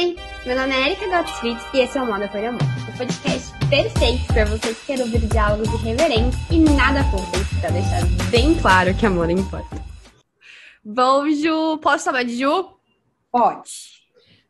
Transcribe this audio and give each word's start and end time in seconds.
Oi, 0.00 0.16
meu 0.46 0.56
nome 0.56 0.72
é 0.72 0.86
Erika 0.86 1.06
Gottfried 1.08 1.60
e 1.74 1.80
esse 1.80 1.98
é 1.98 2.02
o 2.02 2.06
Moda 2.06 2.26
por 2.26 2.42
Amor, 2.42 2.62
o 2.88 2.96
podcast 2.96 3.52
perfeito 3.68 4.26
para 4.28 4.46
você 4.46 4.72
que 4.72 4.86
quer 4.86 5.00
ouvir 5.00 5.20
diálogos 5.26 5.68
irreverentes 5.74 6.38
e 6.50 6.58
nada 6.58 7.04
fúteis, 7.10 7.46
para 7.60 7.68
deixar 7.68 8.00
bem 8.30 8.58
claro 8.58 8.96
que 8.96 9.04
amor 9.04 9.28
importa. 9.28 9.76
Bom, 10.82 11.28
Ju, 11.28 11.76
posso 11.82 12.04
chamar 12.04 12.24
de 12.24 12.34
Ju? 12.34 12.78
Pode. 13.30 14.00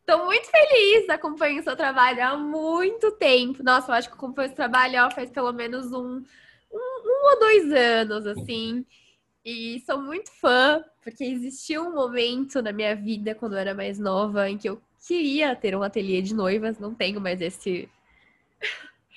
Tô 0.07 0.25
muito 0.25 0.49
feliz, 0.49 1.11
acompanho 1.11 1.59
o 1.59 1.64
seu 1.64 1.75
trabalho 1.75 2.25
há 2.25 2.37
muito 2.37 3.11
tempo. 3.11 3.61
Nossa, 3.64 3.91
eu 3.91 3.96
acho 3.96 4.09
que 4.09 4.14
acompanho 4.14 4.46
esse 4.46 4.55
trabalho 4.55 5.05
ó, 5.05 5.11
faz 5.11 5.30
pelo 5.30 5.53
menos 5.53 5.91
um, 5.91 6.23
um, 6.73 7.03
um 7.05 7.29
ou 7.29 7.41
dois 7.41 7.73
anos, 7.73 8.25
assim. 8.25 8.87
E 9.45 9.82
sou 9.85 10.01
muito 10.01 10.30
fã, 10.30 10.80
porque 11.03 11.25
existiu 11.25 11.82
um 11.82 11.95
momento 11.96 12.62
na 12.62 12.71
minha 12.71 12.95
vida, 12.95 13.35
quando 13.35 13.54
eu 13.54 13.59
era 13.59 13.75
mais 13.75 13.98
nova, 13.98 14.48
em 14.48 14.57
que 14.57 14.68
eu 14.68 14.81
queria 15.07 15.54
ter 15.57 15.77
um 15.77 15.82
ateliê 15.82 16.22
de 16.22 16.35
noivas. 16.35 16.79
Não 16.79 16.95
tenho 16.95 17.21
mais 17.21 17.40
esse. 17.40 17.89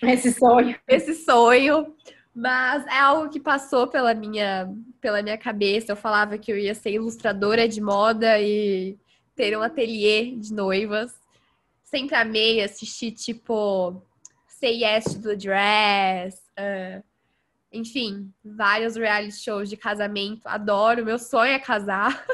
Esse 0.02 0.32
sonho. 0.32 0.78
Esse 0.88 1.14
sonho. 1.14 1.96
Mas 2.36 2.86
é 2.88 3.00
algo 3.00 3.30
que 3.30 3.40
passou 3.40 3.88
pela 3.88 4.14
minha, 4.14 4.74
pela 5.00 5.22
minha 5.22 5.38
cabeça. 5.38 5.92
Eu 5.92 5.96
falava 5.96 6.38
que 6.38 6.52
eu 6.52 6.58
ia 6.58 6.74
ser 6.74 6.92
ilustradora 6.92 7.68
de 7.68 7.80
moda 7.80 8.40
e 8.40 8.98
ter 9.36 9.58
um 9.58 9.62
ateliê 9.62 10.36
de 10.36 10.54
noivas. 10.54 11.14
Sempre 11.84 12.16
amei 12.16 12.64
assistir, 12.64 13.12
tipo, 13.12 14.02
Say 14.48 14.84
Yes 14.84 15.04
to 15.14 15.22
the 15.22 15.36
Dress. 15.36 16.42
Uh, 16.58 17.04
enfim, 17.72 18.32
vários 18.44 18.96
reality 18.96 19.38
shows 19.38 19.70
de 19.70 19.78
casamento. 19.78 20.48
Adoro, 20.48 21.06
meu 21.06 21.20
sonho 21.20 21.52
é 21.52 21.60
casar. 21.60 22.26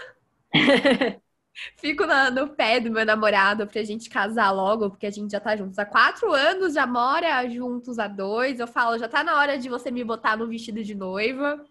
Fico 1.77 2.05
na, 2.05 2.31
no 2.31 2.49
pé 2.49 2.79
do 2.79 2.91
meu 2.91 3.05
namorado 3.05 3.67
pra 3.67 3.83
gente 3.83 4.09
casar 4.09 4.51
logo, 4.51 4.89
porque 4.89 5.05
a 5.05 5.11
gente 5.11 5.31
já 5.31 5.39
tá 5.39 5.55
juntos 5.55 5.77
há 5.77 5.85
quatro 5.85 6.31
anos, 6.31 6.73
já 6.73 6.85
mora 6.87 7.47
juntos 7.49 7.99
há 7.99 8.07
dois. 8.07 8.59
Eu 8.59 8.67
falo, 8.67 8.97
já 8.97 9.07
tá 9.07 9.23
na 9.23 9.35
hora 9.37 9.57
de 9.57 9.69
você 9.69 9.91
me 9.91 10.03
botar 10.03 10.37
no 10.37 10.47
vestido 10.47 10.83
de 10.83 10.95
noiva. 10.95 11.63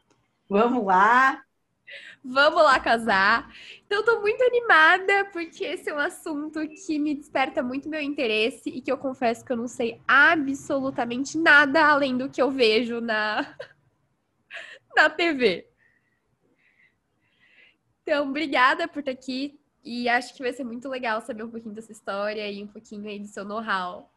Vamos 0.48 0.84
lá. 0.84 1.42
Vamos 2.22 2.62
lá 2.62 2.78
casar. 2.80 3.50
Então, 3.86 4.04
tô 4.04 4.20
muito 4.20 4.42
animada, 4.42 5.24
porque 5.32 5.64
esse 5.64 5.88
é 5.88 5.94
um 5.94 5.98
assunto 5.98 6.60
que 6.68 6.98
me 6.98 7.14
desperta 7.14 7.62
muito 7.62 7.88
meu 7.88 8.00
interesse 8.00 8.68
e 8.68 8.82
que 8.82 8.92
eu 8.92 8.98
confesso 8.98 9.44
que 9.44 9.52
eu 9.52 9.56
não 9.56 9.68
sei 9.68 10.00
absolutamente 10.06 11.38
nada 11.38 11.86
além 11.86 12.16
do 12.16 12.28
que 12.28 12.42
eu 12.42 12.50
vejo 12.50 13.00
na, 13.00 13.56
na 14.94 15.08
TV. 15.08 15.66
Então, 18.02 18.28
obrigada 18.28 18.86
por 18.88 19.00
estar 19.00 19.12
aqui 19.12 19.57
e 19.88 20.08
acho 20.08 20.34
que 20.34 20.42
vai 20.42 20.52
ser 20.52 20.64
muito 20.64 20.88
legal 20.88 21.20
saber 21.20 21.42
um 21.42 21.50
pouquinho 21.50 21.74
dessa 21.74 21.92
história 21.92 22.50
e 22.50 22.62
um 22.62 22.66
pouquinho 22.66 23.08
aí 23.08 23.18
do 23.18 23.26
seu 23.26 23.44
know-how. 23.44 24.10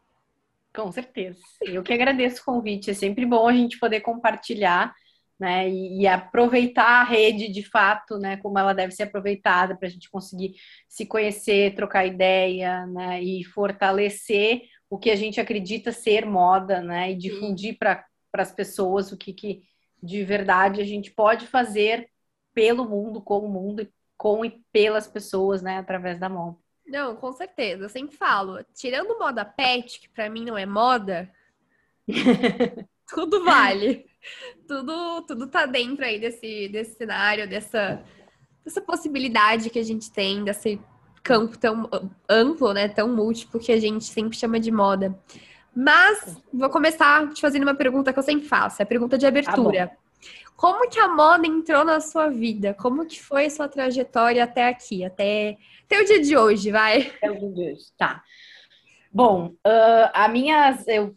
Com 0.73 0.91
certeza. 0.91 1.39
Eu 1.61 1.83
que 1.83 1.94
agradeço 1.94 2.41
o 2.41 2.45
convite. 2.45 2.91
É 2.91 2.94
sempre 2.94 3.25
bom 3.25 3.47
a 3.47 3.53
gente 3.53 3.77
poder 3.80 4.02
compartilhar 4.02 4.94
né? 5.42 5.67
E, 5.67 6.02
e, 6.02 6.08
aproveitar 6.08 7.02
a 7.02 7.03
rede 7.03 7.52
de 7.52 7.64
fato, 7.64 8.19
né? 8.19 8.38
Como 8.38 8.59
ela 8.59 8.73
deve 8.73 8.92
ser 8.92 9.03
aproveitada 9.03 9.75
para 9.75 9.88
a 9.88 9.92
gente 9.92 10.08
conseguir 10.08 10.53
se 10.88 11.03
conhecer, 11.03 11.73
trocar 11.73 12.05
ideia, 12.05 12.86
né? 12.86 13.23
E 13.23 13.44
fortalecer 13.44 14.61
o 14.88 14.99
que 14.99 15.09
a 15.09 15.16
gente 15.16 15.42
acredita 15.42 15.92
ser 15.92 16.27
moda, 16.27 16.80
né? 16.83 17.11
E 17.11 17.16
difundir 17.16 17.75
para 17.80 18.05
as 18.33 18.52
pessoas 18.52 19.11
o 19.11 19.17
que, 19.17 19.33
que 19.33 19.64
de 20.02 20.23
verdade 20.23 20.80
a 20.80 20.86
gente 20.86 21.09
pode 21.09 21.47
fazer 21.47 22.08
pelo 22.53 22.88
mundo, 22.88 23.19
com 23.19 23.39
o 23.39 23.49
mundo, 23.49 23.88
com 24.22 24.45
e 24.45 24.61
pelas 24.72 25.08
pessoas, 25.08 25.64
né? 25.64 25.80
Através 25.80 26.19
da 26.19 26.30
moda. 26.30 26.58
Não, 26.86 27.16
com 27.16 27.31
certeza. 27.31 27.86
Eu 27.86 27.89
sempre 27.89 28.16
falo, 28.16 28.64
tirando 28.73 29.17
moda 29.17 29.44
pet, 29.44 30.00
que 30.00 30.09
para 30.09 30.30
mim 30.30 30.45
não 30.45 30.58
é 30.58 30.66
moda, 30.66 31.31
tudo 33.08 33.43
vale 33.43 34.11
tudo, 34.67 35.21
tudo 35.23 35.48
tá 35.48 35.65
dentro 35.65 36.05
aí 36.05 36.20
desse, 36.20 36.70
desse 36.70 36.95
cenário, 36.95 37.48
dessa, 37.48 38.02
dessa 38.64 38.81
possibilidade 38.81 39.70
que 39.70 39.80
a 39.80 39.83
gente 39.83 40.11
tem, 40.11 40.43
desse 40.43 40.80
campo 41.23 41.58
tão 41.58 41.89
amplo, 42.30 42.73
né, 42.73 42.87
tão 42.87 43.10
múltiplo 43.10 43.60
que 43.60 43.71
a 43.71 43.80
gente 43.80 44.05
sempre 44.05 44.37
chama 44.37 44.60
de 44.60 44.71
moda. 44.71 45.17
Mas 45.76 46.37
vou 46.54 46.70
começar 46.70 47.30
te 47.30 47.42
fazendo 47.42 47.64
uma 47.64 47.76
pergunta 47.76 48.11
que 48.11 48.20
eu 48.20 48.23
sempre 48.23 48.48
faço, 48.48 48.81
é 48.81 48.83
a 48.83 48.87
pergunta 48.87 49.17
de 49.17 49.26
abertura. 49.26 49.87
Tá 49.87 49.98
Como 50.61 50.88
que 50.88 50.99
a 50.99 51.08
moda 51.08 51.48
entrou 51.48 51.83
na 51.83 51.99
sua 51.99 52.30
vida? 52.30 52.72
Como 52.76 53.04
que 53.08 53.20
foi 53.20 53.48
a 53.48 53.49
sua 53.49 53.67
trajetória 53.67 54.44
até 54.44 54.67
aqui, 54.67 55.04
até, 55.04 55.58
até 55.86 55.99
o 55.99 56.05
dia 56.05 56.22
de 56.22 56.38
hoje, 56.38 56.70
vai? 56.70 57.11
Até 57.17 57.32
o 57.32 57.39
dia 57.39 57.49
de 57.49 57.72
hoje, 57.72 57.86
tá. 57.98 58.22
Bom, 59.11 59.55
uh, 59.66 60.11
a 60.14 60.27
minha, 60.27 60.77
eu 60.86 61.16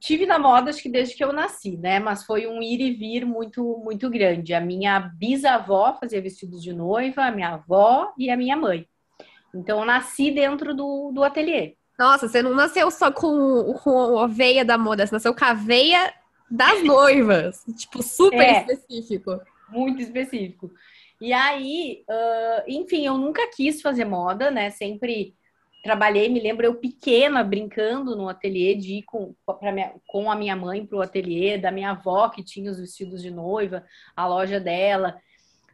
tive 0.00 0.24
na 0.24 0.38
moda 0.38 0.70
acho 0.70 0.82
que 0.82 0.88
desde 0.88 1.14
que 1.14 1.22
eu 1.22 1.30
nasci, 1.30 1.76
né? 1.76 1.98
Mas 1.98 2.24
foi 2.24 2.46
um 2.46 2.62
ir 2.62 2.80
e 2.80 2.94
vir 2.94 3.26
muito 3.26 3.82
muito 3.84 4.08
grande. 4.08 4.54
A 4.54 4.62
minha 4.62 4.98
bisavó 4.98 5.98
fazia 6.00 6.22
vestidos 6.22 6.62
de 6.62 6.72
noiva, 6.72 7.26
a 7.26 7.30
minha 7.30 7.50
avó 7.50 8.14
e 8.16 8.30
a 8.30 8.36
minha 8.36 8.56
mãe. 8.56 8.88
Então 9.54 9.80
eu 9.80 9.84
nasci 9.84 10.30
dentro 10.30 10.74
do, 10.74 11.12
do 11.12 11.22
ateliê. 11.22 11.76
Nossa, 11.98 12.28
você 12.28 12.40
não 12.40 12.54
nasceu 12.54 12.90
só 12.90 13.12
com, 13.12 13.74
com 13.74 14.18
a 14.18 14.26
veia 14.26 14.64
da 14.64 14.78
moda, 14.78 15.06
você 15.06 15.14
nasceu 15.14 15.34
com 15.34 15.44
a 15.44 15.52
veia 15.52 16.14
das 16.50 16.82
noivas. 16.82 17.64
tipo, 17.76 18.02
super 18.02 18.40
é, 18.40 18.60
específico. 18.60 19.40
Muito 19.68 20.02
específico. 20.02 20.70
E 21.20 21.32
aí, 21.32 22.04
uh, 22.08 22.62
enfim, 22.68 23.06
eu 23.06 23.16
nunca 23.16 23.48
quis 23.50 23.80
fazer 23.80 24.04
moda, 24.04 24.50
né? 24.50 24.70
Sempre 24.70 25.34
trabalhei, 25.82 26.30
me 26.30 26.40
lembro 26.40 26.64
eu 26.64 26.74
pequena 26.74 27.44
brincando 27.44 28.16
no 28.16 28.26
ateliê 28.26 28.74
de 28.74 28.94
ir 28.94 29.02
com, 29.02 29.34
minha, 29.60 29.92
com 30.06 30.30
a 30.30 30.34
minha 30.34 30.56
mãe 30.56 30.84
para 30.84 30.96
o 30.96 31.02
ateliê, 31.02 31.58
da 31.58 31.70
minha 31.70 31.90
avó 31.90 32.30
que 32.30 32.42
tinha 32.42 32.70
os 32.70 32.80
vestidos 32.80 33.20
de 33.20 33.30
noiva, 33.30 33.84
a 34.16 34.26
loja 34.26 34.58
dela. 34.58 35.20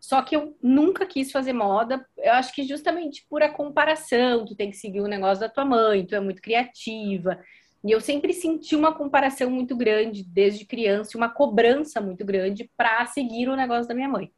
Só 0.01 0.21
que 0.23 0.35
eu 0.35 0.57
nunca 0.61 1.07
quis 1.07 1.31
fazer 1.31 1.53
moda, 1.53 2.05
eu 2.19 2.33
acho 2.33 2.53
que 2.53 2.65
justamente 2.65 3.25
por 3.29 3.43
a 3.43 3.49
comparação, 3.49 4.45
tu 4.45 4.57
tem 4.57 4.71
que 4.71 4.77
seguir 4.77 5.01
o 5.01 5.07
negócio 5.07 5.41
da 5.41 5.49
tua 5.49 5.65
mãe, 5.65 6.05
tu 6.05 6.15
é 6.15 6.21
muito 6.21 6.43
criativa. 6.43 7.39
E 7.85 7.91
eu 7.91 8.01
sempre 8.01 8.33
senti 8.33 8.77
uma 8.77 8.95
comparação 8.95 9.51
muito 9.51 9.77
grande 9.77 10.23
desde 10.23 10.67
criança, 10.67 11.17
uma 11.17 11.29
cobrança 11.29 12.01
muito 12.01 12.25
grande 12.25 12.71
para 12.77 13.07
seguir 13.07 13.49
o 13.49 13.57
negócio 13.57 13.89
da 13.89 13.95
minha 13.95 14.09
mãe. 14.09 14.31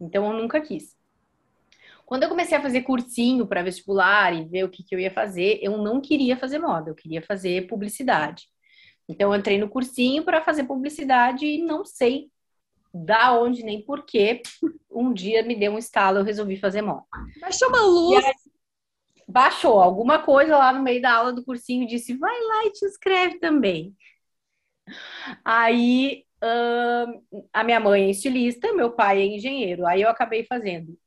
Então 0.00 0.26
eu 0.26 0.40
nunca 0.40 0.60
quis. 0.60 0.96
Quando 2.04 2.22
eu 2.22 2.28
comecei 2.28 2.56
a 2.56 2.62
fazer 2.62 2.82
cursinho 2.82 3.46
para 3.46 3.62
vestibular 3.62 4.34
e 4.34 4.44
ver 4.44 4.64
o 4.64 4.70
que, 4.70 4.82
que 4.82 4.94
eu 4.94 4.98
ia 4.98 5.10
fazer, 5.10 5.58
eu 5.62 5.76
não 5.76 6.00
queria 6.00 6.36
fazer 6.38 6.58
moda, 6.58 6.90
eu 6.90 6.94
queria 6.94 7.20
fazer 7.20 7.66
publicidade. 7.66 8.48
Então, 9.08 9.32
eu 9.32 9.38
entrei 9.38 9.58
no 9.58 9.68
cursinho 9.68 10.22
para 10.22 10.42
fazer 10.42 10.64
publicidade 10.64 11.46
e 11.46 11.62
não 11.62 11.84
sei 11.84 12.30
da 12.92 13.38
onde 13.38 13.62
nem 13.62 13.82
porquê. 13.82 14.42
Um 14.90 15.12
dia 15.12 15.42
me 15.42 15.54
deu 15.54 15.72
um 15.72 15.78
estalo, 15.78 16.18
eu 16.18 16.24
resolvi 16.24 16.56
fazer 16.56 16.82
moda. 16.82 17.04
Baixou 17.40 17.68
uma 17.68 17.82
luz. 17.82 18.24
Aí, 18.24 18.34
baixou 19.28 19.80
alguma 19.80 20.22
coisa 20.22 20.56
lá 20.56 20.72
no 20.72 20.82
meio 20.82 21.02
da 21.02 21.12
aula 21.12 21.32
do 21.32 21.44
cursinho 21.44 21.84
e 21.84 21.86
disse: 21.86 22.16
vai 22.16 22.40
lá 22.40 22.66
e 22.66 22.72
te 22.72 22.84
inscreve 22.86 23.38
também. 23.38 23.94
Aí 25.44 26.24
a 27.52 27.64
minha 27.64 27.80
mãe 27.80 28.04
é 28.04 28.10
estilista, 28.10 28.72
meu 28.72 28.92
pai 28.92 29.20
é 29.20 29.26
engenheiro. 29.26 29.86
Aí 29.86 30.02
eu 30.02 30.08
acabei 30.08 30.44
fazendo 30.44 30.98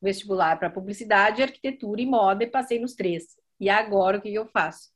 vestibular 0.00 0.58
para 0.58 0.70
publicidade, 0.70 1.42
arquitetura 1.42 2.00
e 2.00 2.06
moda 2.06 2.44
e 2.44 2.50
passei 2.50 2.78
nos 2.78 2.94
três. 2.94 3.36
E 3.60 3.70
agora 3.70 4.18
o 4.18 4.22
que 4.22 4.34
eu 4.34 4.46
faço? 4.46 4.90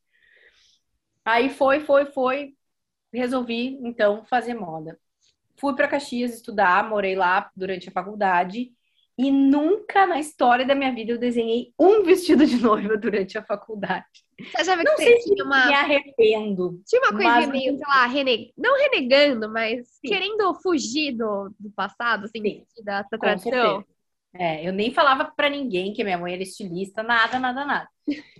Aí 1.25 1.48
foi, 1.50 1.81
foi, 1.81 2.06
foi, 2.06 2.56
resolvi 3.12 3.78
então 3.82 4.25
fazer 4.27 4.54
moda. 4.54 4.98
Fui 5.59 5.75
para 5.75 5.88
Caxias 5.88 6.34
estudar, 6.34 6.88
morei 6.88 7.15
lá 7.15 7.50
durante 7.56 7.88
a 7.88 7.92
faculdade 7.92 8.72
e 9.21 9.31
nunca 9.31 10.07
na 10.07 10.19
história 10.19 10.65
da 10.65 10.75
minha 10.75 10.95
vida 10.95 11.13
eu 11.13 11.19
desenhei 11.19 11.75
um 11.78 12.03
vestido 12.03 12.47
de 12.47 12.57
noiva 12.57 12.97
durante 12.97 13.37
a 13.37 13.43
faculdade. 13.43 14.07
Você 14.57 14.65
já 14.65 14.75
viu 14.75 14.84
que 14.84 14.91
não 14.91 14.97
sei 14.97 15.19
tinha 15.19 15.45
uma... 15.45 15.67
me 15.67 15.75
arrependo. 15.75 16.81
Tinha 16.87 17.03
uma 17.03 17.13
coisa 17.13 17.28
mas... 17.28 17.49
meio, 17.51 17.77
sei 17.77 17.87
lá, 17.87 18.07
rene... 18.07 18.55
não 18.57 18.78
renegando, 18.78 19.53
mas 19.53 19.87
Sim. 19.89 20.09
querendo 20.09 20.55
fugir 20.63 21.13
do, 21.13 21.55
do 21.61 21.71
passado, 21.71 22.25
assim, 22.25 22.41
Sim. 22.41 22.65
da, 22.83 23.03
da 23.03 23.19
tradição. 23.19 23.84
É, 24.33 24.67
eu 24.67 24.72
nem 24.72 24.91
falava 24.91 25.31
para 25.37 25.51
ninguém 25.51 25.93
que 25.93 26.03
minha 26.03 26.16
mãe 26.16 26.33
era 26.33 26.43
estilista, 26.43 27.03
nada, 27.03 27.39
nada, 27.39 27.66
nada. 27.66 27.89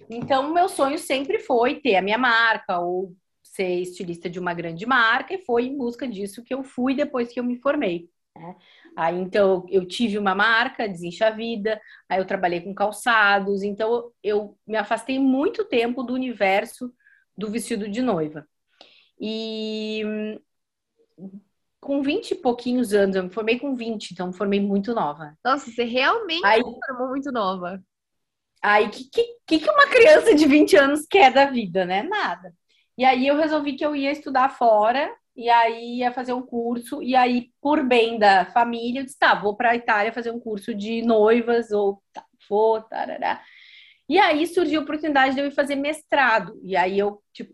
Então, 0.09 0.50
meu 0.55 0.67
sonho 0.67 0.99
sempre 0.99 1.41
foi 1.41 1.75
ter 1.75 1.97
a 1.97 2.03
minha 2.03 2.17
marca 2.17 2.79
ou 2.79 3.15
ser 3.43 3.81
estilista 3.81 4.31
de 4.31 4.38
uma 4.38 4.55
grande 4.55 4.87
marca, 4.87 5.35
e 5.35 5.44
foi 5.44 5.67
em 5.67 5.76
busca 5.76 6.09
disso 6.09 6.43
que 6.43 6.55
eu 6.55 6.62
fui 6.62 6.94
depois 6.94 7.31
que 7.31 7.38
eu 7.38 7.44
me 7.44 7.59
formei. 7.59 8.09
Né? 8.35 8.56
Aí, 8.96 9.16
então, 9.19 9.64
eu 9.69 9.87
tive 9.87 10.19
uma 10.19 10.34
marca, 10.34 10.88
Desincha 10.88 11.28
a 11.28 11.31
Vida, 11.31 11.81
aí 12.08 12.19
eu 12.19 12.26
trabalhei 12.26 12.60
com 12.60 12.75
calçados, 12.75 13.62
então 13.62 14.10
eu 14.22 14.56
me 14.66 14.76
afastei 14.76 15.19
muito 15.19 15.64
tempo 15.64 16.02
do 16.02 16.12
universo 16.12 16.92
do 17.37 17.50
vestido 17.50 17.88
de 17.88 18.02
noiva. 18.02 18.46
E 19.19 20.02
com 21.81 22.02
20 22.02 22.32
e 22.32 22.34
pouquinhos 22.34 22.92
anos, 22.92 23.16
eu 23.16 23.25
me 23.25 23.31
formei 23.31 23.58
com 23.58 23.75
20, 23.75 24.10
então 24.10 24.28
me 24.28 24.34
formei 24.34 24.60
muito 24.60 24.94
nova. 24.94 25.37
Nossa, 25.44 25.70
você 25.70 25.84
realmente 25.84 26.44
Aí, 26.44 26.62
se 26.62 26.78
formou 26.87 27.08
muito 27.08 27.32
nova. 27.32 27.82
Aí, 28.62 28.87
o 28.87 28.90
que, 28.90 29.08
que, 29.46 29.58
que 29.58 29.70
uma 29.70 29.87
criança 29.87 30.34
de 30.34 30.46
20 30.46 30.76
anos 30.76 31.06
quer 31.06 31.32
da 31.32 31.46
vida, 31.46 31.87
né? 31.87 32.02
Nada. 32.02 32.52
E 32.98 33.04
aí 33.04 33.26
eu 33.26 33.37
resolvi 33.37 33.76
que 33.76 33.84
eu 33.84 33.96
ia 33.96 34.12
estudar 34.12 34.50
fora, 34.50 35.10
e 35.37 35.49
aí 35.49 35.99
ia 35.99 36.12
fazer 36.12 36.32
um 36.32 36.43
curso, 36.43 37.03
e 37.03 37.17
aí, 37.17 37.50
por 37.61 37.85
bem 37.87 38.19
da 38.19 38.47
família, 38.47 39.00
eu 39.00 39.05
disse, 39.05 39.19
tá, 39.19 39.35
vou 39.35 39.56
para 39.56 39.71
a 39.71 39.77
Itália 39.77 40.12
fazer 40.12 40.31
um 40.31 40.41
curso 40.41 40.75
de 40.75 41.03
noivas, 41.03 41.71
ou 41.73 42.03
tá, 42.12 42.25
vou, 42.49 42.82
tarará. 42.82 43.43
E 44.09 44.19
aí 44.19 44.47
surgiu 44.47 44.81
a 44.81 44.85
oportunidade 44.85 45.35
de 45.35 45.41
eu 45.41 45.47
ir 45.47 45.53
fazer 45.53 45.77
mestrado. 45.77 46.61
E 46.65 46.77
aí 46.77 46.99
eu, 46.99 47.23
tipo, 47.32 47.53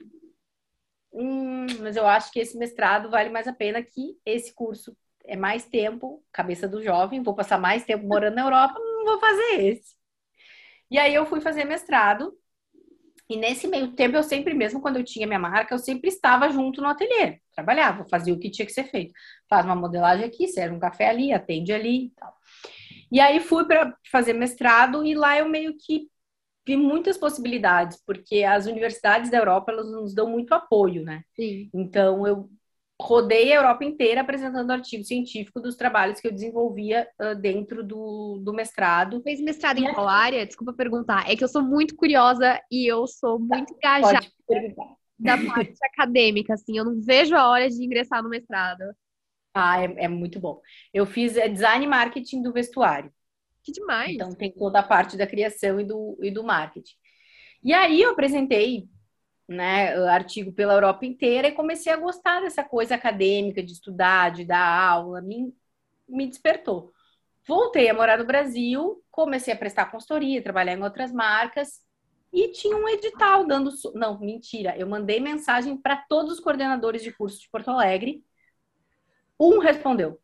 hum, 1.12 1.66
mas 1.80 1.96
eu 1.96 2.06
acho 2.06 2.30
que 2.32 2.40
esse 2.40 2.56
mestrado 2.58 3.10
vale 3.10 3.30
mais 3.30 3.46
a 3.48 3.52
pena 3.52 3.82
que 3.82 4.18
esse 4.24 4.54
curso. 4.54 4.96
É 5.28 5.36
mais 5.36 5.66
tempo, 5.66 6.24
cabeça 6.32 6.68
do 6.68 6.80
jovem, 6.82 7.20
vou 7.22 7.34
passar 7.34 7.58
mais 7.58 7.84
tempo 7.84 8.06
morando 8.06 8.36
na 8.36 8.42
Europa, 8.42 8.78
não 8.78 9.04
vou 9.04 9.18
fazer 9.18 9.60
esse. 9.64 9.96
E 10.90 10.98
aí 10.98 11.14
eu 11.14 11.26
fui 11.26 11.40
fazer 11.40 11.64
mestrado. 11.64 12.32
E 13.28 13.36
nesse 13.36 13.66
meio 13.66 13.92
tempo, 13.92 14.16
eu 14.16 14.22
sempre, 14.22 14.54
mesmo 14.54 14.80
quando 14.80 14.96
eu 14.96 15.04
tinha 15.04 15.26
minha 15.26 15.38
marca, 15.38 15.74
eu 15.74 15.78
sempre 15.78 16.08
estava 16.08 16.48
junto 16.48 16.80
no 16.80 16.88
ateliê. 16.88 17.40
Trabalhava, 17.54 18.06
fazia 18.08 18.32
o 18.32 18.38
que 18.38 18.50
tinha 18.50 18.66
que 18.66 18.72
ser 18.72 18.84
feito. 18.84 19.12
Faz 19.48 19.64
uma 19.64 19.74
modelagem 19.74 20.24
aqui, 20.24 20.46
serve 20.48 20.76
um 20.76 20.80
café 20.80 21.08
ali, 21.08 21.32
atende 21.32 21.72
ali 21.72 22.06
e 22.06 22.10
tal. 22.10 22.34
E 23.10 23.20
aí 23.20 23.40
fui 23.40 23.64
para 23.66 23.96
fazer 24.10 24.32
mestrado 24.32 25.04
e 25.04 25.14
lá 25.14 25.38
eu 25.38 25.48
meio 25.48 25.76
que 25.76 26.08
vi 26.66 26.76
muitas 26.76 27.16
possibilidades, 27.16 28.02
porque 28.04 28.42
as 28.42 28.66
universidades 28.66 29.30
da 29.30 29.38
Europa, 29.38 29.70
elas 29.70 29.90
nos 29.90 30.12
dão 30.14 30.28
muito 30.28 30.52
apoio, 30.52 31.04
né? 31.04 31.22
Sim. 31.36 31.70
Então 31.72 32.26
eu 32.26 32.50
rodei 33.00 33.52
a 33.52 33.56
Europa 33.56 33.84
inteira 33.84 34.22
apresentando 34.22 34.70
artigo 34.70 35.04
científico 35.04 35.60
dos 35.60 35.76
trabalhos 35.76 36.20
que 36.20 36.26
eu 36.26 36.32
desenvolvia 36.32 37.06
uh, 37.20 37.34
dentro 37.34 37.84
do, 37.84 38.40
do 38.42 38.52
mestrado. 38.52 39.22
Fez 39.22 39.40
mestrado 39.40 39.78
em 39.78 39.92
qual 39.92 40.08
área? 40.08 40.46
Desculpa 40.46 40.72
perguntar. 40.72 41.30
É 41.30 41.36
que 41.36 41.44
eu 41.44 41.48
sou 41.48 41.62
muito 41.62 41.94
curiosa 41.94 42.60
e 42.70 42.90
eu 42.90 43.06
sou 43.06 43.38
muito 43.38 43.74
tá, 43.80 43.98
engajada 43.98 44.26
da 45.18 45.36
parte 45.38 45.74
acadêmica, 45.82 46.54
assim. 46.54 46.78
Eu 46.78 46.84
não 46.84 47.00
vejo 47.00 47.34
a 47.34 47.48
hora 47.48 47.68
de 47.68 47.84
ingressar 47.84 48.22
no 48.22 48.28
mestrado. 48.28 48.82
Ah, 49.54 49.82
é, 49.82 50.04
é 50.04 50.08
muito 50.08 50.38
bom. 50.40 50.60
Eu 50.92 51.06
fiz 51.06 51.36
é, 51.36 51.48
design 51.48 51.84
e 51.84 51.88
marketing 51.88 52.42
do 52.42 52.52
vestuário. 52.52 53.10
Que 53.62 53.72
demais! 53.72 54.14
Então 54.14 54.32
tem 54.32 54.52
toda 54.52 54.78
a 54.78 54.82
parte 54.82 55.16
da 55.16 55.26
criação 55.26 55.80
e 55.80 55.84
do, 55.84 56.18
e 56.22 56.30
do 56.30 56.44
marketing. 56.44 56.94
E 57.64 57.72
aí 57.72 58.00
eu 58.00 58.10
apresentei 58.10 58.86
né, 59.48 59.94
artigo 60.08 60.52
pela 60.52 60.74
Europa 60.74 61.06
inteira 61.06 61.48
e 61.48 61.52
comecei 61.52 61.92
a 61.92 61.96
gostar 61.96 62.40
dessa 62.40 62.64
coisa 62.64 62.94
acadêmica, 62.94 63.62
de 63.62 63.72
estudar, 63.72 64.30
de 64.30 64.44
dar 64.44 64.66
aula, 64.66 65.20
me, 65.20 65.54
me 66.08 66.26
despertou. 66.26 66.92
Voltei 67.46 67.88
a 67.88 67.94
morar 67.94 68.18
no 68.18 68.24
Brasil, 68.24 69.02
comecei 69.10 69.54
a 69.54 69.56
prestar 69.56 69.90
consultoria, 69.90 70.42
trabalhar 70.42 70.74
em 70.74 70.82
outras 70.82 71.12
marcas 71.12 71.80
e 72.32 72.48
tinha 72.50 72.76
um 72.76 72.88
edital 72.88 73.46
dando. 73.46 73.70
Não, 73.94 74.18
mentira, 74.18 74.76
eu 74.76 74.86
mandei 74.86 75.20
mensagem 75.20 75.76
para 75.76 75.96
todos 75.96 76.32
os 76.32 76.40
coordenadores 76.40 77.02
de 77.02 77.12
curso 77.12 77.40
de 77.40 77.48
Porto 77.48 77.70
Alegre. 77.70 78.24
Um 79.38 79.58
respondeu: 79.58 80.20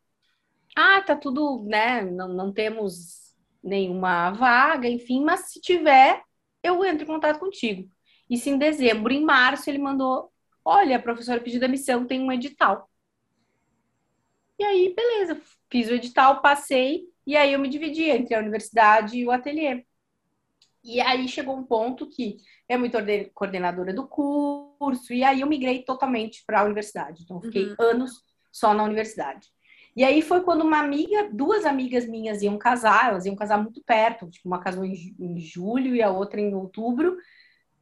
Ah, 0.77 1.01
tá 1.01 1.17
tudo, 1.17 1.65
né? 1.65 2.03
Não, 2.03 2.29
não 2.29 2.53
temos 2.53 3.35
nenhuma 3.63 4.31
vaga, 4.33 4.89
enfim, 4.89 5.25
mas 5.25 5.53
se 5.53 5.61
tiver, 5.61 6.23
eu 6.63 6.85
entro 6.85 7.05
em 7.05 7.07
contato 7.07 7.39
contigo. 7.39 7.89
Isso 8.33 8.49
em 8.49 8.57
dezembro. 8.57 9.13
Em 9.13 9.23
março, 9.23 9.69
ele 9.69 9.77
mandou: 9.77 10.33
Olha, 10.65 10.97
a 10.97 11.03
professora 11.03 11.39
pediu 11.39 11.61
demissão, 11.61 12.07
tem 12.07 12.19
um 12.19 12.33
edital. 12.33 12.89
E 14.59 14.65
aí, 14.65 14.95
beleza, 14.95 15.39
fiz 15.71 15.91
o 15.91 15.93
edital, 15.93 16.41
passei, 16.41 17.05
e 17.27 17.37
aí 17.37 17.53
eu 17.53 17.59
me 17.59 17.69
dividi 17.69 18.05
entre 18.05 18.35
a 18.35 18.39
universidade 18.39 19.19
e 19.19 19.27
o 19.27 19.31
ateliê. 19.31 19.85
E 20.83 20.99
aí 20.99 21.29
chegou 21.29 21.55
um 21.55 21.63
ponto 21.63 22.09
que 22.09 22.39
eu 22.67 22.79
me 22.79 22.89
tornei 22.89 23.27
coordenadora 23.35 23.93
do 23.93 24.09
curso, 24.09 25.13
e 25.13 25.23
aí 25.23 25.43
eu 25.43 25.47
migrei 25.47 25.83
totalmente 25.83 26.43
para 26.47 26.61
a 26.61 26.65
universidade. 26.65 27.25
Então, 27.25 27.41
fiquei 27.41 27.67
uhum. 27.67 27.75
anos 27.79 28.23
só 28.51 28.73
na 28.73 28.83
universidade. 28.85 29.49
E 29.95 30.05
aí 30.05 30.23
foi 30.23 30.41
quando 30.41 30.63
uma 30.63 30.79
amiga, 30.79 31.29
duas 31.31 31.67
amigas 31.67 32.09
minhas 32.09 32.41
iam 32.41 32.57
casar, 32.57 33.11
elas 33.11 33.27
iam 33.27 33.37
casar 33.37 33.63
muito 33.63 33.83
perto, 33.85 34.31
tipo, 34.31 34.49
uma 34.49 34.61
casou 34.61 34.87
em, 34.87 35.15
em 35.21 35.39
julho 35.39 35.95
e 35.95 36.03
a 36.03 36.11
outra 36.11 36.41
em 36.41 36.55
outubro 36.55 37.19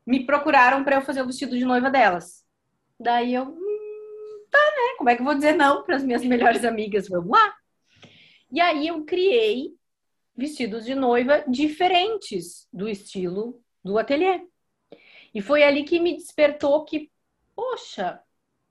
me 0.06 0.24
procuraram 0.24 0.82
para 0.84 0.96
eu 0.96 1.02
fazer 1.02 1.22
o 1.22 1.26
vestido 1.26 1.56
de 1.56 1.64
noiva 1.64 1.90
delas. 1.90 2.44
Daí 2.98 3.34
eu, 3.34 3.44
hum, 3.44 4.46
tá, 4.50 4.58
né? 4.58 4.96
Como 4.98 5.08
é 5.10 5.14
que 5.14 5.22
eu 5.22 5.24
vou 5.26 5.34
dizer 5.34 5.54
não 5.54 5.84
para 5.84 5.96
as 5.96 6.02
minhas 6.02 6.24
melhores 6.24 6.64
amigas? 6.64 7.08
Vamos 7.08 7.30
lá. 7.30 7.54
E 8.50 8.60
aí 8.60 8.88
eu 8.88 9.04
criei 9.04 9.74
vestidos 10.36 10.84
de 10.84 10.94
noiva 10.94 11.44
diferentes 11.46 12.66
do 12.72 12.88
estilo 12.88 13.62
do 13.84 13.98
ateliê. 13.98 14.42
E 15.34 15.40
foi 15.40 15.62
ali 15.62 15.84
que 15.84 16.00
me 16.00 16.16
despertou 16.16 16.84
que, 16.84 17.10
poxa, 17.54 18.20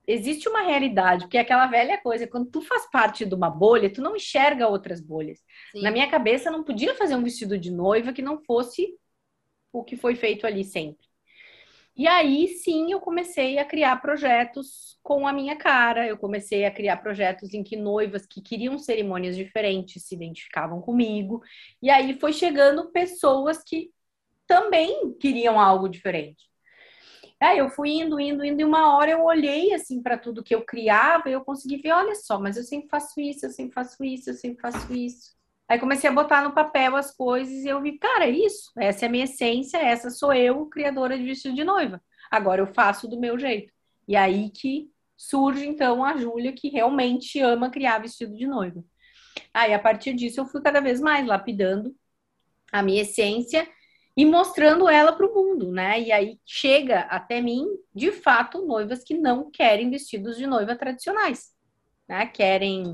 existe 0.06 0.50
uma 0.50 0.62
realidade, 0.62 1.26
porque 1.26 1.38
é 1.38 1.42
aquela 1.42 1.68
velha 1.68 1.98
coisa, 2.02 2.28
quando 2.28 2.50
tu 2.50 2.62
faz 2.62 2.90
parte 2.90 3.26
de 3.26 3.36
uma 3.36 3.50
bolha, 3.50 3.92
tu 3.92 4.02
não 4.02 4.16
enxerga 4.16 4.68
outras 4.68 5.00
bolhas. 5.00 5.40
Sim. 5.72 5.82
Na 5.82 5.92
minha 5.92 6.10
cabeça, 6.10 6.52
não 6.52 6.64
podia 6.64 6.96
fazer 6.96 7.16
um 7.16 7.24
vestido 7.24 7.58
de 7.58 7.72
noiva 7.72 8.12
que 8.12 8.22
não 8.22 8.44
fosse 8.44 8.98
o 9.72 9.84
que 9.84 9.96
foi 9.96 10.16
feito 10.16 10.48
ali 10.48 10.64
sempre. 10.64 11.09
E 12.00 12.08
aí 12.08 12.48
sim 12.48 12.94
eu 12.94 13.02
comecei 13.02 13.58
a 13.58 13.66
criar 13.66 13.98
projetos 13.98 14.98
com 15.04 15.28
a 15.28 15.34
minha 15.34 15.58
cara. 15.58 16.08
Eu 16.08 16.18
comecei 16.18 16.64
a 16.64 16.72
criar 16.72 16.96
projetos 16.96 17.54
em 17.54 17.62
que 17.62 17.76
noivas 17.76 18.26
que 18.26 18.42
queriam 18.42 18.80
cerimônias 18.80 19.36
diferentes 19.36 20.06
se 20.06 20.16
identificavam 20.16 20.80
comigo. 20.80 21.44
E 21.82 21.90
aí 21.90 22.18
foi 22.18 22.32
chegando 22.32 22.90
pessoas 22.94 23.62
que 23.62 23.92
também 24.48 25.14
queriam 25.20 25.60
algo 25.60 25.90
diferente. 25.90 26.50
Aí 27.42 27.58
eu 27.58 27.70
fui 27.70 27.90
indo, 27.90 28.18
indo, 28.18 28.46
indo, 28.46 28.62
e 28.62 28.64
uma 28.64 28.96
hora 28.96 29.12
eu 29.12 29.26
olhei 29.26 29.74
assim 29.74 30.02
para 30.02 30.18
tudo 30.18 30.42
que 30.44 30.56
eu 30.56 30.66
criava 30.66 31.30
e 31.30 31.34
eu 31.34 31.44
consegui 31.44 31.82
ver, 31.82 31.92
olha 31.92 32.16
só, 32.16 32.40
mas 32.40 32.56
eu 32.56 32.64
sempre 32.64 32.88
faço 32.90 33.20
isso, 33.20 33.46
eu 33.46 33.50
sempre 33.50 33.74
faço 33.74 34.02
isso, 34.06 34.30
eu 34.30 34.36
sempre 34.36 34.62
faço 34.62 34.94
isso. 34.94 35.39
Aí 35.70 35.78
comecei 35.80 36.10
a 36.10 36.14
botar 36.14 36.44
no 36.44 36.52
papel 36.52 36.96
as 36.96 37.16
coisas 37.16 37.64
e 37.64 37.68
eu 37.68 37.80
vi, 37.80 38.00
cara, 38.00 38.26
é 38.26 38.32
isso, 38.32 38.72
essa 38.76 39.06
é 39.06 39.08
a 39.08 39.12
minha 39.12 39.26
essência, 39.26 39.78
essa 39.78 40.10
sou 40.10 40.34
eu, 40.34 40.66
criadora 40.66 41.16
de 41.16 41.24
vestido 41.24 41.56
de 41.56 41.64
noiva. 41.64 42.02
Agora 42.32 42.60
eu 42.60 42.68
faço 42.68 43.08
do 43.08 43.20
meu 43.20 43.38
jeito. 43.38 43.72
E 44.08 44.16
aí 44.16 44.50
que 44.50 44.90
surge 45.16 45.68
então 45.68 46.04
a 46.04 46.18
Júlia 46.18 46.52
que 46.54 46.70
realmente 46.70 47.40
ama 47.40 47.70
criar 47.70 48.00
vestido 48.00 48.36
de 48.36 48.48
noiva. 48.48 48.84
Aí 49.54 49.72
a 49.72 49.78
partir 49.80 50.14
disso 50.16 50.40
eu 50.40 50.46
fui 50.48 50.60
cada 50.60 50.80
vez 50.80 51.00
mais 51.00 51.28
lapidando 51.28 51.96
a 52.72 52.82
minha 52.82 53.04
essência 53.04 53.68
e 54.18 54.26
mostrando 54.26 54.90
ela 54.90 55.14
para 55.14 55.28
o 55.28 55.34
mundo, 55.34 55.72
né? 55.72 56.02
E 56.02 56.12
aí 56.12 56.40
chega 56.46 57.02
até 57.02 57.42
mim, 57.42 57.68
de 57.94 58.12
fato, 58.12 58.66
noivas 58.66 59.04
que 59.04 59.14
não 59.14 59.52
querem 59.52 59.90
vestidos 59.90 60.36
de 60.36 60.48
noiva 60.48 60.76
tradicionais, 60.76 61.52
né? 62.08 62.26
Querem 62.26 62.94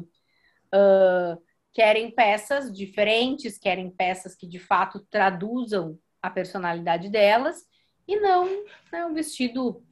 uh, 0.73 1.41
querem 1.75 2.09
peças 2.09 2.71
diferentes, 2.71 3.57
querem 3.57 3.91
peças 3.91 4.33
que 4.33 4.47
de 4.47 4.57
fato 4.57 5.05
traduzam 5.11 5.99
a 6.21 6.29
personalidade 6.29 7.09
delas 7.09 7.65
e 8.07 8.15
não 8.15 8.45
né, 8.89 9.05
um 9.05 9.13
vestido, 9.13 9.83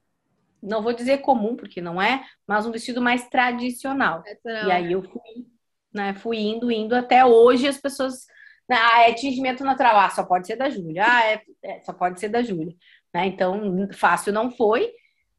não 0.62 0.82
vou 0.82 0.94
dizer 0.94 1.18
comum, 1.20 1.58
porque 1.58 1.82
não 1.82 2.02
é, 2.02 2.24
mas 2.48 2.66
um 2.66 2.72
vestido 2.72 3.02
mais 3.02 3.28
tradicional. 3.28 4.24
E 4.46 4.72
aí 4.72 4.94
eu 4.94 5.04
fui, 5.04 5.46
né, 5.94 6.14
fui 6.14 6.38
indo, 6.38 6.72
indo 6.72 6.96
até 6.96 7.26
hoje 7.26 7.68
as 7.68 7.78
pessoas. 7.78 8.26
Né, 8.70 8.78
ah, 8.80 9.10
é 9.10 9.14
tingimento 9.14 9.62
natural, 9.66 10.00
ah, 10.00 10.10
só 10.10 10.24
pode 10.24 10.48
ser 10.48 10.56
da 10.56 10.70
Júlia, 10.70 11.04
ah, 11.06 11.26
é, 11.26 11.42
é, 11.62 11.82
só 11.84 11.92
pode 11.92 12.18
ser 12.18 12.30
da 12.30 12.42
Júlia. 12.42 12.74
Né? 13.14 13.26
Então, 13.26 13.90
fácil 13.92 14.32
não 14.32 14.50
foi, 14.50 14.90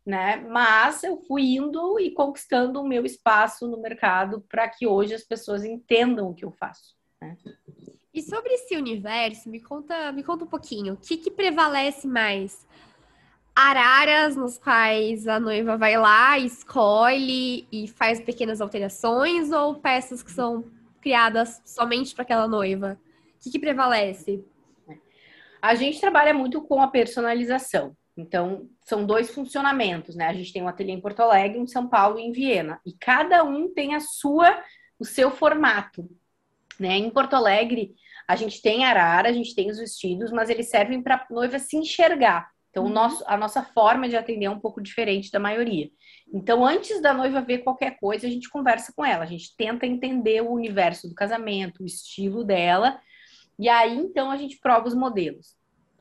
né? 0.05 0.37
Mas 0.37 1.03
eu 1.03 1.17
fui 1.17 1.57
indo 1.57 1.99
e 1.99 2.11
conquistando 2.11 2.81
o 2.81 2.87
meu 2.87 3.07
espaço 3.07 3.67
no 3.67 3.81
mercado 3.81 4.43
para 4.49 4.69
que 4.69 4.87
hoje 4.87 5.15
as 5.15 5.23
pessoas 5.23 5.65
entendam 5.65 6.29
o 6.29 6.35
que 6.35 6.45
eu 6.45 6.53
faço. 6.53 6.95
Né? 7.21 7.37
E 8.13 8.23
sobre 8.23 8.53
esse 8.53 8.77
universo, 8.77 9.49
me 9.49 9.61
conta, 9.61 10.13
me 10.13 10.23
conta 10.23 10.45
um 10.45 10.49
pouquinho. 10.49 10.95
O 10.95 10.97
que, 10.97 11.17
que 11.17 11.31
prevalece 11.31 12.07
mais? 12.07 12.67
Araras 13.57 14.37
nos 14.37 14.59
quais 14.59 15.27
a 15.27 15.41
noiva 15.41 15.77
vai 15.77 15.97
lá, 15.97 16.39
escolhe 16.39 17.67
e 17.73 17.89
faz 17.89 18.21
pequenas 18.21 18.61
alterações, 18.61 19.53
ou 19.53 19.77
peças 19.77 20.23
que 20.23 20.31
são 20.31 20.65
criadas 21.01 21.63
somente 21.65 22.15
para 22.15 22.23
aquela 22.23 22.49
noiva? 22.49 22.99
O 23.37 23.43
que, 23.43 23.51
que 23.51 23.59
prevalece? 23.59 24.45
A 25.63 25.75
gente 25.75 26.01
trabalha 26.01 26.35
muito 26.35 26.61
com 26.63 26.81
a 26.81 26.89
personalização. 26.89 27.97
Então, 28.17 28.69
são 28.85 29.07
dois 29.07 29.31
funcionamentos, 29.31 30.15
né? 30.15 30.29
A 30.29 30.35
gente 30.35 30.53
tem 30.53 30.63
um 30.63 30.69
ateliê 30.69 30.93
em 30.93 31.01
Porto 31.01 31.21
Alegre, 31.21 31.59
em 31.59 31.67
São 31.67 31.89
Paulo 31.89 32.19
e 32.19 32.23
em 32.23 32.33
Viena. 32.33 32.81
E 32.85 32.93
cada 32.93 33.43
um 33.43 33.73
tem 33.73 33.95
a 33.95 34.01
sua, 34.01 34.63
o 34.99 35.05
seu 35.05 35.31
formato. 35.31 36.09
Né? 36.79 36.99
Em 36.99 37.11
Porto 37.11 37.35
Alegre, 37.35 37.95
a 38.29 38.37
gente 38.37 38.61
tem 38.61 38.85
arara, 38.85 39.29
a 39.29 39.33
gente 39.33 39.55
tem 39.55 39.71
os 39.71 39.79
vestidos, 39.79 40.31
mas 40.31 40.51
eles 40.51 40.69
servem 40.69 41.03
para 41.03 41.15
a 41.17 41.27
noiva 41.33 41.59
se 41.59 41.77
enxergar. 41.77 42.51
Então, 42.71 42.85
uhum. 42.85 42.91
nosso, 42.91 43.25
a 43.27 43.37
nossa 43.37 43.63
forma 43.63 44.09
de 44.09 44.17
atender 44.17 44.47
é 44.47 44.51
um 44.51 44.61
pouco 44.61 44.83
diferente 44.83 45.31
da 45.31 45.39
maioria. 45.39 45.89
Então, 46.33 46.67
antes 46.67 47.01
da 47.01 47.15
noiva 47.15 47.41
ver 47.41 47.59
qualquer 47.59 47.97
coisa, 47.99 48.27
a 48.27 48.31
gente 48.31 48.51
conversa 48.51 48.93
com 48.95 49.05
ela, 49.05 49.23
a 49.23 49.29
gente 49.29 49.57
tenta 49.57 49.87
entender 49.87 50.43
o 50.43 50.51
universo 50.51 51.09
do 51.09 51.15
casamento, 51.15 51.83
o 51.83 51.87
estilo 51.87 52.45
dela, 52.45 53.01
e 53.59 53.69
aí 53.69 53.97
então 53.97 54.31
a 54.31 54.37
gente 54.37 54.59
prova 54.59 54.89
os 54.89 54.95
modelos. 54.95 55.55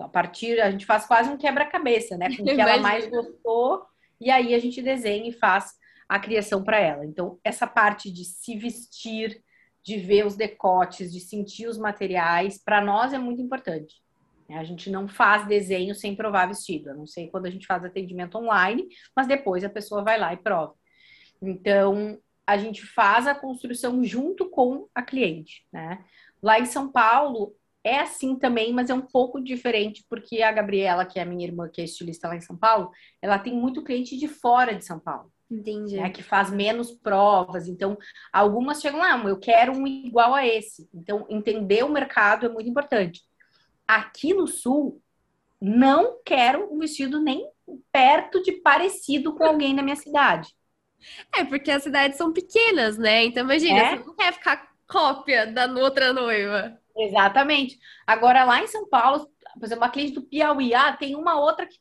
A 0.03 0.07
partir, 0.09 0.59
a 0.59 0.69
gente 0.69 0.85
faz 0.85 1.05
quase 1.05 1.29
um 1.29 1.37
quebra-cabeça, 1.37 2.17
né? 2.17 2.27
Com 2.35 2.43
o 2.43 2.45
que 2.45 2.59
ela 2.59 2.77
mais 2.77 3.07
gostou, 3.07 3.85
e 4.19 4.29
aí 4.29 4.53
a 4.53 4.59
gente 4.59 4.81
desenha 4.81 5.29
e 5.29 5.33
faz 5.33 5.71
a 6.07 6.19
criação 6.19 6.63
para 6.63 6.79
ela. 6.79 7.05
Então, 7.05 7.39
essa 7.43 7.65
parte 7.65 8.11
de 8.11 8.25
se 8.25 8.57
vestir, 8.57 9.41
de 9.83 9.97
ver 9.97 10.25
os 10.25 10.35
decotes, 10.35 11.11
de 11.11 11.19
sentir 11.19 11.67
os 11.67 11.77
materiais, 11.77 12.61
para 12.63 12.81
nós 12.81 13.13
é 13.13 13.17
muito 13.17 13.41
importante. 13.41 14.01
A 14.49 14.63
gente 14.63 14.89
não 14.89 15.07
faz 15.07 15.47
desenho 15.47 15.95
sem 15.95 16.15
provar 16.15 16.47
vestido, 16.47 16.91
a 16.91 16.93
não 16.93 17.07
sei 17.07 17.27
quando 17.29 17.47
a 17.47 17.49
gente 17.49 17.65
faz 17.65 17.83
atendimento 17.83 18.37
online, 18.37 18.87
mas 19.15 19.25
depois 19.25 19.63
a 19.63 19.69
pessoa 19.69 20.03
vai 20.03 20.19
lá 20.19 20.33
e 20.33 20.37
prova. 20.37 20.75
Então, 21.41 22.19
a 22.45 22.57
gente 22.57 22.85
faz 22.85 23.25
a 23.25 23.33
construção 23.33 24.03
junto 24.03 24.49
com 24.49 24.87
a 24.93 25.01
cliente, 25.01 25.65
né? 25.71 26.03
Lá 26.41 26.59
em 26.59 26.65
São 26.65 26.91
Paulo 26.91 27.55
é 27.83 27.99
assim 27.99 28.37
também, 28.37 28.71
mas 28.71 28.89
é 28.89 28.93
um 28.93 29.01
pouco 29.01 29.41
diferente, 29.41 30.05
porque 30.09 30.41
a 30.41 30.51
Gabriela, 30.51 31.05
que 31.05 31.19
é 31.19 31.23
a 31.23 31.25
minha 31.25 31.45
irmã, 31.45 31.69
que 31.69 31.81
é 31.81 31.83
estilista 31.83 32.27
lá 32.27 32.35
em 32.35 32.41
São 32.41 32.55
Paulo, 32.55 32.91
ela 33.21 33.37
tem 33.37 33.53
muito 33.53 33.83
cliente 33.83 34.17
de 34.17 34.27
fora 34.27 34.73
de 34.73 34.85
São 34.85 34.99
Paulo. 34.99 35.31
Entendi. 35.51 35.97
Né, 35.97 36.09
que 36.09 36.23
faz 36.23 36.49
menos 36.49 36.91
provas. 36.91 37.67
Então, 37.67 37.97
algumas 38.31 38.81
chegam 38.81 38.99
lá, 38.99 39.21
eu 39.25 39.37
quero 39.37 39.73
um 39.73 39.85
igual 39.85 40.33
a 40.33 40.47
esse. 40.47 40.89
Então, 40.93 41.27
entender 41.29 41.83
o 41.83 41.89
mercado 41.89 42.45
é 42.45 42.49
muito 42.49 42.69
importante. 42.69 43.21
Aqui 43.87 44.33
no 44.33 44.47
Sul, 44.47 45.01
não 45.61 46.19
quero 46.25 46.73
um 46.73 46.79
vestido 46.79 47.21
nem 47.21 47.47
perto 47.91 48.41
de 48.41 48.53
parecido 48.53 49.35
com 49.35 49.43
alguém 49.43 49.73
na 49.73 49.83
minha 49.83 49.95
cidade. 49.95 50.49
É, 51.35 51.43
porque 51.43 51.69
as 51.69 51.83
cidades 51.83 52.17
são 52.17 52.31
pequenas, 52.31 52.97
né? 52.97 53.25
Então, 53.25 53.43
imagina, 53.43 53.79
é? 53.79 53.97
você 53.97 54.05
não 54.05 54.15
quer 54.15 54.33
ficar 54.33 54.73
cópia 54.87 55.45
da 55.45 55.65
outra 55.67 56.13
noiva. 56.13 56.79
Exatamente. 56.95 57.79
Agora, 58.05 58.43
lá 58.43 58.61
em 58.61 58.67
São 58.67 58.87
Paulo, 58.87 59.27
por 59.53 59.65
exemplo, 59.65 59.83
a 59.83 59.89
cliente 59.89 60.13
do 60.13 60.23
Piauí, 60.23 60.73
ah, 60.73 60.95
tem 60.95 61.15
uma 61.15 61.39
outra 61.39 61.65
que 61.65 61.77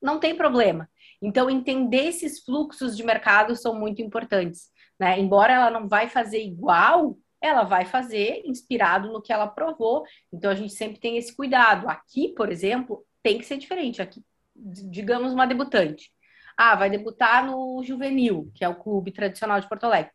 não 0.00 0.20
tem 0.20 0.36
problema. 0.36 0.88
Então, 1.20 1.50
entender 1.50 2.08
esses 2.08 2.44
fluxos 2.44 2.96
de 2.96 3.04
mercado 3.04 3.56
são 3.56 3.78
muito 3.78 4.00
importantes. 4.02 4.70
Né? 4.98 5.18
Embora 5.18 5.52
ela 5.52 5.70
não 5.70 5.88
vai 5.88 6.08
fazer 6.08 6.42
igual, 6.42 7.16
ela 7.40 7.64
vai 7.64 7.84
fazer 7.84 8.42
inspirado 8.44 9.12
no 9.12 9.20
que 9.22 9.32
ela 9.32 9.48
provou. 9.48 10.04
Então, 10.32 10.50
a 10.50 10.54
gente 10.54 10.72
sempre 10.72 11.00
tem 11.00 11.16
esse 11.16 11.34
cuidado. 11.34 11.88
Aqui, 11.88 12.28
por 12.34 12.50
exemplo, 12.50 13.04
tem 13.22 13.38
que 13.38 13.44
ser 13.44 13.56
diferente. 13.56 14.00
Aqui, 14.00 14.22
digamos, 14.54 15.32
uma 15.32 15.46
debutante. 15.46 16.10
Ah, 16.56 16.76
vai 16.76 16.90
debutar 16.90 17.44
no 17.46 17.82
Juvenil, 17.82 18.50
que 18.54 18.64
é 18.64 18.68
o 18.68 18.76
clube 18.76 19.10
tradicional 19.10 19.60
de 19.60 19.68
Porto 19.68 19.84
Alegre. 19.84 20.12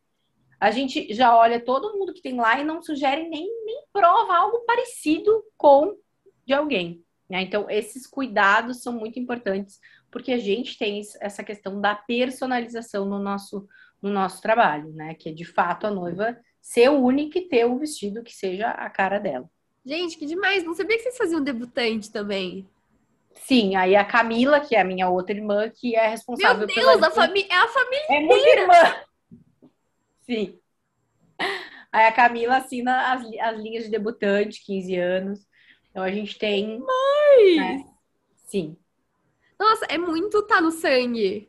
A 0.60 0.70
gente 0.70 1.12
já 1.14 1.36
olha 1.36 1.60
todo 1.60 1.96
mundo 1.96 2.12
que 2.12 2.22
tem 2.22 2.36
lá 2.36 2.60
e 2.60 2.64
não 2.64 2.82
sugere 2.82 3.28
nem, 3.28 3.46
nem 3.64 3.82
prova 3.92 4.36
algo 4.36 4.60
parecido 4.66 5.44
com 5.56 5.96
de 6.44 6.52
alguém. 6.52 7.04
Né? 7.28 7.42
Então, 7.42 7.68
esses 7.68 8.06
cuidados 8.06 8.82
são 8.82 8.92
muito 8.92 9.18
importantes 9.18 9.78
porque 10.10 10.32
a 10.32 10.38
gente 10.38 10.78
tem 10.78 11.00
essa 11.20 11.44
questão 11.44 11.80
da 11.80 11.94
personalização 11.94 13.04
no 13.04 13.18
nosso, 13.18 13.68
no 14.00 14.10
nosso 14.10 14.40
trabalho, 14.40 14.90
né? 14.92 15.14
Que 15.14 15.28
é 15.28 15.32
de 15.32 15.44
fato 15.44 15.86
a 15.86 15.90
noiva 15.90 16.38
ser 16.60 16.88
única 16.88 17.38
e 17.38 17.48
ter 17.48 17.66
um 17.66 17.78
vestido 17.78 18.22
que 18.22 18.34
seja 18.34 18.70
a 18.70 18.88
cara 18.88 19.18
dela. 19.18 19.48
Gente, 19.84 20.16
que 20.18 20.26
demais! 20.26 20.64
Não 20.64 20.74
sabia 20.74 20.96
que 20.96 21.02
vocês 21.02 21.16
faziam 21.16 21.42
debutante 21.42 22.10
também. 22.10 22.66
Sim, 23.34 23.76
aí 23.76 23.94
a 23.94 24.04
Camila, 24.04 24.60
que 24.60 24.74
é 24.74 24.80
a 24.80 24.84
minha 24.84 25.08
outra 25.08 25.34
irmã, 25.34 25.70
que 25.70 25.94
é 25.94 26.08
responsável 26.08 26.66
Meu 26.66 26.74
Deus, 26.74 26.96
pela... 26.96 27.06
a 27.06 27.10
família, 27.10 27.48
é 27.50 27.56
a 27.56 27.68
família 27.68 28.06
É 28.10 28.20
minha 28.20 28.60
irmã! 28.60 29.07
Sim. 30.28 30.58
Aí 31.90 32.06
a 32.06 32.12
Camila 32.12 32.58
assina 32.58 33.12
as, 33.12 33.22
as 33.40 33.60
linhas 33.60 33.84
de 33.84 33.90
debutante, 33.90 34.64
15 34.64 34.96
anos. 34.96 35.40
Então 35.90 36.02
a 36.02 36.10
gente 36.10 36.38
tem. 36.38 36.78
Mãe! 36.78 37.56
Né? 37.56 37.84
Sim. 38.46 38.76
Nossa, 39.58 39.86
é 39.86 39.96
muito 39.96 40.42
tá 40.42 40.60
no 40.60 40.70
sangue. 40.70 41.48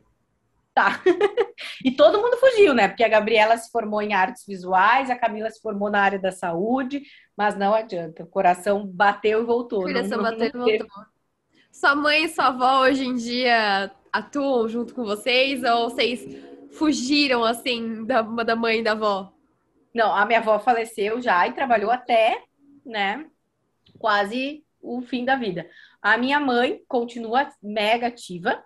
Tá. 0.72 1.02
e 1.84 1.90
todo 1.90 2.20
mundo 2.20 2.36
fugiu, 2.38 2.72
né? 2.72 2.88
Porque 2.88 3.04
a 3.04 3.08
Gabriela 3.08 3.56
se 3.58 3.70
formou 3.70 4.00
em 4.00 4.14
artes 4.14 4.44
visuais, 4.46 5.10
a 5.10 5.16
Camila 5.16 5.50
se 5.50 5.60
formou 5.60 5.90
na 5.90 6.00
área 6.00 6.18
da 6.18 6.32
saúde, 6.32 7.02
mas 7.36 7.56
não 7.56 7.74
adianta. 7.74 8.22
O 8.22 8.26
coração 8.26 8.86
bateu 8.86 9.42
e 9.42 9.44
voltou. 9.44 9.80
O 9.80 9.84
coração 9.84 10.22
não, 10.22 10.24
bateu 10.24 10.50
não 10.54 10.68
e 10.68 10.78
voltou. 10.78 11.04
Sua 11.70 11.94
mãe 11.94 12.24
e 12.24 12.28
sua 12.28 12.46
avó 12.46 12.82
hoje 12.82 13.04
em 13.04 13.14
dia 13.14 13.90
atuam 14.12 14.68
junto 14.68 14.94
com 14.94 15.04
vocês 15.04 15.62
ou 15.62 15.90
vocês 15.90 16.49
fugiram 16.72 17.44
assim 17.44 18.04
da, 18.04 18.22
da 18.22 18.56
mãe 18.56 18.80
e 18.80 18.82
da 18.82 18.92
avó? 18.92 19.32
Não, 19.94 20.14
a 20.14 20.24
minha 20.24 20.38
avó 20.38 20.58
faleceu 20.58 21.20
já 21.20 21.46
e 21.46 21.52
trabalhou 21.52 21.90
até, 21.90 22.44
né, 22.84 23.26
quase 23.98 24.64
o 24.80 25.02
fim 25.02 25.24
da 25.24 25.36
vida. 25.36 25.68
A 26.00 26.16
minha 26.16 26.40
mãe 26.40 26.80
continua 26.88 27.48
mega 27.62 28.06
ativa. 28.06 28.62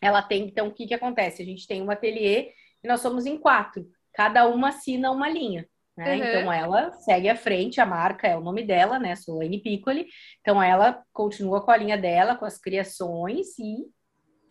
Ela 0.00 0.22
tem, 0.22 0.46
então, 0.46 0.68
o 0.68 0.72
que, 0.72 0.86
que 0.86 0.94
acontece? 0.94 1.42
A 1.42 1.44
gente 1.44 1.66
tem 1.66 1.82
um 1.82 1.90
ateliê 1.90 2.52
e 2.82 2.88
nós 2.88 3.00
somos 3.00 3.26
em 3.26 3.38
quatro. 3.38 3.88
Cada 4.12 4.46
uma 4.46 4.68
assina 4.68 5.10
uma 5.10 5.28
linha. 5.28 5.66
Né? 5.96 6.16
Uhum. 6.16 6.24
Então 6.24 6.52
ela 6.52 6.92
segue 6.92 7.28
à 7.28 7.36
frente, 7.36 7.80
a 7.80 7.86
marca 7.86 8.26
é 8.26 8.36
o 8.36 8.40
nome 8.40 8.64
dela, 8.64 8.98
né? 8.98 9.14
Solane 9.16 9.60
Piccoli. 9.60 10.06
Então 10.40 10.62
ela 10.62 11.02
continua 11.12 11.62
com 11.62 11.70
a 11.70 11.76
linha 11.76 11.98
dela, 11.98 12.36
com 12.36 12.44
as 12.44 12.58
criações 12.58 13.58
e 13.58 13.86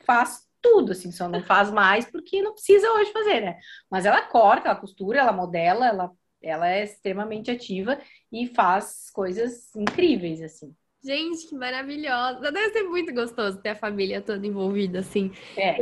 faz 0.06 0.49
tudo, 0.62 0.92
assim, 0.92 1.12
só 1.12 1.28
não 1.28 1.44
faz 1.44 1.72
mais 1.72 2.06
porque 2.06 2.42
não 2.42 2.54
precisa 2.54 2.92
hoje 2.94 3.12
fazer, 3.12 3.42
né? 3.42 3.58
Mas 3.90 4.06
ela 4.06 4.22
corta, 4.22 4.70
ela 4.70 4.80
costura, 4.80 5.20
ela 5.20 5.32
modela, 5.32 5.88
ela, 5.88 6.12
ela 6.42 6.70
é 6.70 6.84
extremamente 6.84 7.52
ativa 7.52 8.00
e 8.32 8.48
faz 8.48 9.10
coisas 9.12 9.76
incríveis, 9.76 10.42
assim. 10.42 10.76
Gente, 11.04 11.48
que 11.48 11.56
maravilhosa. 11.56 12.52
Deve 12.52 12.72
ser 12.72 12.84
muito 12.84 13.14
gostoso 13.14 13.62
ter 13.62 13.70
a 13.70 13.76
família 13.76 14.22
toda 14.22 14.46
envolvida, 14.46 15.00
assim. 15.00 15.32
É. 15.56 15.78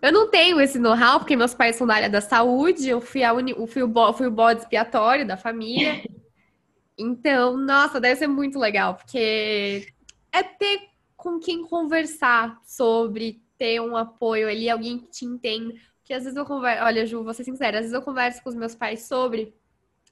Eu 0.00 0.12
não 0.12 0.28
tenho 0.28 0.60
esse 0.60 0.78
know-how, 0.78 1.20
porque 1.20 1.36
meus 1.36 1.54
pais 1.54 1.76
são 1.76 1.86
da 1.86 1.94
área 1.94 2.10
da 2.10 2.20
saúde, 2.20 2.88
eu 2.88 3.00
fui, 3.00 3.22
a 3.22 3.32
uni... 3.32 3.54
fui, 3.68 3.82
o, 3.82 4.12
fui 4.12 4.26
o 4.26 4.30
bode 4.30 4.62
expiatório 4.62 5.26
da 5.26 5.36
família. 5.36 6.02
então, 6.98 7.56
nossa, 7.56 8.00
deve 8.00 8.16
ser 8.16 8.26
muito 8.26 8.58
legal, 8.58 8.94
porque 8.94 9.86
é 10.32 10.42
ter 10.42 10.88
com 11.16 11.38
quem 11.38 11.62
conversar 11.62 12.58
sobre, 12.64 13.40
ter 13.62 13.80
um 13.80 13.96
apoio 13.96 14.48
ali, 14.48 14.68
alguém 14.68 14.98
que 14.98 15.08
te 15.08 15.24
entenda. 15.24 15.72
Porque 16.00 16.12
às 16.12 16.24
vezes 16.24 16.36
eu 16.36 16.44
converso, 16.44 16.82
olha, 16.82 17.06
Ju, 17.06 17.22
vou 17.22 17.32
ser 17.32 17.44
sincera, 17.44 17.78
às 17.78 17.82
vezes 17.82 17.94
eu 17.94 18.02
converso 18.02 18.42
com 18.42 18.48
os 18.48 18.56
meus 18.56 18.74
pais 18.74 19.06
sobre, 19.06 19.54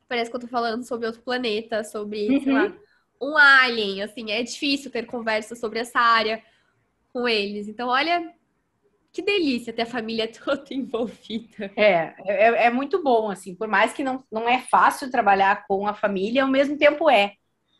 parece 0.09 0.31
que 0.31 0.37
eu 0.37 0.41
tô 0.41 0.47
falando 0.47 0.85
sobre 0.85 1.09
outro 1.09 1.21
planeta, 1.21 1.83
sobre, 1.83 2.29
uhum. 2.29 2.41
sei 2.45 2.53
lá, 2.53 2.73
um 3.21 3.37
alien, 3.37 4.05
assim, 4.05 4.31
é 4.31 4.41
difícil 4.41 4.89
ter 4.89 5.05
conversa 5.05 5.57
sobre 5.57 5.81
essa 5.81 5.99
área 5.99 6.41
com 7.13 7.27
eles. 7.27 7.67
Então, 7.67 7.89
olha, 7.89 8.33
que 9.13 9.21
delícia 9.21 9.73
ter 9.73 9.83
a 9.83 9.87
família 9.87 10.31
toda 10.33 10.73
envolvida. 10.73 11.73
É, 11.75 12.15
é, 12.25 12.67
é, 12.67 12.71
muito 12.71 13.03
bom, 13.03 13.33
assim, 13.33 13.53
por 13.57 13.67
mais 13.67 13.93
que 13.93 14.05
não, 14.05 14.23
não 14.31 14.49
é 14.49 14.61
fácil 14.61 15.11
trabalhar 15.11 15.67
com 15.67 15.89
a 15.89 15.93
família, 15.93 16.45
ao 16.45 16.49
mesmo 16.49 16.79
tempo 16.79 17.11
é, 17.11 17.35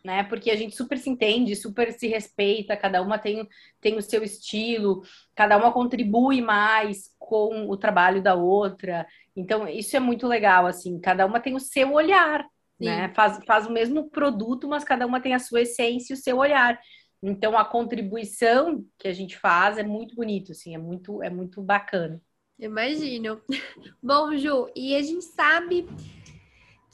né? 0.05 0.23
Porque 0.25 0.51
a 0.51 0.57
gente 0.57 0.75
super 0.75 0.99
se 0.99 1.11
entende, 1.11 1.55
super 1.55 1.93
se 1.93 2.09
respeita, 2.09 2.77
cada 2.77 3.03
uma 3.03 3.19
tem, 3.19 3.49
tem 3.81 3.97
o 3.97 4.03
seu 4.03 4.23
estilo, 4.23 5.03
cada 5.35 5.57
uma 5.57 5.73
contribui 5.73 6.41
mais 6.41 7.15
com 7.19 7.69
o 7.69 7.77
trabalho 7.77 8.23
da 8.23 8.35
outra. 8.35 9.07
Então, 9.37 9.69
isso 9.69 9.97
é 9.97 10.01
muito 10.01 10.27
legal, 10.27 10.67
assim, 10.67 10.99
cada 11.01 11.27
uma 11.27 11.41
tem 11.41 11.55
o 11.55 11.61
seu 11.61 11.93
olhar, 11.93 12.45
né? 12.79 13.13
Faz, 13.15 13.39
faz 13.47 13.67
o 13.67 13.73
mesmo 13.73 14.09
produto, 14.09 14.67
mas 14.67 14.85
cada 14.85 15.07
uma 15.07 15.21
tem 15.21 15.35
a 15.35 15.39
sua 15.39 15.63
essência 15.63 16.13
e 16.13 16.17
o 16.17 16.21
seu 16.21 16.39
olhar. 16.39 16.81
Então 17.23 17.57
a 17.59 17.65
contribuição 17.65 18.85
que 18.99 19.07
a 19.07 19.13
gente 19.13 19.37
faz 19.37 19.77
é 19.77 19.83
muito 19.83 20.15
bonito, 20.15 20.53
assim, 20.53 20.75
é 20.75 20.79
muito, 20.79 21.23
é 21.23 21.29
muito 21.29 21.61
bacana. 21.61 22.21
Imagino. 22.59 23.41
Bom, 24.03 24.37
Ju, 24.37 24.71
e 24.75 24.95
a 24.97 25.03
gente 25.03 25.25
sabe 25.25 25.87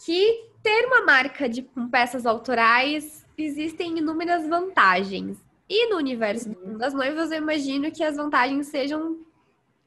que 0.04 0.50
ter 0.66 0.84
uma 0.84 1.02
marca 1.02 1.48
de 1.48 1.62
com 1.62 1.88
peças 1.88 2.26
autorais 2.26 3.24
existem 3.38 3.98
inúmeras 3.98 4.48
vantagens. 4.48 5.38
E 5.68 5.88
no 5.88 5.96
universo 5.96 6.48
uhum. 6.48 6.76
das 6.76 6.92
noivas, 6.92 7.30
eu 7.30 7.38
imagino 7.38 7.92
que 7.92 8.02
as 8.02 8.16
vantagens 8.16 8.66
sejam 8.66 9.24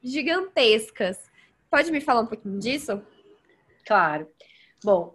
gigantescas. 0.01 1.29
Pode 1.69 1.91
me 1.91 1.99
falar 1.99 2.21
um 2.21 2.27
pouquinho 2.27 2.57
disso? 2.59 3.01
Claro. 3.85 4.25
Bom, 4.81 5.13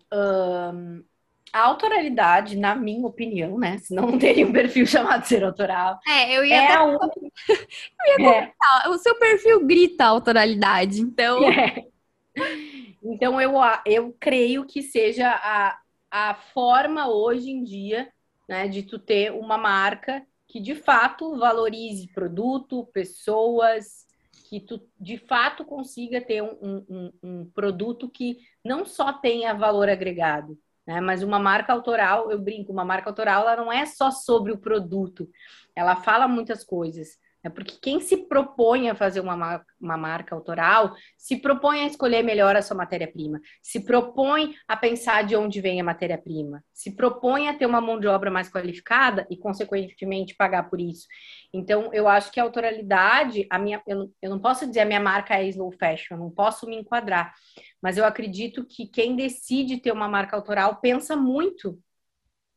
a 1.51 1.61
autoralidade, 1.61 2.59
na 2.59 2.75
minha 2.75 3.07
opinião, 3.07 3.59
né? 3.59 3.79
Senão 3.79 4.11
não 4.11 4.19
teria 4.19 4.47
um 4.47 4.53
perfil 4.53 4.85
chamado 4.87 5.25
ser 5.25 5.43
autoral. 5.45 5.99
É, 6.07 6.37
eu 6.37 6.45
ia, 6.45 6.57
é 6.57 6.67
até... 6.67 6.83
um... 6.83 6.93
eu 8.19 8.21
ia 8.21 8.53
é. 8.85 8.89
O 8.91 8.99
seu 8.99 9.15
perfil 9.19 9.65
grita 9.65 10.05
autoralidade, 10.05 11.01
então. 11.01 11.43
É. 11.51 11.87
Então 13.05 13.41
eu, 13.41 13.53
eu 13.85 14.17
creio 14.19 14.65
que 14.65 14.83
seja 14.83 15.29
a, 15.31 15.79
a 16.11 16.35
forma 16.35 17.07
hoje 17.09 17.51
em 17.51 17.63
dia 17.63 18.11
né, 18.49 18.67
de 18.67 18.83
tu 18.83 18.99
ter 18.99 19.31
uma 19.33 19.59
marca 19.59 20.27
que 20.49 20.61
de 20.61 20.75
fato 20.75 21.37
valorize 21.37 22.09
produto, 22.13 22.87
pessoas, 22.93 24.07
que 24.49 24.61
tu 24.61 24.81
de 25.01 25.19
fato 25.19 25.65
consiga 25.65 26.21
ter 26.21 26.43
um, 26.43 26.85
um, 26.89 27.13
um 27.23 27.51
produto 27.51 28.09
que 28.09 28.39
não 28.65 28.85
só 28.87 29.13
tenha 29.13 29.53
valor 29.53 29.89
agregado, 29.89 30.59
Né? 30.87 31.01
Mas 31.01 31.23
uma 31.23 31.39
marca 31.39 31.73
autoral, 31.73 32.31
eu 32.31 32.39
brinco, 32.39 32.73
uma 32.73 32.85
marca 32.85 33.11
autoral 33.11 33.43
ela 33.43 33.57
não 33.57 33.73
é 33.73 33.85
só 33.85 34.11
sobre 34.11 34.53
o 34.53 34.59
produto, 34.59 35.29
ela 35.75 35.97
fala 35.97 36.29
muitas 36.29 36.63
coisas. 36.63 37.19
É 37.45 37.51
porque 37.51 37.77
quem 37.81 38.01
se 38.01 38.17
propõe 38.27 38.89
a 38.89 38.95
fazer 38.95 39.21
uma, 39.21 39.63
uma 39.79 39.97
marca 39.99 40.35
autoral 40.35 40.95
se 41.19 41.37
propõe 41.37 41.83
a 41.83 41.87
escolher 41.87 42.23
melhor 42.23 42.57
a 42.57 42.63
sua 42.63 42.75
matéria-prima, 42.75 43.39
se 43.61 43.85
propõe 43.85 44.55
a 44.67 44.75
pensar 44.75 45.25
de 45.25 45.37
onde 45.37 45.61
vem 45.61 45.79
a 45.79 45.85
matéria-prima, 45.85 46.65
se 46.73 46.97
propõe 46.97 47.49
a 47.49 47.55
ter 47.55 47.67
uma 47.67 47.83
mão 47.83 48.01
de 48.01 48.07
obra 48.07 48.31
mais 48.31 48.49
qualificada 48.51 49.27
e, 49.31 49.37
consequentemente, 49.37 50.35
pagar 50.35 50.71
por 50.71 50.81
isso. 50.81 51.07
Então, 51.53 51.93
eu 51.93 52.09
acho 52.09 52.33
que 52.33 52.41
a 52.41 52.43
autoralidade, 52.43 53.47
a 53.51 53.59
minha, 53.59 53.83
eu, 53.87 54.11
eu 54.23 54.31
não 54.31 54.41
posso 54.41 54.67
dizer 54.67 54.81
a 54.81 54.87
minha 54.87 55.01
marca 55.01 55.35
é 55.35 55.47
slow 55.49 55.71
fashion, 55.73 56.15
eu 56.15 56.19
não 56.19 56.31
posso 56.31 56.67
me 56.67 56.77
enquadrar, 56.77 57.35
mas 57.83 57.99
eu 57.99 58.07
acredito 58.07 58.65
que 58.65 58.87
quem 58.87 59.15
decide 59.15 59.77
ter 59.77 59.93
uma 59.93 60.09
marca 60.09 60.35
autoral 60.35 60.81
pensa 60.81 61.15
muito 61.15 61.79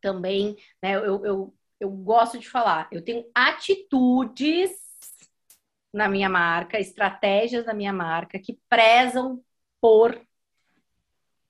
também, 0.02 0.56
né? 0.82 0.96
Eu, 0.96 1.26
eu, 1.26 1.54
eu 1.80 1.90
gosto 1.90 2.40
de 2.40 2.50
falar, 2.50 2.88
eu 2.92 3.04
tenho 3.04 3.30
atitudes 3.34 4.72
na 5.94 6.08
minha 6.08 6.30
marca, 6.30 6.80
estratégias 6.80 7.66
na 7.66 7.74
minha 7.74 7.94
marca 7.94 8.40
que 8.40 8.60
prezam 8.70 9.44
por 9.82 10.20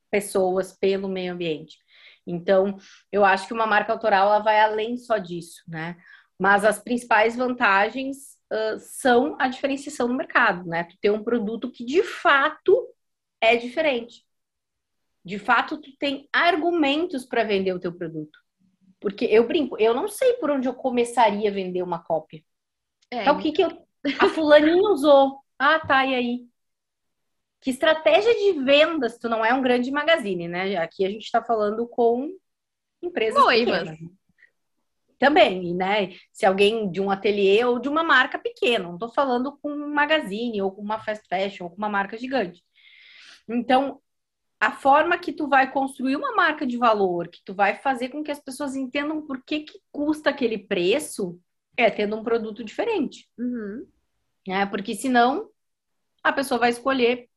pessoas, 0.09 0.71
pelo 0.77 1.07
meio 1.07 1.33
ambiente. 1.33 1.77
Então, 2.25 2.77
eu 3.11 3.23
acho 3.23 3.47
que 3.47 3.53
uma 3.53 3.65
marca 3.65 3.91
autoral 3.91 4.27
ela 4.27 4.39
vai 4.39 4.59
além 4.59 4.97
só 4.97 5.17
disso, 5.17 5.63
né? 5.67 5.97
Mas 6.37 6.65
as 6.65 6.79
principais 6.79 7.35
vantagens 7.35 8.37
uh, 8.51 8.79
são 8.79 9.35
a 9.39 9.47
diferenciação 9.47 10.07
no 10.07 10.13
mercado, 10.15 10.65
né? 10.67 10.83
Tu 10.83 10.97
ter 11.01 11.09
um 11.09 11.23
produto 11.23 11.71
que 11.71 11.85
de 11.85 12.03
fato 12.03 12.93
é 13.41 13.55
diferente. 13.55 14.25
De 15.23 15.39
fato, 15.39 15.77
tu 15.77 15.91
tem 15.97 16.27
argumentos 16.31 17.25
para 17.25 17.43
vender 17.43 17.73
o 17.73 17.79
teu 17.79 17.93
produto. 17.93 18.39
Porque 18.99 19.25
eu 19.25 19.47
brinco, 19.47 19.77
eu 19.79 19.93
não 19.93 20.07
sei 20.07 20.33
por 20.33 20.49
onde 20.49 20.67
eu 20.67 20.73
começaria 20.73 21.49
a 21.49 21.53
vender 21.53 21.83
uma 21.83 22.03
cópia. 22.03 22.43
É. 23.11 23.21
Então, 23.21 23.37
o 23.37 23.41
que, 23.41 23.51
que 23.51 23.63
eu. 23.63 23.87
A 24.19 24.29
fulaninha 24.29 24.89
usou. 24.89 25.39
Ah, 25.59 25.79
tá, 25.79 26.05
e 26.05 26.15
aí? 26.15 26.47
Que 27.59 27.71
estratégia 27.71 28.33
de 28.33 28.63
vendas, 28.63 29.17
tu 29.17 29.27
não 29.27 29.43
é 29.43 29.53
um 29.53 29.61
grande 29.61 29.91
magazine, 29.91 30.47
né? 30.47 30.77
Aqui 30.77 31.05
a 31.05 31.09
gente 31.09 31.23
está 31.23 31.43
falando 31.43 31.87
com 31.87 32.29
empresas 33.01 33.41
Noivas. 33.41 33.89
Pequenas. 33.89 34.11
Também, 35.19 35.73
né? 35.73 36.13
Se 36.31 36.45
alguém 36.45 36.91
de 36.91 37.01
um 37.01 37.09
ateliê 37.09 37.65
ou 37.65 37.79
de 37.79 37.89
uma 37.89 38.03
marca 38.03 38.37
pequena, 38.37 38.85
não 38.85 38.93
estou 38.93 39.09
falando 39.09 39.57
com 39.57 39.71
um 39.71 39.93
magazine 39.93 40.61
ou 40.61 40.71
com 40.71 40.81
uma 40.81 40.99
fast 40.99 41.27
fashion 41.27 41.65
ou 41.65 41.71
com 41.71 41.77
uma 41.77 41.89
marca 41.89 42.17
gigante. 42.17 42.63
Então, 43.49 43.99
a 44.59 44.71
forma 44.71 45.17
que 45.17 45.31
tu 45.31 45.47
vai 45.47 45.71
construir 45.71 46.15
uma 46.15 46.35
marca 46.35 46.65
de 46.65 46.77
valor, 46.77 47.27
que 47.27 47.43
tu 47.43 47.53
vai 47.53 47.75
fazer 47.75 48.09
com 48.09 48.23
que 48.23 48.31
as 48.31 48.39
pessoas 48.39 48.75
entendam 48.75 49.21
por 49.21 49.43
que, 49.43 49.61
que 49.61 49.79
custa 49.91 50.31
aquele 50.31 50.57
preço, 50.57 51.39
é 51.75 51.89
tendo 51.91 52.15
um 52.15 52.23
produto 52.23 52.63
diferente. 52.63 53.29
Uhum. 53.37 53.87
É, 54.47 54.65
porque 54.65 54.95
senão 54.95 55.49
a 56.23 56.33
pessoa 56.33 56.59
vai 56.59 56.71
escolher. 56.71 57.29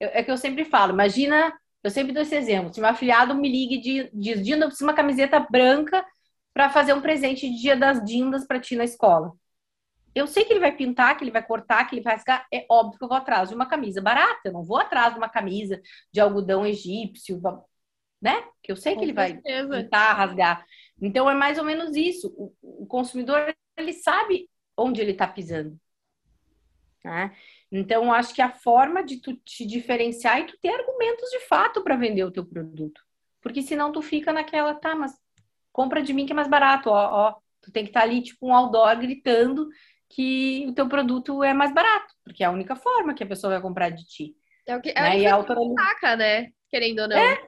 É 0.00 0.22
que 0.22 0.30
eu 0.30 0.36
sempre 0.36 0.64
falo, 0.64 0.92
imagina, 0.92 1.52
eu 1.82 1.90
sempre 1.90 2.12
dou 2.12 2.22
esse 2.22 2.34
exemplo. 2.34 2.72
Se 2.72 2.80
meu 2.80 2.88
afiliado 2.88 3.34
me 3.34 3.48
liga 3.48 3.74
e 3.74 3.80
diz, 3.80 4.10
diz 4.12 4.44
Dinda, 4.44 4.64
eu 4.64 4.68
preciso 4.68 4.88
uma 4.88 4.94
camiseta 4.94 5.38
branca 5.38 6.04
para 6.52 6.70
fazer 6.70 6.92
um 6.94 7.00
presente 7.00 7.48
de 7.48 7.60
dia 7.60 7.76
das 7.76 8.04
dindas 8.04 8.46
para 8.46 8.58
ti 8.58 8.74
na 8.74 8.84
escola 8.84 9.32
eu 10.14 10.26
sei 10.26 10.44
que 10.44 10.52
ele 10.52 10.60
vai 10.60 10.72
pintar, 10.72 11.16
que 11.16 11.24
ele 11.24 11.30
vai 11.30 11.44
cortar, 11.44 11.84
que 11.84 11.94
ele 11.94 12.02
vai 12.02 12.14
rasgar. 12.14 12.46
É 12.52 12.66
óbvio 12.68 12.98
que 12.98 13.04
eu 13.04 13.08
vou 13.08 13.16
atrás 13.16 13.48
de 13.48 13.54
uma 13.54 13.66
camisa 13.66 14.00
barata. 14.00 14.40
Eu 14.44 14.52
não 14.52 14.62
vou 14.62 14.78
atrás 14.78 15.12
de 15.12 15.18
uma 15.18 15.28
camisa 15.28 15.80
de 16.12 16.20
algodão 16.20 16.66
egípcio, 16.66 17.40
né? 18.20 18.44
Que 18.62 18.72
eu 18.72 18.76
sei 18.76 18.92
que 18.92 18.98
Com 18.98 19.04
ele 19.04 19.14
certeza. 19.14 19.68
vai 19.68 19.82
pintar, 19.82 20.16
rasgar. 20.16 20.66
Então 21.00 21.30
é 21.30 21.34
mais 21.34 21.58
ou 21.58 21.64
menos 21.64 21.96
isso. 21.96 22.34
O, 22.36 22.82
o 22.82 22.86
consumidor 22.86 23.54
ele 23.76 23.92
sabe 23.92 24.48
onde 24.76 25.00
ele 25.00 25.12
está 25.12 25.26
pisando. 25.26 25.78
Né? 27.04 27.34
Então 27.72 28.04
eu 28.04 28.12
acho 28.12 28.34
que 28.34 28.42
a 28.42 28.50
forma 28.50 29.02
de 29.02 29.20
tu 29.20 29.34
te 29.36 29.64
diferenciar 29.64 30.38
é 30.40 30.44
tu 30.44 30.58
ter 30.60 30.68
argumentos 30.68 31.30
de 31.30 31.40
fato 31.40 31.82
para 31.82 31.96
vender 31.96 32.24
o 32.24 32.32
teu 32.32 32.44
produto. 32.44 33.00
Porque 33.40 33.62
senão 33.62 33.90
tu 33.90 34.02
fica 34.02 34.32
naquela, 34.32 34.74
tá, 34.74 34.94
mas 34.94 35.12
compra 35.72 36.02
de 36.02 36.12
mim 36.12 36.26
que 36.26 36.32
é 36.32 36.34
mais 36.34 36.48
barato, 36.48 36.90
ó, 36.90 37.28
ó. 37.28 37.36
Tu 37.62 37.70
tem 37.70 37.84
que 37.84 37.90
estar 37.90 38.00
tá 38.00 38.06
ali, 38.06 38.22
tipo, 38.22 38.46
um 38.46 38.54
outdoor 38.54 38.98
gritando 38.98 39.68
que 40.10 40.66
o 40.68 40.74
teu 40.74 40.88
produto 40.88 41.42
é 41.42 41.54
mais 41.54 41.72
barato, 41.72 42.12
porque 42.24 42.42
é 42.42 42.46
a 42.46 42.50
única 42.50 42.74
forma 42.74 43.14
que 43.14 43.22
a 43.22 43.26
pessoa 43.26 43.52
vai 43.52 43.62
comprar 43.62 43.90
de 43.90 44.04
ti. 44.04 44.36
É 44.66 44.76
o 44.76 44.80
que, 44.80 44.90
é 44.90 44.94
né? 44.94 45.18
e 45.20 45.26
a 45.26 45.42
saca, 45.42 46.16
né? 46.16 46.50
Querendo 46.68 47.00
ou 47.00 47.08
não. 47.08 47.16
É. 47.16 47.40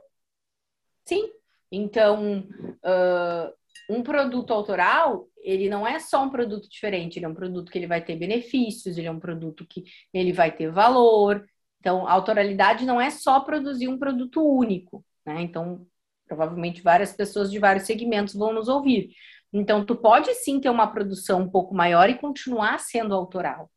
Sim. 1.04 1.30
Então, 1.70 2.48
uh, 2.84 3.52
um 3.90 4.02
produto 4.02 4.52
autoral, 4.52 5.28
ele 5.42 5.68
não 5.68 5.86
é 5.86 5.98
só 5.98 6.22
um 6.22 6.30
produto 6.30 6.68
diferente, 6.68 7.18
ele 7.18 7.26
é 7.26 7.28
um 7.28 7.34
produto 7.34 7.70
que 7.70 7.78
ele 7.78 7.86
vai 7.86 8.02
ter 8.02 8.16
benefícios, 8.16 8.96
ele 8.96 9.08
é 9.08 9.10
um 9.10 9.20
produto 9.20 9.66
que 9.66 9.84
ele 10.14 10.32
vai 10.32 10.52
ter 10.52 10.70
valor. 10.70 11.44
Então, 11.80 12.06
a 12.06 12.12
autoralidade 12.12 12.86
não 12.86 13.00
é 13.00 13.10
só 13.10 13.40
produzir 13.40 13.88
um 13.88 13.98
produto 13.98 14.40
único, 14.40 15.04
né? 15.26 15.42
Então, 15.42 15.84
provavelmente 16.28 16.80
várias 16.80 17.12
pessoas 17.12 17.50
de 17.50 17.58
vários 17.58 17.86
segmentos 17.86 18.34
vão 18.34 18.52
nos 18.52 18.68
ouvir. 18.68 19.10
Então, 19.52 19.84
tu 19.84 19.94
pode 19.94 20.32
sim 20.34 20.60
ter 20.60 20.70
uma 20.70 20.86
produção 20.86 21.42
um 21.42 21.50
pouco 21.50 21.74
maior 21.74 22.08
e 22.08 22.18
continuar 22.18 22.78
sendo 22.78 23.14
autoral. 23.14 23.70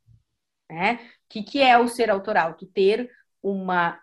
Né? 0.69 0.95
O 0.95 0.99
que, 1.29 1.43
que 1.43 1.61
é 1.61 1.77
o 1.77 1.87
ser 1.87 2.09
autoral? 2.09 2.53
Tu 2.55 2.65
ter 2.65 3.09
uma 3.43 3.99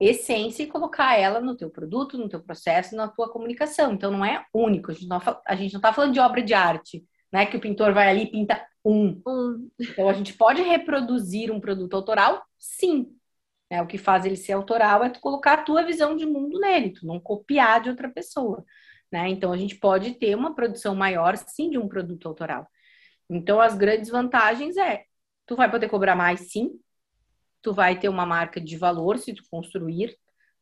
essência 0.00 0.62
e 0.62 0.66
colocar 0.66 1.18
ela 1.18 1.40
no 1.40 1.56
teu 1.56 1.70
produto, 1.70 2.18
no 2.18 2.28
teu 2.28 2.42
processo, 2.42 2.96
na 2.96 3.08
tua 3.08 3.30
comunicação. 3.30 3.92
Então, 3.92 4.10
não 4.10 4.24
é 4.24 4.44
único. 4.52 4.90
A 5.46 5.54
gente 5.54 5.72
não 5.72 5.78
está 5.78 5.92
falando 5.92 6.12
de 6.12 6.20
obra 6.20 6.42
de 6.42 6.54
arte, 6.54 7.04
né? 7.32 7.46
Que 7.46 7.56
o 7.56 7.60
pintor 7.60 7.92
vai 7.92 8.08
ali 8.08 8.22
e 8.24 8.30
pinta 8.30 8.64
um. 8.84 9.20
um. 9.26 9.70
Então, 9.80 10.08
a 10.08 10.12
gente 10.12 10.34
pode 10.34 10.62
reproduzir 10.62 11.50
um 11.52 11.60
produto 11.60 11.94
autoral? 11.94 12.42
Sim. 12.58 13.14
É, 13.70 13.82
o 13.82 13.86
que 13.86 13.98
faz 13.98 14.24
ele 14.24 14.36
ser 14.36 14.52
autoral 14.52 15.04
é 15.04 15.10
tu 15.10 15.20
colocar 15.20 15.54
a 15.54 15.62
tua 15.62 15.82
visão 15.82 16.16
de 16.16 16.24
mundo 16.24 16.58
nele, 16.58 16.92
tu 16.92 17.06
não 17.06 17.20
copiar 17.20 17.82
de 17.82 17.90
outra 17.90 18.08
pessoa. 18.08 18.64
Né? 19.10 19.28
Então, 19.30 19.52
a 19.52 19.56
gente 19.56 19.76
pode 19.76 20.14
ter 20.14 20.34
uma 20.34 20.54
produção 20.54 20.94
maior, 20.94 21.36
sim, 21.36 21.70
de 21.70 21.78
um 21.78 21.88
produto 21.88 22.28
autoral. 22.28 22.68
Então, 23.30 23.60
as 23.60 23.76
grandes 23.76 24.10
vantagens 24.10 24.76
é, 24.76 25.04
tu 25.46 25.56
vai 25.56 25.70
poder 25.70 25.88
cobrar 25.88 26.14
mais, 26.16 26.52
sim. 26.52 26.78
Tu 27.62 27.72
vai 27.74 27.98
ter 27.98 28.08
uma 28.08 28.26
marca 28.26 28.60
de 28.60 28.76
valor, 28.76 29.18
se 29.18 29.34
tu 29.34 29.42
construir 29.50 30.16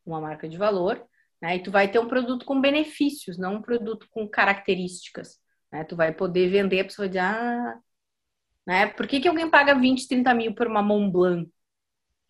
uma 0.05 0.21
marca 0.21 0.47
de 0.49 0.57
valor, 0.57 1.05
né? 1.41 1.57
E 1.57 1.63
tu 1.63 1.71
vai 1.71 1.89
ter 1.91 1.99
um 1.99 2.07
produto 2.07 2.45
com 2.45 2.59
benefícios, 2.59 3.37
não 3.37 3.55
um 3.55 3.61
produto 3.61 4.07
com 4.11 4.27
características, 4.27 5.39
né? 5.71 5.83
Tu 5.83 5.95
vai 5.95 6.13
poder 6.13 6.49
vender, 6.49 6.81
a 6.81 6.85
pessoa 6.85 7.07
dizer, 7.07 7.19
ah, 7.19 7.77
né? 8.65 8.87
Por 8.87 9.07
que, 9.07 9.19
que 9.19 9.27
alguém 9.27 9.49
paga 9.49 9.75
20, 9.75 10.07
30 10.07 10.33
mil 10.33 10.55
por 10.55 10.67
uma 10.67 10.81
Mont 10.81 11.11
Blanc? 11.11 11.51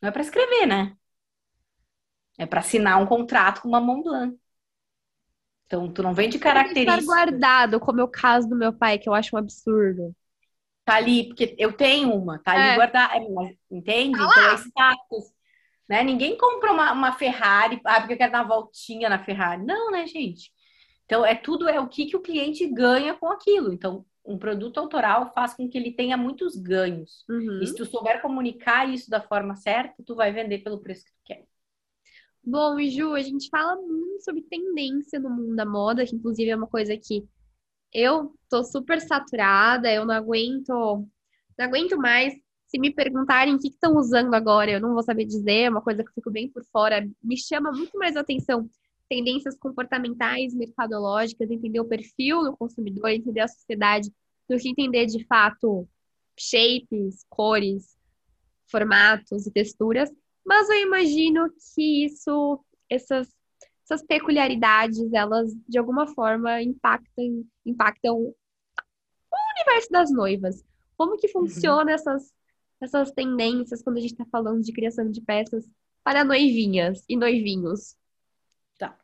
Não 0.02 0.10
é 0.10 0.12
para 0.12 0.22
escrever, 0.22 0.66
né? 0.68 0.96
É 2.38 2.46
para 2.46 2.60
assinar 2.60 3.02
um 3.02 3.06
contrato 3.06 3.62
com 3.62 3.68
uma 3.68 3.82
Mont 3.82 4.04
Blanc. 4.04 4.38
Então, 5.68 5.92
tu 5.92 6.02
não 6.02 6.14
vende 6.14 6.40
características. 6.40 7.04
Estar 7.04 7.06
guardado, 7.06 7.80
como 7.80 8.00
é 8.00 8.04
o 8.04 8.08
caso 8.08 8.48
do 8.48 8.56
meu 8.56 8.74
pai, 8.74 8.98
que 8.98 9.08
eu 9.08 9.14
acho 9.14 9.36
um 9.36 9.40
absurdo. 9.40 10.16
Tá 10.86 10.96
ali, 10.96 11.28
porque 11.28 11.54
eu 11.60 11.74
tenho 11.74 12.14
uma, 12.14 12.40
tá 12.40 12.54
ali 12.54 12.70
é. 12.70 12.76
guardada, 12.76 13.16
é, 13.16 13.56
entende? 13.70 14.18
Tá 14.18 14.26
então 14.26 14.52
é 14.52 14.56
status. 14.56 15.26
Né? 15.90 16.04
Ninguém 16.04 16.38
compra 16.38 16.72
uma, 16.72 16.94
uma 16.94 17.12
Ferrari, 17.12 17.82
ah, 17.84 18.00
porque 18.00 18.14
eu 18.14 18.18
quero 18.18 18.32
dar 18.32 18.40
uma 18.44 18.56
voltinha 18.56 19.10
na 19.10 19.20
Ferrari. 19.20 19.64
Não, 19.64 19.92
né, 19.92 20.08
gente? 20.08 20.52
Então, 21.06 21.26
é 21.26 21.36
tudo, 21.36 21.68
é 21.68 21.80
o 21.80 21.88
que, 21.88 22.06
que 22.06 22.16
o 22.16 22.22
cliente 22.22 22.66
ganha 22.68 23.14
com 23.14 23.30
aquilo. 23.30 23.74
Então, 23.74 24.06
um 24.26 24.38
produto 24.38 24.78
autoral 24.78 25.32
faz 25.34 25.54
com 25.54 25.70
que 25.70 25.78
ele 25.78 25.92
tenha 25.92 26.16
muitos 26.16 26.56
ganhos. 26.56 27.26
Uhum. 27.30 27.60
E 27.62 27.68
se 27.68 27.76
tu 27.76 27.86
souber 27.86 28.22
comunicar 28.22 28.88
isso 28.88 29.10
da 29.10 29.22
forma 29.22 29.56
certa, 29.56 30.04
tu 30.06 30.16
vai 30.16 30.32
vender 30.32 30.60
pelo 30.60 30.80
preço 30.80 31.06
que 31.06 31.12
tu 31.12 31.22
quer. 31.26 31.44
Bom, 32.50 32.80
e 32.80 32.90
Ju, 32.90 33.14
a 33.14 33.22
gente 33.22 33.50
fala 33.50 33.76
muito 33.76 34.24
sobre 34.24 34.42
tendência 34.42 35.20
no 35.20 35.30
mundo 35.30 35.54
da 35.54 35.66
moda, 35.66 36.06
que 36.06 36.16
inclusive 36.16 36.50
é 36.50 36.56
uma 36.56 36.66
coisa 36.66 36.96
que 36.96 37.28
eu 37.94 38.34
tô 38.50 38.64
super 38.64 39.02
saturada, 39.02 39.92
eu 39.92 40.06
não 40.06 40.16
aguento, 40.16 40.70
não 40.70 41.66
aguento 41.66 41.98
mais. 41.98 42.34
Se 42.68 42.80
me 42.80 42.90
perguntarem 42.94 43.54
o 43.54 43.60
que 43.60 43.68
estão 43.68 43.98
usando 43.98 44.34
agora, 44.34 44.72
eu 44.72 44.80
não 44.80 44.94
vou 44.94 45.04
saber 45.04 45.26
dizer, 45.26 45.64
é 45.64 45.70
uma 45.70 45.82
coisa 45.82 46.02
que 46.02 46.10
eu 46.10 46.14
fico 46.14 46.32
bem 46.32 46.50
por 46.50 46.64
fora. 46.72 47.06
Me 47.22 47.38
chama 47.38 47.70
muito 47.70 47.98
mais 47.98 48.16
atenção 48.16 48.70
tendências 49.10 49.58
comportamentais, 49.60 50.56
mercadológicas, 50.56 51.52
entender 51.52 51.82
o 51.82 51.86
perfil 51.86 52.44
do 52.44 52.56
consumidor, 52.56 53.10
entender 53.10 53.42
a 53.42 53.48
sociedade, 53.50 54.10
do 54.50 54.58
que 54.58 54.70
entender 54.70 55.06
de 55.06 55.26
fato 55.26 55.86
shapes, 56.40 57.26
cores, 57.30 57.98
formatos 58.72 59.46
e 59.46 59.52
texturas. 59.52 60.10
Mas 60.48 60.70
eu 60.70 60.78
imagino 60.78 61.52
que 61.76 62.06
isso, 62.06 62.64
essas, 62.90 63.28
essas 63.84 64.02
peculiaridades, 64.02 65.12
elas 65.12 65.54
de 65.68 65.78
alguma 65.78 66.08
forma 66.08 66.62
impactam, 66.62 67.44
impactam 67.66 68.16
o 68.16 68.34
universo 69.58 69.90
das 69.92 70.10
noivas. 70.10 70.64
Como 70.96 71.18
que 71.18 71.28
funciona 71.28 71.84
uhum. 71.84 71.90
essas, 71.90 72.34
essas 72.80 73.12
tendências 73.12 73.84
quando 73.84 73.98
a 73.98 74.00
gente 74.00 74.14
está 74.14 74.26
falando 74.32 74.64
de 74.64 74.72
criação 74.72 75.12
de 75.12 75.22
peças 75.22 75.70
para 76.02 76.24
noivinhas 76.24 77.04
e 77.10 77.18
noivinhos? 77.18 77.98
Tá. 78.78 78.98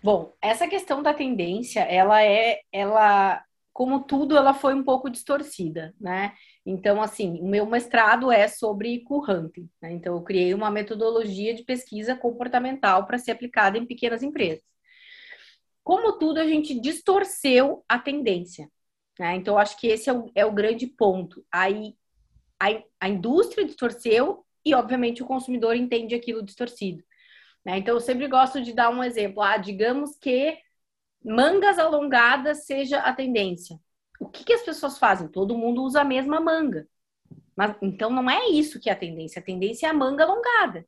Bom, 0.00 0.32
essa 0.40 0.68
questão 0.68 1.02
da 1.02 1.12
tendência, 1.12 1.80
ela 1.80 2.22
é, 2.22 2.60
ela, 2.70 3.44
como 3.74 4.04
tudo, 4.04 4.36
ela 4.36 4.54
foi 4.54 4.72
um 4.72 4.84
pouco 4.84 5.10
distorcida, 5.10 5.92
né? 6.00 6.32
Então, 6.64 7.02
assim, 7.02 7.40
o 7.40 7.48
meu 7.48 7.66
mestrado 7.66 8.30
é 8.30 8.46
sobre 8.46 9.00
co-hunting, 9.00 9.68
né? 9.82 9.92
Então, 9.92 10.14
eu 10.14 10.22
criei 10.22 10.54
uma 10.54 10.70
metodologia 10.70 11.52
de 11.52 11.64
pesquisa 11.64 12.14
comportamental 12.14 13.04
para 13.04 13.18
ser 13.18 13.32
aplicada 13.32 13.76
em 13.76 13.84
pequenas 13.84 14.22
empresas. 14.22 14.62
Como 15.82 16.16
tudo, 16.18 16.38
a 16.38 16.46
gente 16.46 16.78
distorceu 16.80 17.84
a 17.88 17.98
tendência, 17.98 18.70
né? 19.18 19.34
Então, 19.34 19.58
acho 19.58 19.76
que 19.76 19.88
esse 19.88 20.08
é 20.08 20.12
o, 20.12 20.30
é 20.36 20.46
o 20.46 20.52
grande 20.52 20.86
ponto. 20.86 21.44
Aí, 21.50 21.96
a, 22.60 22.68
a 23.00 23.08
indústria 23.08 23.66
distorceu 23.66 24.46
e, 24.64 24.72
obviamente, 24.72 25.20
o 25.20 25.26
consumidor 25.26 25.74
entende 25.74 26.14
aquilo 26.14 26.44
distorcido. 26.44 27.02
Né? 27.66 27.78
Então, 27.78 27.94
eu 27.94 28.00
sempre 28.00 28.28
gosto 28.28 28.62
de 28.62 28.72
dar 28.72 28.90
um 28.90 29.02
exemplo. 29.02 29.42
Ah, 29.42 29.56
digamos 29.56 30.16
que 30.16 30.56
mangas 31.24 31.78
alongadas 31.78 32.66
seja 32.66 33.00
a 33.00 33.12
tendência. 33.12 33.78
O 34.20 34.28
que, 34.28 34.44
que 34.44 34.52
as 34.52 34.62
pessoas 34.62 34.98
fazem? 34.98 35.28
Todo 35.28 35.56
mundo 35.56 35.82
usa 35.82 36.02
a 36.02 36.04
mesma 36.04 36.40
manga. 36.40 36.86
Mas 37.56 37.76
então 37.82 38.10
não 38.10 38.28
é 38.30 38.48
isso 38.48 38.80
que 38.80 38.90
é 38.90 38.92
a 38.92 38.96
tendência. 38.96 39.40
A 39.40 39.44
tendência 39.44 39.86
é 39.86 39.90
a 39.90 39.94
manga 39.94 40.24
alongada. 40.24 40.86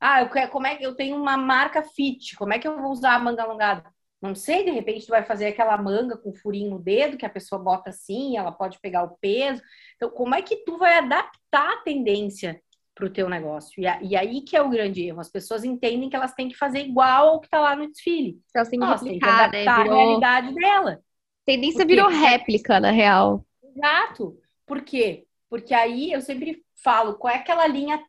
Ah, 0.00 0.22
eu 0.22 0.50
como 0.50 0.66
é 0.66 0.76
que 0.76 0.84
eu 0.84 0.94
tenho 0.96 1.16
uma 1.16 1.36
marca 1.36 1.82
fit? 1.82 2.36
Como 2.36 2.52
é 2.52 2.58
que 2.58 2.66
eu 2.66 2.80
vou 2.80 2.90
usar 2.90 3.14
a 3.14 3.18
manga 3.18 3.42
alongada? 3.42 3.92
Não 4.20 4.34
sei, 4.34 4.64
de 4.64 4.70
repente 4.70 5.06
tu 5.06 5.10
vai 5.10 5.24
fazer 5.24 5.46
aquela 5.46 5.76
manga 5.78 6.16
com 6.16 6.32
furinho 6.34 6.70
no 6.70 6.78
dedo 6.78 7.16
que 7.16 7.24
a 7.24 7.30
pessoa 7.30 7.62
bota 7.62 7.90
assim, 7.90 8.36
ela 8.36 8.52
pode 8.52 8.78
pegar 8.80 9.02
o 9.04 9.16
peso. 9.18 9.62
Então, 9.96 10.10
como 10.10 10.34
é 10.34 10.42
que 10.42 10.56
tu 10.64 10.78
vai 10.78 10.98
adaptar 10.98 11.72
a 11.72 11.82
tendência 11.82 12.60
para 13.00 13.06
o 13.06 13.10
teu 13.10 13.28
negócio. 13.28 13.80
E, 13.80 13.86
a, 13.86 14.00
e, 14.02 14.14
aí 14.14 14.42
que 14.42 14.54
é 14.54 14.62
o 14.62 14.68
grande 14.68 15.02
erro. 15.02 15.20
As 15.20 15.30
pessoas 15.30 15.64
entendem 15.64 16.10
que 16.10 16.14
elas 16.14 16.34
têm 16.34 16.48
que 16.48 16.56
fazer 16.56 16.80
igual 16.80 17.28
ao 17.28 17.40
que 17.40 17.46
está 17.46 17.58
lá 17.58 17.74
no 17.74 17.90
desfile. 17.90 18.38
Elas 18.54 18.68
têm 18.68 18.78
que 18.78 18.84
Nossa, 18.84 19.04
replicar, 19.04 19.50
tem 19.50 19.64
que 19.64 19.66
né? 19.66 19.82
Virou... 19.82 19.92
a 19.92 19.96
realidade 19.96 20.54
dela. 20.54 21.02
Tendência 21.46 21.86
virou 21.86 22.08
réplica, 22.08 22.78
na 22.78 22.90
real. 22.90 23.44
Exato. 23.64 24.38
Por 24.66 24.82
quê? 24.82 25.26
Porque 25.48 25.72
aí 25.72 26.12
eu 26.12 26.20
sempre 26.20 26.62
falo 26.76 27.14
qual 27.14 27.34
é 27.34 27.38
aquela 27.38 27.66
linha 27.66 28.04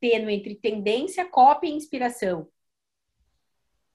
tênue 0.00 0.34
entre 0.34 0.54
tendência, 0.54 1.24
cópia 1.24 1.68
e 1.68 1.74
inspiração. 1.74 2.48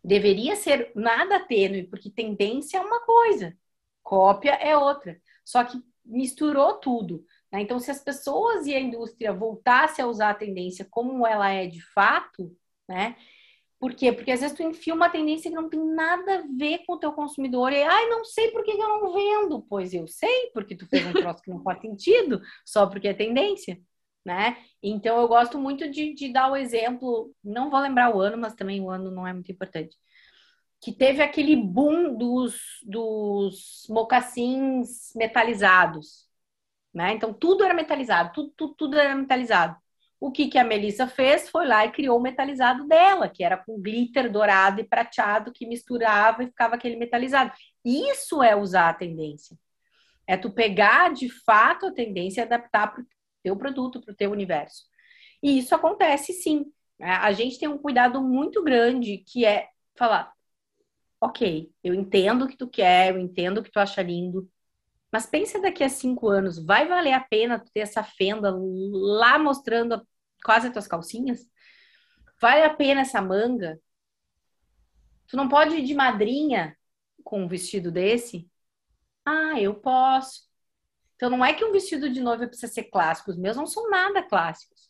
Deveria 0.04 0.56
ser 0.56 0.92
nada 0.94 1.40
tênue, 1.40 1.84
porque 1.84 2.10
tendência 2.10 2.78
é 2.78 2.82
uma 2.82 3.00
coisa, 3.02 3.56
cópia 4.04 4.52
é 4.52 4.76
outra. 4.76 5.20
Só 5.46 5.64
que 5.64 5.82
misturou 6.04 6.74
tudo. 6.76 7.26
Né? 7.52 7.62
Então, 7.62 7.80
se 7.80 7.92
as 7.92 8.00
pessoas 8.04 8.66
e 8.66 8.74
a 8.74 8.80
indústria 8.80 9.34
voltassem 9.34 10.04
a 10.04 10.08
usar 10.08 10.30
a 10.32 10.36
tendência 10.36 10.88
como 10.90 11.28
ela 11.28 11.50
é 11.50 11.68
de 11.68 11.82
fato, 11.82 12.56
né? 12.88 13.16
Por 13.80 13.96
quê? 13.96 14.12
Porque 14.12 14.32
às 14.32 14.42
vezes 14.42 14.56
tu 14.56 14.62
enfia 14.62 14.94
uma 14.94 15.10
tendência 15.10 15.50
que 15.50 15.56
não 15.56 15.68
tem 15.68 15.84
nada 15.84 16.36
a 16.36 16.44
ver 16.56 16.86
com 16.86 16.94
o 16.94 17.00
teu 17.00 17.12
consumidor. 17.14 17.74
E, 17.74 17.82
ai, 17.82 18.10
não 18.10 18.24
sei 18.24 18.52
por 18.52 18.64
que 18.64 18.72
eu 18.72 18.78
não 18.78 19.12
vendo. 19.12 19.66
Pois 19.68 19.92
eu 19.92 20.08
sei, 20.08 20.52
porque 20.54 20.76
tu 20.76 20.88
fez 20.88 21.04
um 21.06 21.14
troço 21.14 21.42
que 21.42 21.50
não 21.50 21.64
faz 21.64 21.82
sentido, 21.82 22.40
só 22.64 22.86
porque 22.86 23.08
é 23.08 23.14
tendência, 23.14 23.82
né? 24.24 24.58
Então, 24.84 25.20
eu 25.20 25.28
gosto 25.28 25.58
muito 25.58 25.90
de, 25.90 26.14
de 26.14 26.32
dar 26.32 26.52
o 26.52 26.56
exemplo, 26.56 27.34
não 27.44 27.72
vou 27.72 27.80
lembrar 27.80 28.16
o 28.16 28.22
ano, 28.22 28.38
mas 28.38 28.54
também 28.54 28.80
o 28.82 28.90
ano 28.90 29.10
não 29.10 29.26
é 29.26 29.34
muito 29.34 29.52
importante. 29.52 29.98
Que 30.80 30.92
teve 30.92 31.22
aquele 31.24 31.56
boom 31.56 32.16
dos, 32.16 32.56
dos 32.84 33.88
mocassins 33.90 35.12
metalizados, 35.16 36.28
né? 36.94 37.14
Então, 37.14 37.34
tudo 37.34 37.64
era 37.64 37.74
metalizado, 37.74 38.32
tudo, 38.34 38.54
tudo, 38.56 38.74
tudo 38.76 39.00
era 39.00 39.16
metalizado. 39.16 39.76
O 40.20 40.32
que, 40.32 40.48
que 40.48 40.58
a 40.58 40.64
Melissa 40.64 41.08
fez 41.08 41.50
foi 41.50 41.66
lá 41.66 41.86
e 41.86 41.92
criou 41.92 42.20
o 42.20 42.22
metalizado 42.22 42.88
dela, 42.88 43.28
que 43.28 43.44
era 43.44 43.58
com 43.58 43.82
glitter 43.82 44.32
dourado 44.32 44.80
e 44.80 44.84
prateado, 44.84 45.52
que 45.52 45.66
misturava 45.66 46.44
e 46.44 46.48
ficava 46.48 46.76
aquele 46.76 46.96
metalizado. 46.96 47.52
Isso 47.84 48.44
é 48.44 48.56
usar 48.56 48.90
a 48.90 48.94
tendência. 48.94 49.58
É 50.28 50.38
tu 50.38 50.52
pegar 50.52 51.12
de 51.12 51.28
fato 51.44 51.88
a 51.88 51.92
tendência 51.92 52.42
e 52.42 52.44
adaptar 52.44 52.94
para 52.94 53.02
o 53.02 53.06
teu 53.42 53.58
produto, 53.58 54.00
para 54.00 54.12
o 54.12 54.16
teu 54.16 54.32
universo. 54.32 54.84
E 55.42 55.58
isso 55.58 55.74
acontece 55.74 56.34
sim. 56.34 56.72
Né? 57.00 57.10
A 57.10 57.32
gente 57.32 57.58
tem 57.58 57.68
um 57.68 57.78
cuidado 57.78 58.22
muito 58.22 58.64
grande 58.64 59.18
que 59.28 59.44
é 59.44 59.70
falar: 59.98 60.32
ok, 61.20 61.72
eu 61.84 61.96
entendo 61.96 62.46
o 62.46 62.48
que 62.48 62.58
tu 62.58 62.68
quer, 62.68 63.10
eu 63.12 63.20
entendo 63.20 63.58
o 63.58 63.64
que 63.64 63.72
tu 63.72 63.80
acha 63.80 64.04
lindo, 64.04 64.48
mas 65.12 65.26
pensa 65.26 65.60
daqui 65.62 65.84
a 65.84 65.89
cinco 65.89 66.30
anos, 66.30 66.63
vai 66.63 66.88
valer 66.88 67.13
a 67.13 67.19
pena 67.19 67.63
ter 67.74 67.82
essa 67.82 68.04
fenda 68.04 68.54
lá 68.56 69.38
mostrando 69.38 70.06
quase 70.43 70.67
as 70.67 70.74
tuas 70.74 70.88
calcinhas? 70.88 71.50
Vale 72.41 72.63
a 72.63 72.74
pena 72.74 73.02
essa 73.02 73.21
manga? 73.21 73.80
Tu 75.28 75.38
não 75.38 75.47
pode 75.47 75.76
ir 75.76 75.84
de 75.84 75.93
madrinha 75.93 76.78
com 77.24 77.43
um 77.43 77.47
vestido 77.47 77.91
desse? 77.91 78.50
Ah, 79.26 79.60
eu 79.60 79.76
posso. 79.76 80.50
Então 81.15 81.30
não 81.30 81.45
é 81.45 81.54
que 81.54 81.63
um 81.63 81.71
vestido 81.71 82.10
de 82.10 82.19
noiva 82.19 82.47
precisa 82.47 82.71
ser 82.71 82.86
clássico, 82.86 83.32
os 83.32 83.38
meus 83.38 83.56
não 83.56 83.67
são 83.67 83.89
nada 83.89 84.24
clássicos. 84.24 84.89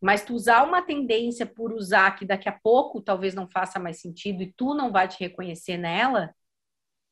Mas 0.00 0.24
tu 0.24 0.32
usar 0.32 0.62
uma 0.62 0.80
tendência 0.80 1.44
por 1.44 1.72
usar 1.72 2.12
que 2.16 2.24
daqui 2.24 2.48
a 2.48 2.58
pouco 2.58 3.02
talvez 3.02 3.34
não 3.34 3.48
faça 3.48 3.78
mais 3.78 4.00
sentido 4.00 4.42
e 4.42 4.52
tu 4.52 4.74
não 4.74 4.92
vai 4.92 5.08
te 5.08 5.18
reconhecer 5.18 5.76
nela, 5.76 6.34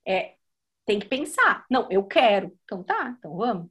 é 0.06 0.37
tem 0.88 0.98
que 0.98 1.06
pensar. 1.06 1.66
Não, 1.70 1.86
eu 1.90 2.02
quero. 2.02 2.58
Então 2.64 2.82
tá, 2.82 3.14
então 3.18 3.36
vamos. 3.36 3.70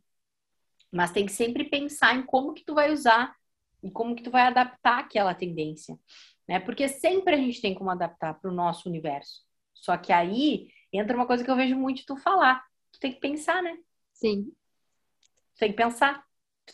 Mas 0.91 1.11
tem 1.11 1.25
que 1.25 1.31
sempre 1.31 1.63
pensar 1.63 2.15
em 2.15 2.21
como 2.21 2.53
que 2.53 2.63
tu 2.63 2.75
vai 2.75 2.93
usar 2.93 3.35
e 3.81 3.89
como 3.89 4.15
que 4.15 4.21
tu 4.21 4.29
vai 4.29 4.43
adaptar 4.43 4.99
aquela 4.99 5.33
tendência, 5.33 5.97
né? 6.47 6.59
Porque 6.59 6.87
sempre 6.87 7.33
a 7.33 7.37
gente 7.37 7.59
tem 7.59 7.73
como 7.73 7.89
adaptar 7.89 8.35
para 8.35 8.51
o 8.51 8.53
nosso 8.53 8.87
universo. 8.87 9.41
Só 9.73 9.97
que 9.97 10.13
aí 10.13 10.69
entra 10.93 11.17
uma 11.17 11.25
coisa 11.25 11.43
que 11.43 11.49
eu 11.49 11.55
vejo 11.55 11.75
muito 11.75 12.05
tu 12.05 12.15
falar. 12.17 12.63
Tu 12.91 12.99
tem 12.99 13.11
que 13.11 13.19
pensar, 13.19 13.63
né? 13.63 13.75
Sim. 14.13 14.51
Tu 15.55 15.59
tem 15.59 15.71
que 15.71 15.77
pensar. 15.77 16.23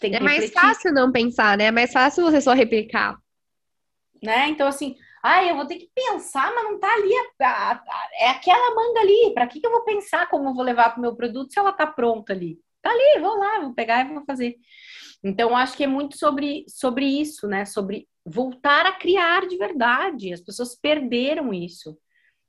é 0.01 0.09
que 0.09 0.19
mais 0.19 0.51
fácil 0.51 0.91
não 0.91 1.09
pensar, 1.09 1.57
né? 1.57 1.65
É 1.65 1.71
mais 1.71 1.93
fácil 1.93 2.25
você 2.25 2.41
só 2.41 2.51
replicar. 2.51 3.17
Né? 4.21 4.49
Então, 4.49 4.67
assim, 4.67 4.97
ah, 5.23 5.43
eu 5.45 5.55
vou 5.55 5.65
ter 5.65 5.77
que 5.77 5.89
pensar, 5.95 6.53
mas 6.53 6.65
não 6.65 6.79
tá 6.79 6.93
ali. 6.93 7.09
A, 7.41 7.45
a, 7.45 7.71
a, 7.75 8.09
é 8.19 8.29
aquela 8.29 8.75
manga 8.75 8.99
ali. 8.99 9.33
Para 9.33 9.47
que, 9.47 9.61
que 9.61 9.65
eu 9.65 9.71
vou 9.71 9.85
pensar 9.85 10.29
como 10.29 10.49
eu 10.49 10.53
vou 10.53 10.63
levar 10.63 10.89
para 10.89 10.99
o 10.99 11.01
meu 11.01 11.15
produto 11.15 11.53
se 11.53 11.59
ela 11.59 11.71
tá 11.71 11.87
pronta 11.87 12.33
ali? 12.33 12.59
Tá 12.81 12.89
ali, 12.91 13.21
vou 13.21 13.37
lá, 13.37 13.61
vou 13.61 13.73
pegar 13.73 14.05
e 14.05 14.13
vou 14.13 14.25
fazer. 14.25 14.57
Então, 15.23 15.55
acho 15.55 15.77
que 15.77 15.85
é 15.85 15.87
muito 15.87 16.17
sobre, 16.17 16.65
sobre 16.67 17.05
isso, 17.05 17.47
né? 17.47 17.63
Sobre 17.63 18.07
voltar 18.25 18.85
a 18.85 18.91
criar 18.91 19.47
de 19.47 19.57
verdade. 19.57 20.33
As 20.33 20.41
pessoas 20.41 20.75
perderam 20.75 21.53
isso 21.53 21.97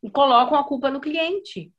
e 0.03 0.11
colocam 0.11 0.59
a 0.59 0.65
culpa 0.65 0.91
no 0.91 1.01
cliente. 1.01 1.73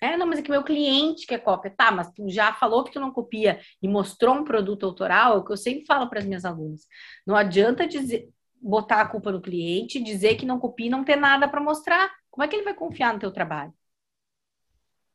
É, 0.00 0.16
não, 0.16 0.26
mas 0.26 0.40
é 0.40 0.42
que 0.42 0.50
meu 0.50 0.64
cliente 0.64 1.26
quer 1.26 1.38
cópia. 1.38 1.72
Tá, 1.76 1.92
mas 1.92 2.10
tu 2.12 2.28
já 2.28 2.52
falou 2.52 2.82
que 2.84 2.92
tu 2.92 3.00
não 3.00 3.12
copia 3.12 3.60
e 3.80 3.88
mostrou 3.88 4.34
um 4.34 4.44
produto 4.44 4.84
autoral, 4.84 5.34
é 5.34 5.36
o 5.38 5.44
que 5.44 5.52
eu 5.52 5.56
sempre 5.56 5.86
falo 5.86 6.10
para 6.10 6.18
as 6.18 6.26
minhas 6.26 6.44
alunas. 6.44 6.82
Não 7.26 7.36
adianta 7.36 7.86
dizer, 7.86 8.28
botar 8.64 9.02
a 9.02 9.08
culpa 9.08 9.30
no 9.30 9.42
cliente, 9.42 10.02
dizer 10.02 10.36
que 10.36 10.46
não 10.46 10.58
copia 10.58 10.86
e 10.86 10.90
não 10.90 11.04
ter 11.04 11.16
nada 11.16 11.46
para 11.46 11.60
mostrar. 11.60 12.10
Como 12.30 12.42
é 12.42 12.48
que 12.48 12.56
ele 12.56 12.64
vai 12.64 12.74
confiar 12.74 13.12
no 13.12 13.20
teu 13.20 13.30
trabalho? 13.30 13.72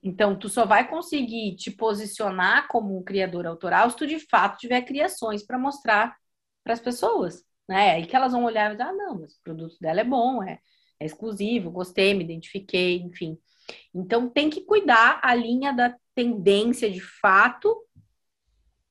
Então, 0.03 0.37
tu 0.37 0.47
só 0.47 0.65
vai 0.65 0.87
conseguir 0.87 1.55
te 1.55 1.71
posicionar 1.71 2.67
como 2.67 2.97
um 2.97 3.03
criador 3.03 3.47
autoral 3.47 3.89
se 3.89 3.97
tu 3.97 4.07
de 4.07 4.19
fato 4.19 4.59
tiver 4.59 4.83
criações 4.83 5.43
para 5.43 5.57
mostrar 5.57 6.15
para 6.63 6.73
as 6.73 6.79
pessoas, 6.79 7.43
né? 7.67 7.91
Aí 7.91 8.05
que 8.05 8.15
elas 8.15 8.31
vão 8.31 8.45
olhar 8.45 8.69
e 8.69 8.77
dizer, 8.77 8.83
ah, 8.83 8.93
não, 8.93 9.19
mas 9.19 9.33
o 9.33 9.41
produto 9.41 9.75
dela 9.81 9.99
é 9.99 10.03
bom, 10.03 10.43
é, 10.43 10.59
é 10.99 11.05
exclusivo, 11.05 11.71
gostei, 11.71 12.13
me 12.13 12.23
identifiquei, 12.23 12.97
enfim. 12.97 13.37
Então, 13.93 14.29
tem 14.29 14.49
que 14.49 14.61
cuidar 14.61 15.19
a 15.23 15.33
linha 15.35 15.73
da 15.73 15.93
tendência 16.15 16.89
de 16.89 17.01
fato 17.01 17.75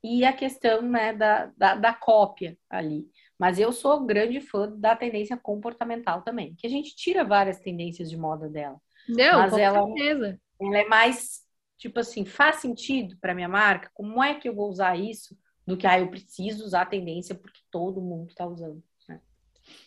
e 0.03 0.25
a 0.25 0.33
questão 0.33 0.83
né, 0.83 1.13
da, 1.13 1.47
da, 1.57 1.75
da 1.75 1.95
cópia 1.95 2.59
ali. 2.69 3.09
Mas 3.39 3.59
eu 3.59 3.73
sou 3.73 4.05
grande 4.05 4.41
fã 4.41 4.69
da 4.69 4.97
tendência 4.97 5.37
comportamental 5.37 6.23
também, 6.23 6.55
que 6.57 6.67
a 6.67 6.71
gente 6.71 6.97
tira 6.97 7.25
várias 7.25 7.61
tendências 7.61 8.11
de 8.11 8.17
moda 8.17 8.49
dela. 8.49 8.81
Não, 9.09 9.39
mas 9.39 9.53
com 9.53 9.59
ela, 9.59 9.87
certeza. 9.87 10.41
Ela 10.61 10.79
é 10.79 10.85
mais, 10.87 11.43
tipo 11.77 12.01
assim, 12.01 12.25
faz 12.25 12.57
sentido 12.57 13.17
para 13.21 13.35
minha 13.35 13.49
marca? 13.49 13.91
Como 13.95 14.23
é 14.23 14.35
que 14.35 14.49
eu 14.49 14.55
vou 14.55 14.69
usar 14.69 14.97
isso? 14.97 15.39
Do 15.65 15.77
que, 15.77 15.87
ah, 15.87 16.01
eu 16.01 16.09
preciso 16.09 16.65
usar 16.65 16.83
a 16.83 16.87
tendência 16.87 17.35
porque 17.35 17.61
todo 17.71 18.01
mundo 18.01 18.29
está 18.29 18.45
usando. 18.45 18.83
Né? 19.09 19.21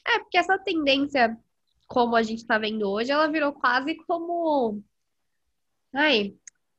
É, 0.08 0.20
porque 0.20 0.38
essa 0.38 0.58
tendência, 0.58 1.38
como 1.88 2.16
a 2.16 2.24
gente 2.24 2.40
está 2.40 2.58
vendo 2.58 2.90
hoje, 2.90 3.12
ela 3.12 3.28
virou 3.28 3.52
quase 3.52 3.96
como. 4.06 4.82
Ai, 5.94 6.34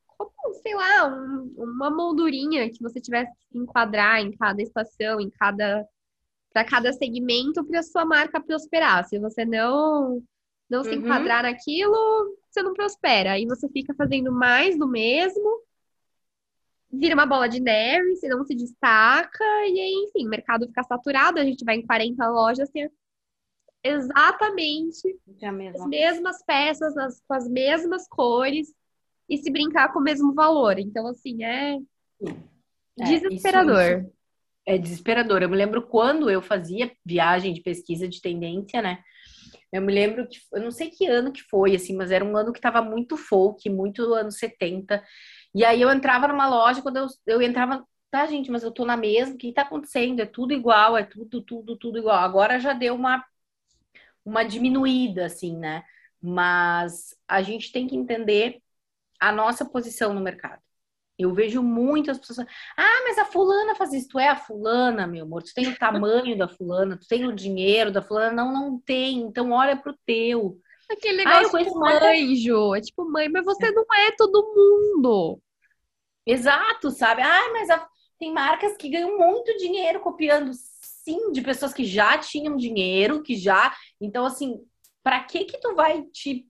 como, 0.06 0.54
sei 0.54 0.74
lá, 0.74 1.06
um, 1.06 1.52
uma 1.58 1.90
moldurinha 1.90 2.70
que 2.70 2.82
você 2.82 3.00
tivesse 3.00 3.30
que 3.50 3.58
enquadrar 3.58 4.20
em 4.20 4.32
cada 4.32 4.62
estação, 4.62 5.20
em 5.20 5.28
cada 5.28 5.86
para 6.52 6.64
cada 6.64 6.92
segmento 6.92 7.64
para 7.64 7.82
sua 7.82 8.04
marca 8.04 8.40
prosperar. 8.40 9.04
Se 9.08 9.18
você 9.18 9.44
não 9.44 10.22
não 10.68 10.78
uhum. 10.78 10.84
se 10.84 10.94
enquadrar 10.94 11.42
naquilo, 11.42 11.94
você 12.50 12.62
não 12.62 12.72
prospera. 12.72 13.32
Aí 13.32 13.44
você 13.44 13.68
fica 13.68 13.92
fazendo 13.94 14.32
mais 14.32 14.78
do 14.78 14.88
mesmo, 14.88 15.60
vira 16.90 17.14
uma 17.14 17.26
bola 17.26 17.46
de 17.46 17.60
neve, 17.60 18.16
você 18.16 18.26
não 18.26 18.42
se 18.44 18.54
destaca, 18.54 19.44
e 19.66 19.78
aí, 19.80 20.08
enfim, 20.08 20.26
o 20.26 20.30
mercado 20.30 20.66
fica 20.66 20.82
saturado, 20.82 21.38
a 21.38 21.44
gente 21.44 21.62
vai 21.62 21.76
em 21.76 21.86
40 21.86 22.26
lojas, 22.30 22.70
tem 22.70 22.88
exatamente 23.84 25.18
É 25.40 25.46
a 25.46 25.52
mesma. 25.52 25.82
as 25.82 25.88
mesmas 25.88 26.42
peças, 26.44 26.96
as- 26.96 27.20
com 27.26 27.34
as 27.34 27.48
mesmas 27.48 28.08
cores 28.08 28.72
e 29.28 29.36
se 29.36 29.50
brincar 29.50 29.92
com 29.92 29.98
o 29.98 30.02
mesmo 30.02 30.32
valor. 30.32 30.78
Então, 30.78 31.06
assim, 31.06 31.42
é 31.44 31.78
É, 32.98 33.04
desesperador. 33.04 33.82
isso- 34.00 34.12
É 34.66 34.78
desesperador. 34.78 35.42
Eu 35.42 35.48
me 35.48 35.56
lembro 35.56 35.86
quando 35.88 36.30
eu 36.30 36.40
fazia 36.40 36.92
viagem 37.04 37.52
de 37.52 37.60
pesquisa 37.62 38.08
de 38.08 38.20
tendência, 38.20 38.80
né? 38.80 39.02
Eu 39.72 39.82
me 39.82 39.92
lembro 39.92 40.28
que, 40.28 40.38
eu 40.52 40.62
não 40.62 40.70
sei 40.70 40.90
que 40.90 41.06
ano 41.06 41.32
que 41.32 41.42
foi, 41.42 41.74
assim, 41.74 41.96
mas 41.96 42.10
era 42.10 42.24
um 42.24 42.36
ano 42.36 42.52
que 42.52 42.60
tava 42.60 42.82
muito 42.82 43.16
folk, 43.16 43.68
muito 43.70 44.02
anos 44.14 44.38
70. 44.38 45.02
E 45.54 45.64
aí 45.64 45.80
eu 45.80 45.90
entrava 45.90 46.28
numa 46.28 46.48
loja, 46.48 46.82
quando 46.82 46.98
eu, 46.98 47.06
eu 47.26 47.42
entrava, 47.42 47.84
tá, 48.10 48.26
gente, 48.26 48.50
mas 48.50 48.62
eu 48.62 48.70
tô 48.70 48.84
na 48.84 48.96
mesma, 48.96 49.34
o 49.34 49.38
que 49.38 49.52
tá 49.52 49.62
acontecendo? 49.62 50.20
É 50.20 50.26
tudo 50.26 50.52
igual, 50.52 50.96
é 50.96 51.04
tudo, 51.04 51.42
tudo, 51.42 51.76
tudo 51.78 51.98
igual. 51.98 52.18
Agora 52.18 52.60
já 52.60 52.72
deu 52.74 52.94
uma, 52.94 53.24
uma 54.24 54.44
diminuída, 54.44 55.26
assim, 55.26 55.56
né? 55.58 55.82
Mas 56.20 57.16
a 57.28 57.42
gente 57.42 57.72
tem 57.72 57.86
que 57.86 57.96
entender 57.96 58.62
a 59.20 59.32
nossa 59.32 59.64
posição 59.64 60.14
no 60.14 60.20
mercado. 60.20 60.62
Eu 61.22 61.34
vejo 61.34 61.62
muitas 61.62 62.18
pessoas. 62.18 62.46
Ah, 62.76 63.02
mas 63.04 63.18
a 63.18 63.24
fulana 63.24 63.74
faz 63.74 63.92
isso. 63.92 64.08
Tu 64.08 64.18
é 64.18 64.28
a 64.28 64.36
fulana, 64.36 65.06
meu 65.06 65.24
amor. 65.24 65.42
Tu 65.42 65.54
tem 65.54 65.68
o 65.68 65.76
tamanho 65.78 66.36
da 66.36 66.48
fulana, 66.48 66.96
tu 66.96 67.06
tem 67.06 67.26
o 67.26 67.32
dinheiro 67.34 67.90
da 67.92 68.02
fulana. 68.02 68.32
Não, 68.32 68.52
não 68.52 68.78
tem. 68.80 69.20
Então 69.20 69.50
olha 69.52 69.76
pro 69.76 69.96
teu. 70.06 70.58
Aquele 70.90 71.22
Ah, 71.22 71.40
negócio 71.40 71.58
tipo 71.64 71.78
marca- 71.78 72.06
mãe, 72.06 72.34
Ju. 72.36 72.74
É 72.74 72.80
tipo 72.80 73.04
mãe, 73.10 73.28
mas 73.28 73.44
você 73.44 73.70
não 73.70 73.84
é 73.94 74.10
todo 74.16 74.52
mundo. 74.54 75.40
Exato, 76.26 76.90
sabe? 76.90 77.22
Ah, 77.22 77.50
mas 77.52 77.68
a- 77.70 77.88
tem 78.18 78.32
marcas 78.32 78.76
que 78.76 78.88
ganham 78.88 79.18
muito 79.18 79.56
dinheiro 79.56 80.00
copiando, 80.00 80.52
sim, 80.54 81.32
de 81.32 81.40
pessoas 81.42 81.74
que 81.74 81.84
já 81.84 82.16
tinham 82.18 82.56
dinheiro, 82.56 83.22
que 83.22 83.34
já. 83.34 83.74
Então, 84.00 84.24
assim, 84.24 84.60
para 85.02 85.20
que 85.24 85.44
que 85.44 85.58
tu 85.58 85.74
vai 85.74 86.02
te 86.04 86.46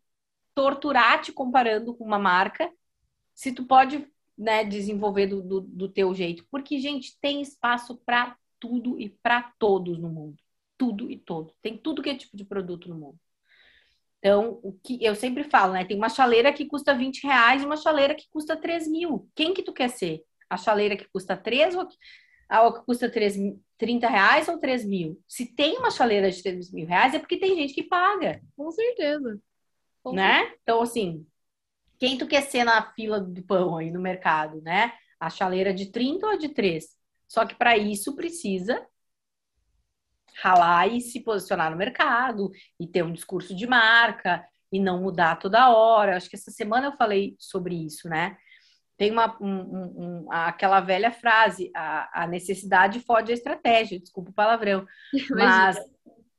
torturar 0.54 1.22
te 1.22 1.32
comparando 1.32 1.94
com 1.94 2.04
uma 2.04 2.18
marca 2.18 2.70
se 3.34 3.52
tu 3.52 3.64
pode, 3.64 4.06
né, 4.36 4.64
desenvolver 4.64 5.26
do, 5.26 5.42
do, 5.42 5.60
do 5.60 5.88
teu 5.88 6.14
jeito? 6.14 6.46
Porque, 6.50 6.78
gente, 6.78 7.18
tem 7.20 7.40
espaço 7.40 8.00
para 8.04 8.36
tudo 8.58 9.00
e 9.00 9.08
para 9.08 9.52
todos 9.58 9.98
no 9.98 10.08
mundo. 10.08 10.36
Tudo 10.78 11.10
e 11.10 11.18
todo. 11.18 11.54
Tem 11.60 11.76
tudo 11.76 12.02
que 12.02 12.10
é 12.10 12.16
tipo 12.16 12.36
de 12.36 12.44
produto 12.44 12.88
no 12.88 12.96
mundo. 12.96 13.18
Então, 14.18 14.60
o 14.62 14.72
que 14.72 15.04
eu 15.04 15.16
sempre 15.16 15.42
falo, 15.42 15.72
né? 15.72 15.84
Tem 15.84 15.96
uma 15.96 16.08
chaleira 16.08 16.52
que 16.52 16.66
custa 16.66 16.94
20 16.94 17.24
reais 17.24 17.60
e 17.60 17.66
uma 17.66 17.76
chaleira 17.76 18.14
que 18.14 18.28
custa 18.30 18.56
3 18.56 18.86
mil. 18.86 19.28
Quem 19.34 19.52
que 19.52 19.64
tu 19.64 19.72
quer 19.72 19.88
ser? 19.88 20.22
A 20.48 20.56
chaleira 20.56 20.96
que 20.96 21.08
custa 21.12 21.36
3 21.36 21.74
ou 21.74 21.88
a 22.48 22.72
que 22.72 22.84
custa 22.84 23.10
3, 23.10 23.36
30 23.76 24.08
reais 24.08 24.46
ou 24.46 24.58
3 24.58 24.84
mil? 24.84 25.20
Se 25.26 25.52
tem 25.52 25.76
uma 25.76 25.90
chaleira 25.90 26.30
de 26.30 26.40
3 26.40 26.70
mil 26.70 26.86
reais, 26.86 27.14
é 27.14 27.18
porque 27.18 27.36
tem 27.36 27.56
gente 27.56 27.74
que 27.74 27.82
paga, 27.82 28.40
Com 28.56 28.70
certeza. 28.70 29.40
Com 30.04 30.12
né? 30.12 30.52
Então, 30.62 30.82
assim, 30.82 31.26
quem 32.02 32.18
tu 32.18 32.26
quer 32.26 32.42
ser 32.42 32.64
na 32.64 32.82
fila 32.94 33.20
do 33.20 33.40
pão 33.44 33.76
aí 33.76 33.88
no 33.88 34.00
mercado, 34.00 34.60
né? 34.60 34.92
A 35.20 35.30
chaleira 35.30 35.72
de 35.72 35.92
30 35.92 36.26
ou 36.26 36.36
de 36.36 36.48
3? 36.48 36.84
Só 37.28 37.46
que 37.46 37.54
para 37.54 37.78
isso 37.78 38.16
precisa 38.16 38.84
ralar 40.42 40.88
e 40.88 41.00
se 41.00 41.20
posicionar 41.20 41.70
no 41.70 41.76
mercado 41.76 42.50
e 42.80 42.88
ter 42.88 43.04
um 43.04 43.12
discurso 43.12 43.54
de 43.54 43.68
marca 43.68 44.44
e 44.72 44.80
não 44.80 45.00
mudar 45.00 45.36
toda 45.36 45.70
hora. 45.70 46.16
Acho 46.16 46.28
que 46.28 46.34
essa 46.34 46.50
semana 46.50 46.88
eu 46.88 46.96
falei 46.96 47.36
sobre 47.38 47.76
isso, 47.76 48.08
né? 48.08 48.36
Tem 48.96 49.12
uma, 49.12 49.40
um, 49.40 49.60
um, 49.60 49.94
um, 49.96 50.32
aquela 50.32 50.80
velha 50.80 51.12
frase, 51.12 51.70
a, 51.72 52.24
a 52.24 52.26
necessidade 52.26 52.98
fode 52.98 53.30
a 53.30 53.34
estratégia, 53.34 54.00
desculpa 54.00 54.30
o 54.30 54.34
palavrão. 54.34 54.84
Mas 55.30 55.78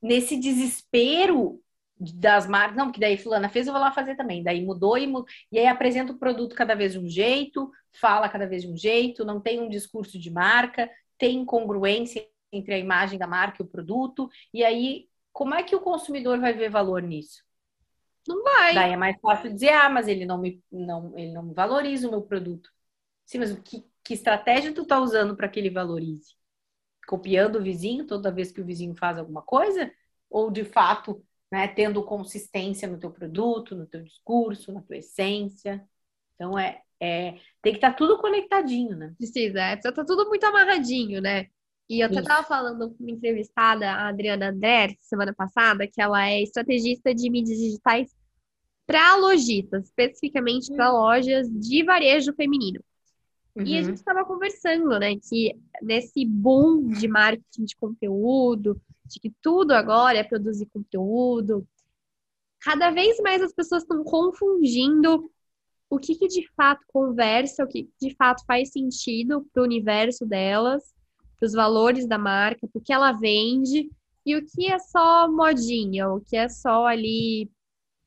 nesse 0.02 0.38
desespero 0.38 1.63
das 2.12 2.48
marcas, 2.48 2.76
não, 2.76 2.86
porque 2.88 3.00
daí 3.00 3.18
fulana 3.18 3.50
fez, 3.50 3.68
eu 3.68 3.74
vou 3.74 3.82
lá 3.82 3.92
fazer 3.92 4.16
também. 4.16 4.44
Daí 4.44 4.66
mudou 4.66 4.98
e, 4.98 5.08
mudou, 5.08 5.28
e 5.52 5.60
aí 5.60 5.68
apresenta 5.68 6.12
o 6.12 6.18
produto 6.18 6.56
cada 6.56 6.76
vez 6.76 6.94
de 6.94 7.00
um 7.00 7.08
jeito, 7.08 7.72
fala 8.00 8.28
cada 8.28 8.48
vez 8.48 8.64
de 8.64 8.68
um 8.68 8.76
jeito, 8.76 9.24
não 9.24 9.40
tem 9.40 9.62
um 9.62 9.70
discurso 9.70 10.20
de 10.20 10.32
marca, 10.32 10.90
tem 11.18 11.38
incongruência 11.38 12.28
entre 12.52 12.74
a 12.74 12.78
imagem 12.78 13.18
da 13.18 13.28
marca 13.28 13.62
e 13.62 13.66
o 13.66 13.70
produto. 13.70 14.30
E 14.54 14.64
aí, 14.64 15.08
como 15.32 15.56
é 15.56 15.64
que 15.64 15.76
o 15.76 15.82
consumidor 15.82 16.40
vai 16.40 16.54
ver 16.54 16.70
valor 16.70 17.02
nisso? 17.02 17.44
Não 18.28 18.44
vai. 18.44 18.74
Daí 18.74 18.92
é 18.94 18.98
mais 18.98 19.20
fácil 19.20 19.54
dizer, 19.54 19.70
ah, 19.70 19.90
mas 19.90 20.08
ele 20.08 20.26
não 20.26 20.38
me, 20.38 20.64
não, 20.72 21.18
ele 21.18 21.32
não 21.34 21.54
valoriza 21.54 22.08
o 22.08 22.12
meu 22.12 22.22
produto. 22.22 22.70
Sim, 23.26 23.40
mas 23.40 23.58
que, 23.60 23.86
que 24.04 24.14
estratégia 24.14 24.74
tu 24.74 24.86
tá 24.86 25.00
usando 25.00 25.36
para 25.36 25.50
que 25.50 25.60
ele 25.60 25.70
valorize? 25.70 26.36
Copiando 27.08 27.58
o 27.58 27.64
vizinho 27.64 28.06
toda 28.06 28.32
vez 28.32 28.52
que 28.52 28.62
o 28.62 28.66
vizinho 28.66 28.96
faz 28.96 29.18
alguma 29.18 29.42
coisa? 29.42 29.92
Ou 30.30 30.50
de 30.50 30.64
fato, 30.64 31.24
né, 31.54 31.68
tendo 31.68 32.04
consistência 32.04 32.88
no 32.88 32.98
teu 32.98 33.12
produto, 33.12 33.76
no 33.76 33.86
teu 33.86 34.02
discurso, 34.02 34.74
na 34.74 34.82
tua 34.82 34.98
essência? 34.98 35.88
Então 36.34 36.58
é, 36.58 36.82
é 37.00 37.34
tem 37.62 37.74
que 37.74 37.78
estar 37.78 37.92
tá 37.92 37.96
tudo 37.96 38.18
conectadinho, 38.18 38.98
né? 38.98 39.14
Precisa, 39.20 39.62
é, 39.62 39.76
precisa 39.76 39.94
tá 39.94 40.04
tudo 40.04 40.28
muito 40.28 40.44
amarradinho, 40.46 41.22
né? 41.22 41.46
E 41.88 42.00
eu 42.00 42.08
até 42.08 42.22
estava 42.22 42.44
falando 42.48 42.90
com 42.90 43.04
uma 43.04 43.12
entrevistada, 43.12 43.88
a 43.88 44.08
Adriana 44.08 44.50
André, 44.50 44.96
semana 45.00 45.32
passada, 45.32 45.86
que 45.86 46.02
ela 46.02 46.28
é 46.28 46.42
estrategista 46.42 47.14
de 47.14 47.30
mídias 47.30 47.60
digitais 47.60 48.10
para 48.88 49.16
lojistas, 49.18 49.86
especificamente 49.86 50.74
para 50.74 50.92
lojas 50.92 51.48
de 51.52 51.84
varejo 51.84 52.34
feminino. 52.34 52.84
E 53.58 53.76
a 53.76 53.78
Uhum. 53.78 53.84
gente 53.86 53.98
estava 53.98 54.26
conversando, 54.26 54.98
né, 54.98 55.16
que 55.18 55.56
nesse 55.84 56.26
boom 56.26 56.88
de 56.88 57.08
marketing 57.08 57.66
de 57.66 57.76
conteúdo, 57.76 58.82
que 59.20 59.32
tudo 59.42 59.72
agora 59.72 60.18
é 60.18 60.24
produzir 60.24 60.66
conteúdo, 60.68 61.68
cada 62.62 62.92
vez 62.92 63.20
mais 63.20 63.42
as 63.42 63.54
pessoas 63.54 63.84
estão 63.84 64.04
confundindo 64.04 65.30
o 65.90 66.00
que, 66.00 66.16
que 66.16 66.28
de 66.28 66.48
fato 66.56 66.84
conversa, 66.88 67.64
o 67.64 67.68
que 67.68 67.90
de 68.02 68.16
fato 68.16 68.44
faz 68.46 68.72
sentido 68.72 69.46
para 69.54 69.62
o 69.62 69.66
universo 69.66 70.26
delas, 70.26 70.84
para 71.38 71.46
os 71.46 71.54
valores 71.54 72.08
da 72.08 72.18
marca, 72.18 72.68
para 72.68 72.80
o 72.80 72.82
que 72.82 72.94
ela 72.94 73.12
vende, 73.12 73.92
e 74.26 74.36
o 74.36 74.46
que 74.46 74.68
é 74.72 74.80
só 74.80 75.30
modinha, 75.30 76.10
o 76.10 76.22
que 76.22 76.36
é 76.38 76.48
só 76.48 76.86
ali, 76.86 77.52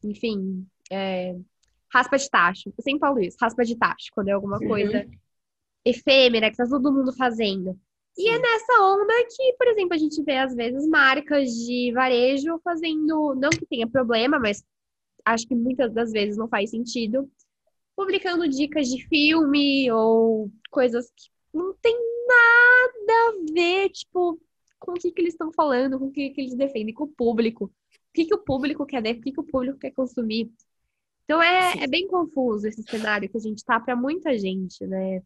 enfim, 0.03 0.66
é, 0.90 1.37
raspa 1.92 2.16
de 2.16 2.29
tacho. 2.31 2.73
Eu 2.77 2.83
sempre 2.83 3.01
falo 3.01 3.21
isso, 3.21 3.37
raspa 3.40 3.64
de 3.64 3.77
tacho, 3.77 4.11
quando 4.12 4.29
é 4.29 4.33
alguma 4.33 4.59
Uhum. 4.59 4.69
coisa 4.69 5.07
efêmera, 5.85 6.51
que 6.51 6.57
tá 6.57 6.66
todo 6.66 6.92
mundo 6.92 7.12
fazendo. 7.14 7.79
E 8.16 8.29
é 8.31 8.38
nessa 8.38 8.83
onda 8.83 9.12
que, 9.29 9.52
por 9.59 9.68
exemplo, 9.68 9.94
a 9.94 9.98
gente 9.98 10.22
vê 10.22 10.38
às 10.38 10.55
vezes 10.55 10.87
marcas 10.88 11.50
de 11.50 11.92
varejo 11.92 12.59
fazendo, 12.64 13.35
não 13.35 13.50
que 13.50 13.66
tenha 13.66 13.87
problema, 13.87 14.38
mas 14.38 14.64
acho 15.24 15.46
que 15.46 15.55
muitas 15.55 15.92
das 15.92 16.12
vezes 16.12 16.37
não 16.37 16.48
faz 16.48 16.70
sentido, 16.70 17.31
publicando 17.94 18.48
dicas 18.48 18.88
de 18.88 19.07
filme 19.09 19.90
ou 19.90 20.50
coisas 20.70 21.11
que 21.11 21.31
não 21.52 21.74
tem 21.74 21.94
nada 22.26 23.12
a 23.29 23.52
ver, 23.52 23.90
tipo, 23.90 24.40
com 24.79 24.92
o 24.92 24.94
que, 24.94 25.11
que 25.11 25.20
eles 25.20 25.35
estão 25.35 25.52
falando, 25.52 25.98
com 25.98 26.07
o 26.07 26.12
que, 26.12 26.31
que 26.31 26.40
eles 26.40 26.55
defendem, 26.55 26.94
com 26.94 27.05
o 27.05 27.09
público. 27.09 27.64
O 27.64 27.72
que, 28.14 28.24
que 28.24 28.35
o 28.35 28.42
público 28.42 28.87
quer 28.87 29.02
ver, 29.02 29.16
o 29.16 29.20
que, 29.20 29.33
que 29.33 29.40
o 29.40 29.44
público 29.44 29.79
quer 29.79 29.90
consumir. 29.90 30.50
Então 31.24 31.42
é, 31.42 31.72
Sim. 31.72 31.81
é 31.81 31.87
bem 31.87 32.07
confuso 32.07 32.66
esse 32.66 32.83
cenário 32.83 33.29
que 33.29 33.37
a 33.37 33.40
gente 33.40 33.64
tá 33.64 33.81
para 33.81 33.96
muita 33.96 34.38
gente, 34.38 34.87
né? 34.87 35.22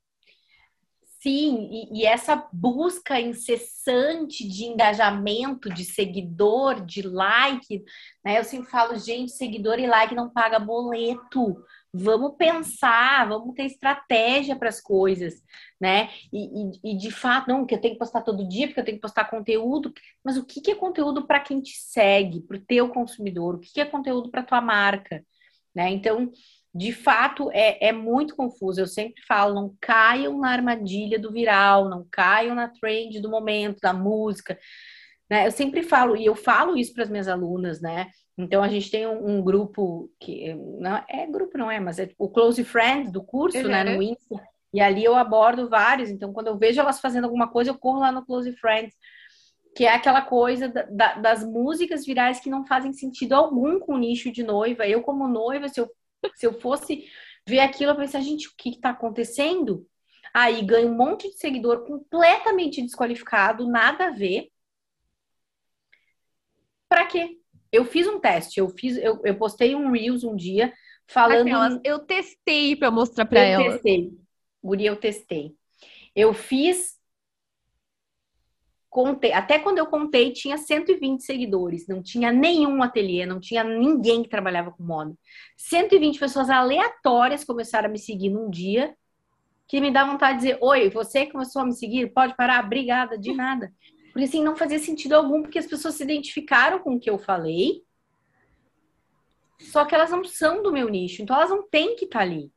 Sim, 1.22 1.68
e, 1.92 2.00
e 2.00 2.06
essa 2.06 2.48
busca 2.50 3.20
incessante 3.20 4.48
de 4.48 4.64
engajamento, 4.64 5.68
de 5.68 5.84
seguidor, 5.84 6.82
de 6.86 7.02
like, 7.02 7.84
né? 8.24 8.38
Eu 8.38 8.44
sempre 8.44 8.70
falo, 8.70 8.96
gente, 8.98 9.30
seguidor 9.32 9.78
e 9.78 9.86
like 9.86 10.14
não 10.14 10.30
paga 10.30 10.58
boleto. 10.58 11.62
Vamos 11.92 12.36
pensar, 12.38 13.28
vamos 13.28 13.54
ter 13.54 13.64
estratégia 13.66 14.56
para 14.56 14.70
as 14.70 14.80
coisas, 14.80 15.34
né? 15.78 16.08
E, 16.32 16.70
e- 16.88 16.92
e, 16.94 16.96
de 16.96 17.10
fato, 17.10 17.48
não, 17.48 17.66
que 17.66 17.74
eu 17.74 17.80
tenho 17.80 17.94
que 17.94 17.98
postar 17.98 18.22
todo 18.22 18.48
dia, 18.48 18.66
porque 18.68 18.80
eu 18.80 18.84
tenho 18.84 18.96
que 18.96 19.02
postar 19.02 19.24
conteúdo. 19.28 19.92
Mas 20.24 20.38
o 20.38 20.44
que 20.46 20.60
que 20.62 20.70
é 20.70 20.74
conteúdo 20.74 21.26
para 21.26 21.40
quem 21.40 21.60
te 21.60 21.76
segue, 21.76 22.40
para 22.42 22.56
o 22.56 22.60
teu 22.64 22.88
consumidor? 22.88 23.56
O 23.56 23.58
que 23.60 23.72
que 23.74 23.80
é 23.80 23.84
conteúdo 23.84 24.30
para 24.30 24.42
tua 24.42 24.60
marca, 24.62 25.22
né? 25.74 25.90
Então, 25.90 26.30
de 26.74 26.92
fato, 26.92 27.50
é, 27.52 27.88
é 27.88 27.92
muito 27.92 28.36
confuso. 28.36 28.80
Eu 28.80 28.86
sempre 28.86 29.22
falo, 29.26 29.54
não 29.54 29.74
caiam 29.80 30.38
na 30.38 30.50
armadilha 30.50 31.18
do 31.18 31.32
viral, 31.32 31.88
não 31.88 32.06
caiam 32.10 32.54
na 32.54 32.68
trend 32.68 33.20
do 33.20 33.28
momento, 33.30 33.80
da 33.80 33.92
música. 33.92 34.58
Né? 35.28 35.46
Eu 35.46 35.50
sempre 35.52 35.82
falo, 35.82 36.16
e 36.16 36.26
eu 36.26 36.34
falo 36.34 36.76
isso 36.76 36.92
para 36.94 37.04
as 37.04 37.10
minhas 37.10 37.28
alunas, 37.28 37.80
né? 37.80 38.08
Então 38.38 38.62
a 38.62 38.68
gente 38.68 38.90
tem 38.90 39.06
um, 39.06 39.38
um 39.38 39.42
grupo 39.42 40.10
que 40.20 40.54
não 40.54 41.02
é 41.08 41.26
grupo, 41.26 41.58
não 41.58 41.70
é, 41.70 41.78
mas 41.78 41.98
é 41.98 42.10
o 42.18 42.28
Close 42.28 42.62
Friends 42.64 43.12
do 43.12 43.22
curso, 43.22 43.66
né? 43.68 43.84
No 43.84 43.92
Uhum. 43.96 44.02
Insta. 44.02 44.42
E 44.72 44.80
ali 44.80 45.04
eu 45.04 45.16
abordo 45.16 45.68
vários. 45.68 46.08
Então, 46.10 46.32
quando 46.32 46.46
eu 46.46 46.56
vejo 46.56 46.80
elas 46.80 47.00
fazendo 47.00 47.24
alguma 47.24 47.48
coisa, 47.48 47.70
eu 47.70 47.78
corro 47.78 47.98
lá 48.00 48.10
no 48.12 48.24
Close 48.24 48.52
Friends 48.56 48.94
que 49.76 49.84
é 49.84 49.94
aquela 49.94 50.20
coisa 50.22 50.68
da- 50.68 50.82
da- 50.90 51.14
das 51.14 51.44
músicas 51.44 52.04
virais 52.04 52.40
que 52.40 52.50
não 52.50 52.66
fazem 52.66 52.92
sentido 52.92 53.34
algum 53.34 53.78
com 53.78 53.94
o 53.94 53.98
nicho 53.98 54.32
de 54.32 54.42
noiva. 54.42 54.86
Eu, 54.86 55.00
como 55.00 55.28
noiva, 55.28 55.68
se 55.68 55.80
eu, 55.80 55.88
se 56.34 56.46
eu 56.46 56.60
fosse 56.60 57.06
ver 57.46 57.60
aquilo, 57.60 57.92
eu 57.92 57.96
pensar, 57.96 58.20
gente, 58.20 58.48
o 58.48 58.52
que 58.56 58.70
está 58.70 58.90
acontecendo? 58.90 59.86
Aí 60.32 60.62
ganha 60.62 60.86
um 60.86 60.94
monte 60.94 61.28
de 61.28 61.36
seguidor 61.36 61.84
completamente 61.84 62.80
desqualificado, 62.82 63.68
nada 63.68 64.06
a 64.06 64.10
ver. 64.10 64.48
Pra 66.88 67.06
quê? 67.06 67.38
Eu 67.72 67.84
fiz 67.84 68.06
um 68.06 68.18
teste, 68.18 68.58
eu 68.58 68.68
fiz, 68.68 68.96
eu, 68.96 69.20
eu 69.24 69.36
postei 69.36 69.74
um 69.74 69.90
Reels 69.92 70.24
um 70.24 70.34
dia 70.34 70.72
falando. 71.06 71.46
Aquelas, 71.46 71.80
eu 71.84 71.98
testei 72.00 72.76
para 72.76 72.90
mostrar 72.90 73.26
para 73.26 73.40
ela. 73.40 73.64
Eu 73.64 73.72
testei. 73.72 74.12
Guri, 74.62 74.86
eu 74.86 74.96
testei. 74.96 75.56
Eu 76.14 76.34
fiz. 76.34 76.99
Contei, 78.90 79.32
até 79.32 79.56
quando 79.56 79.78
eu 79.78 79.86
contei, 79.86 80.32
tinha 80.32 80.58
120 80.58 81.22
seguidores, 81.22 81.86
não 81.86 82.02
tinha 82.02 82.32
nenhum 82.32 82.82
ateliê, 82.82 83.24
não 83.24 83.38
tinha 83.38 83.62
ninguém 83.62 84.24
que 84.24 84.28
trabalhava 84.28 84.72
com 84.72 84.82
moda. 84.82 85.16
120 85.56 86.18
pessoas 86.18 86.50
aleatórias 86.50 87.44
começaram 87.44 87.88
a 87.88 87.92
me 87.92 88.00
seguir 88.00 88.30
num 88.30 88.50
dia, 88.50 88.96
que 89.68 89.80
me 89.80 89.92
dá 89.92 90.04
vontade 90.04 90.40
de 90.40 90.44
dizer: 90.46 90.58
Oi, 90.60 90.90
você 90.90 91.24
começou 91.26 91.62
a 91.62 91.66
me 91.66 91.72
seguir? 91.72 92.12
Pode 92.12 92.34
parar? 92.34 92.64
Obrigada, 92.64 93.16
de 93.16 93.32
nada. 93.32 93.72
Porque 94.12 94.24
assim, 94.24 94.42
não 94.42 94.56
fazia 94.56 94.80
sentido 94.80 95.12
algum, 95.12 95.40
porque 95.42 95.60
as 95.60 95.66
pessoas 95.66 95.94
se 95.94 96.02
identificaram 96.02 96.80
com 96.80 96.96
o 96.96 97.00
que 97.00 97.08
eu 97.08 97.16
falei, 97.16 97.84
só 99.60 99.84
que 99.84 99.94
elas 99.94 100.10
não 100.10 100.24
são 100.24 100.64
do 100.64 100.72
meu 100.72 100.88
nicho, 100.88 101.22
então 101.22 101.36
elas 101.36 101.50
não 101.50 101.62
têm 101.62 101.94
que 101.94 102.06
estar 102.06 102.18
tá 102.18 102.24
ali. 102.24 102.50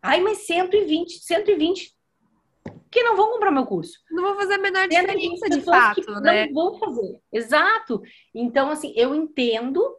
Ai, 0.00 0.22
mas 0.22 0.46
120, 0.46 1.18
120 1.18 1.97
que 2.90 3.02
não 3.02 3.16
vão 3.16 3.32
comprar 3.32 3.50
meu 3.50 3.66
curso. 3.66 3.98
Não 4.10 4.22
vão 4.22 4.36
fazer 4.36 4.54
a 4.54 4.58
menor 4.58 4.88
diferença 4.88 5.48
de 5.48 5.60
fato, 5.62 6.20
né? 6.20 6.46
Não 6.46 6.54
vão 6.54 6.78
fazer. 6.78 7.20
Exato. 7.32 8.02
Então, 8.34 8.70
assim, 8.70 8.92
eu 8.96 9.14
entendo 9.14 9.96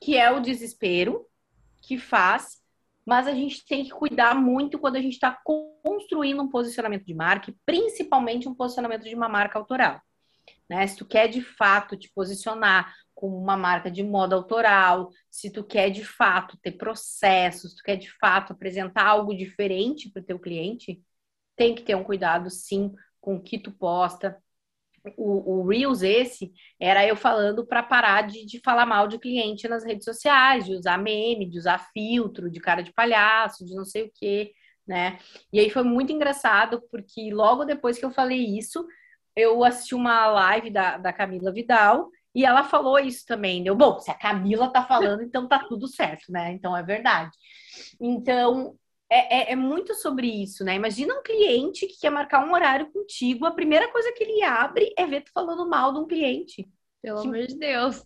que 0.00 0.16
é 0.16 0.30
o 0.30 0.40
desespero 0.40 1.26
que 1.80 1.98
faz, 1.98 2.58
mas 3.04 3.26
a 3.26 3.32
gente 3.32 3.64
tem 3.66 3.84
que 3.84 3.90
cuidar 3.90 4.34
muito 4.34 4.78
quando 4.78 4.96
a 4.96 5.00
gente 5.00 5.14
está 5.14 5.36
construindo 5.84 6.42
um 6.42 6.48
posicionamento 6.48 7.04
de 7.04 7.14
marca, 7.14 7.54
principalmente 7.64 8.48
um 8.48 8.54
posicionamento 8.54 9.04
de 9.04 9.14
uma 9.14 9.28
marca 9.28 9.58
autoral. 9.58 10.00
Né? 10.68 10.86
Se 10.86 10.96
tu 10.96 11.06
quer 11.06 11.28
de 11.28 11.40
fato 11.40 11.96
te 11.96 12.10
posicionar 12.14 12.94
como 13.14 13.36
uma 13.36 13.56
marca 13.56 13.90
de 13.90 14.02
moda 14.02 14.36
autoral, 14.36 15.10
se 15.30 15.50
tu 15.50 15.64
quer 15.64 15.90
de 15.90 16.04
fato 16.04 16.56
ter 16.62 16.72
processos, 16.72 17.70
se 17.70 17.76
tu 17.78 17.82
quer 17.82 17.96
de 17.96 18.10
fato 18.18 18.52
apresentar 18.52 19.06
algo 19.06 19.34
diferente 19.34 20.10
para 20.10 20.20
o 20.20 20.24
teu 20.24 20.38
cliente, 20.38 21.02
tem 21.58 21.74
que 21.74 21.82
ter 21.82 21.94
um 21.94 22.04
cuidado 22.04 22.48
sim 22.48 22.94
com 23.20 23.36
o 23.36 23.42
que 23.42 23.58
tu 23.58 23.72
posta. 23.72 24.38
O, 25.16 25.60
o 25.60 25.66
Reels 25.66 26.02
esse 26.02 26.52
era 26.80 27.06
eu 27.06 27.16
falando 27.16 27.66
para 27.66 27.82
parar 27.82 28.22
de, 28.26 28.46
de 28.46 28.60
falar 28.60 28.86
mal 28.86 29.08
de 29.08 29.18
cliente 29.18 29.68
nas 29.68 29.84
redes 29.84 30.04
sociais, 30.04 30.64
de 30.64 30.74
usar 30.74 30.98
meme, 30.98 31.48
de 31.48 31.58
usar 31.58 31.90
filtro, 31.92 32.50
de 32.50 32.60
cara 32.60 32.82
de 32.82 32.92
palhaço, 32.92 33.64
de 33.64 33.74
não 33.74 33.84
sei 33.84 34.04
o 34.04 34.12
que, 34.14 34.52
né? 34.86 35.18
E 35.52 35.60
aí 35.60 35.70
foi 35.70 35.82
muito 35.82 36.12
engraçado, 36.12 36.82
porque 36.90 37.32
logo 37.32 37.64
depois 37.64 37.98
que 37.98 38.04
eu 38.04 38.10
falei 38.10 38.38
isso, 38.58 38.86
eu 39.36 39.64
assisti 39.64 39.94
uma 39.94 40.26
live 40.26 40.70
da, 40.70 40.98
da 40.98 41.12
Camila 41.12 41.52
Vidal 41.52 42.10
e 42.34 42.44
ela 42.44 42.64
falou 42.64 42.98
isso 42.98 43.24
também. 43.26 43.62
Deu, 43.62 43.74
bom, 43.74 43.98
se 44.00 44.10
a 44.10 44.14
Camila 44.14 44.72
tá 44.72 44.84
falando, 44.84 45.22
então 45.22 45.48
tá 45.48 45.58
tudo 45.68 45.88
certo, 45.88 46.30
né? 46.30 46.52
Então 46.52 46.76
é 46.76 46.82
verdade. 46.82 47.30
Então, 48.00 48.76
é, 49.10 49.50
é, 49.50 49.52
é, 49.52 49.56
muito 49.56 49.94
sobre 49.94 50.26
isso, 50.26 50.62
né? 50.64 50.74
Imagina 50.74 51.18
um 51.18 51.22
cliente 51.22 51.86
que 51.86 51.98
quer 51.98 52.10
marcar 52.10 52.46
um 52.46 52.52
horário 52.52 52.90
contigo, 52.92 53.46
a 53.46 53.50
primeira 53.50 53.90
coisa 53.90 54.12
que 54.12 54.22
ele 54.22 54.42
abre 54.42 54.92
é 54.96 55.06
ver 55.06 55.22
tu 55.22 55.32
falando 55.32 55.68
mal 55.68 55.92
de 55.92 56.00
um 56.00 56.06
cliente. 56.06 56.68
Pelo 57.00 57.22
que, 57.22 57.28
amor 57.28 57.46
de 57.46 57.56
Deus. 57.56 58.04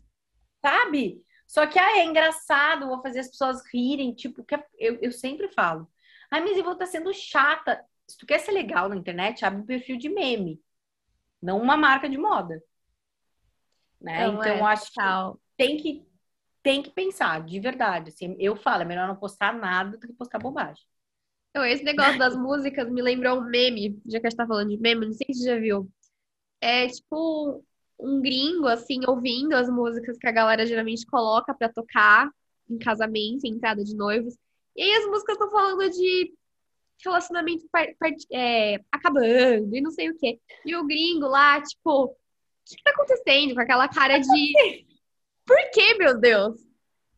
Sabe? 0.65 1.23
Só 1.47 1.67
que 1.67 1.79
ah, 1.79 1.99
é 1.99 2.05
engraçado, 2.05 2.87
vou 2.87 3.03
fazer 3.03 3.21
as 3.21 3.29
pessoas 3.29 3.63
rirem, 3.73 4.15
tipo, 4.15 4.45
que 4.45 4.55
eu, 4.79 4.99
eu 5.03 5.13
sempre 5.13 5.49
falo. 5.49 5.91
Ah, 6.31 6.41
mas 6.41 6.57
eu 6.57 6.65
vou 6.65 6.75
estar 6.75 6.87
sendo 6.87 7.13
chata. 7.13 7.85
Se 8.07 8.17
tu 8.17 8.25
quer 8.25 8.39
ser 8.39 8.53
legal 8.53 8.89
na 8.89 8.97
internet, 8.97 9.45
abre 9.45 9.61
um 9.61 9.67
perfil 9.67 9.99
de 9.99 10.09
meme, 10.09 10.63
não 11.43 11.61
uma 11.61 11.77
marca 11.77 12.09
de 12.09 12.17
moda. 12.17 12.63
Né? 14.01 14.27
Então, 14.27 14.41
então 14.41 14.69
é, 14.69 14.73
acho 14.73 14.93
tal. 14.95 15.35
que 15.35 15.41
tem 15.57 15.77
que 15.77 16.13
tem 16.63 16.81
que 16.81 16.91
pensar, 16.91 17.43
de 17.45 17.59
verdade. 17.59 18.11
Assim, 18.11 18.37
eu 18.39 18.55
falo, 18.55 18.83
é 18.83 18.85
melhor 18.85 19.09
não 19.09 19.17
postar 19.17 19.53
nada 19.53 19.99
do 19.99 20.07
que 20.07 20.13
postar 20.13 20.39
bobagem. 20.39 20.85
Então, 21.53 21.67
esse 21.67 21.85
negócio 21.85 22.19
das 22.19 22.35
músicas 22.35 22.91
me 22.91 23.03
lembrou 23.03 23.39
um 23.39 23.45
meme, 23.45 24.01
já 24.07 24.19
que 24.19 24.27
a 24.27 24.31
gente 24.31 24.39
tá 24.39 24.47
falando 24.47 24.71
de 24.71 24.79
meme, 24.79 25.05
não 25.05 25.13
sei 25.13 25.27
se 25.35 25.41
você 25.41 25.51
já 25.51 25.59
viu. 25.59 25.87
É 26.63 26.89
tipo 26.89 27.63
um 28.01 28.23
gringo, 28.23 28.67
assim, 28.67 29.01
ouvindo 29.07 29.55
as 29.55 29.69
músicas 29.69 30.17
que 30.17 30.27
a 30.27 30.33
galera 30.33 30.65
geralmente 30.65 31.07
coloca 31.07 31.55
para 31.55 31.69
tocar 31.69 32.31
em 32.71 32.79
casamento, 32.79 33.45
em 33.45 33.51
entrada 33.51 33.85
de 33.85 33.95
noivos. 33.95 34.35
E 34.75 34.83
aí 34.83 34.93
as 34.95 35.07
músicas 35.07 35.35
estão 35.35 35.51
falando 35.51 35.91
de 35.91 36.33
relacionamento 37.05 37.67
é, 38.33 38.81
acabando 38.91 39.77
e 39.77 39.81
não 39.83 39.91
sei 39.91 40.09
o 40.09 40.17
quê. 40.17 40.41
E 40.65 40.75
o 40.75 40.87
gringo 40.87 41.27
lá, 41.27 41.61
tipo, 41.61 42.05
o 42.05 42.17
que, 42.65 42.77
que 42.77 42.83
tá 42.83 42.93
acontecendo? 42.93 43.55
Com 43.55 43.61
aquela 43.61 43.89
cara 43.89 44.19
de. 44.19 44.87
Por 45.45 45.71
que, 45.71 45.95
meu 45.99 46.19
Deus? 46.19 46.72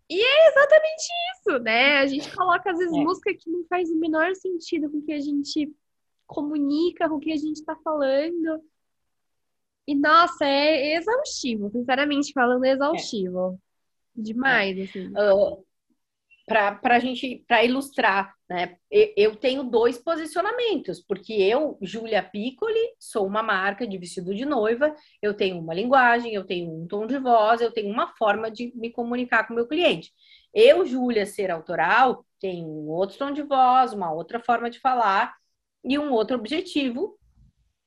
E 0.09 0.21
é 0.21 0.49
exatamente 0.49 1.09
isso, 1.33 1.59
né? 1.61 1.99
A 1.99 2.07
gente 2.07 2.35
coloca, 2.35 2.71
às 2.71 2.79
vezes, 2.79 2.95
é. 2.95 3.01
música 3.01 3.35
que 3.35 3.51
não 3.51 3.65
faz 3.67 3.91
o 3.91 3.97
menor 3.97 4.35
sentido 4.35 4.91
com 4.91 4.99
o 4.99 5.03
que 5.03 5.13
a 5.13 5.21
gente 5.21 5.73
comunica, 6.27 7.09
com 7.09 7.17
o 7.17 7.21
que 7.21 7.33
a 7.33 7.37
gente 7.37 7.65
tá 7.65 7.77
falando. 7.83 8.63
E, 9.87 9.95
nossa, 9.95 10.45
é 10.45 10.97
exaustivo, 10.97 11.71
sinceramente 11.71 12.33
falando, 12.33 12.65
é 12.65 12.73
exaustivo. 12.73 13.59
É. 14.19 14.23
Demais, 14.23 14.79
assim. 14.89 15.09
Uh, 15.09 15.65
para 16.47 16.79
a 16.83 16.99
gente, 16.99 17.45
para 17.49 17.65
ilustrar, 17.65 18.35
né? 18.49 18.77
Eu 18.91 19.35
tenho 19.37 19.65
dois 19.65 19.97
posicionamentos, 19.99 21.01
porque 21.01 21.33
eu, 21.33 21.79
Júlia 21.81 22.23
Piccoli, 22.23 22.95
sou 22.99 23.27
uma 23.27 23.43
marca 23.43 23.87
de 23.87 23.97
vestido 23.97 24.35
de 24.35 24.45
noiva, 24.45 24.95
eu 25.23 25.35
tenho 25.35 25.59
uma 25.59 25.73
linguagem, 25.73 26.35
eu 26.35 26.45
tenho 26.45 26.71
um 26.71 26.87
tom 26.87 27.07
de 27.07 27.19
voz, 27.19 27.61
eu 27.61 27.73
tenho 27.73 27.91
uma 27.91 28.15
forma 28.17 28.51
de 28.51 28.73
me 28.77 28.91
comunicar 28.91 29.47
com 29.47 29.55
o 29.55 29.57
meu 29.57 29.67
cliente. 29.67 30.13
Eu, 30.53 30.85
Júlia, 30.85 31.25
ser 31.27 31.51
autoral, 31.51 32.25
tenho 32.39 32.67
um 32.67 32.89
outro 32.89 33.19
tom 33.19 33.33
de 33.33 33.43
voz, 33.43 33.93
uma 33.93 34.13
outra 34.13 34.39
forma 34.39 34.69
de 34.69 34.79
falar 34.79 35.35
e 35.83 35.99
um 35.99 36.13
outro 36.13 36.37
objetivo 36.37 37.19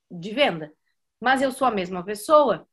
de 0.09 0.31
venda. 0.31 0.73
Mas 1.19 1.41
eu 1.41 1.51
sou 1.51 1.67
a 1.67 1.71
mesma 1.71 2.03
pessoa, 2.03 2.67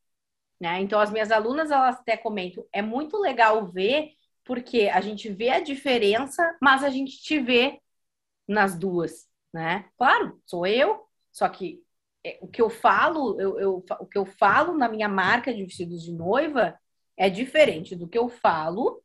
né? 0.61 0.81
Então 0.81 0.99
as 0.99 1.11
minhas 1.11 1.31
alunas 1.31 1.71
elas 1.71 1.97
até 1.97 2.17
comentam, 2.17 2.67
é 2.73 2.81
muito 2.81 3.19
legal 3.19 3.71
ver 3.71 4.13
porque 4.45 4.91
a 4.93 5.01
gente 5.01 5.29
vê 5.31 5.51
a 5.51 5.61
diferença, 5.61 6.57
mas 6.61 6.85
a 6.85 6.91
gente 6.91 7.21
te 7.23 7.39
vê 7.41 7.81
nas 8.47 8.79
duas, 8.79 9.29
né? 9.53 9.89
Claro, 9.97 10.41
sou 10.47 10.67
eu, 10.67 11.07
só 11.33 11.49
que 11.49 11.83
é, 12.25 12.39
o 12.41 12.49
que 12.49 12.63
eu 12.63 12.71
falo, 12.71 13.41
eu, 13.41 13.59
eu, 13.59 13.85
o 14.01 14.07
que 14.07 14.19
eu 14.19 14.27
falo 14.27 14.77
na 14.77 14.89
minha 14.89 15.09
marca 15.09 15.53
de 15.53 15.65
vestidos 15.65 16.03
de 16.03 16.13
noiva 16.13 16.79
é 17.17 17.29
diferente 17.31 17.97
do 17.97 18.09
que 18.09 18.19
eu 18.19 18.29
falo 18.29 19.03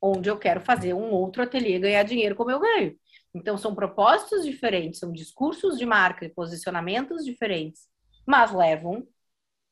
onde 0.00 0.28
eu 0.28 0.38
quero 0.38 0.60
fazer 0.60 0.92
um 0.92 1.10
outro 1.12 1.42
ateliê 1.42 1.78
ganhar 1.78 2.02
dinheiro 2.02 2.36
como 2.36 2.50
eu 2.50 2.60
ganho. 2.60 2.96
Então 3.34 3.56
são 3.56 3.74
propósitos 3.74 4.44
diferentes, 4.44 5.00
são 5.00 5.10
discursos 5.10 5.78
de 5.78 5.86
marca 5.86 6.24
e 6.24 6.28
posicionamentos 6.28 7.24
diferentes, 7.24 7.88
mas 8.26 8.52
levam 8.52 9.06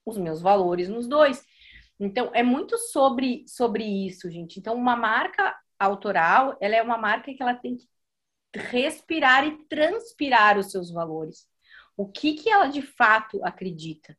os 0.06 0.16
meus 0.18 0.40
valores 0.40 0.88
nos 0.88 1.06
dois. 1.06 1.44
Então, 2.04 2.32
é 2.34 2.42
muito 2.42 2.76
sobre, 2.78 3.44
sobre 3.46 3.84
isso, 3.84 4.28
gente. 4.28 4.58
Então, 4.58 4.74
uma 4.74 4.96
marca 4.96 5.56
autoral, 5.78 6.56
ela 6.60 6.74
é 6.74 6.82
uma 6.82 6.98
marca 6.98 7.32
que 7.32 7.40
ela 7.40 7.54
tem 7.54 7.76
que 7.76 7.88
respirar 8.54 9.46
e 9.46 9.64
transpirar 9.66 10.58
os 10.58 10.72
seus 10.72 10.90
valores. 10.90 11.48
O 11.96 12.08
que 12.08 12.34
que 12.34 12.50
ela 12.50 12.66
de 12.66 12.82
fato 12.82 13.44
acredita? 13.44 14.18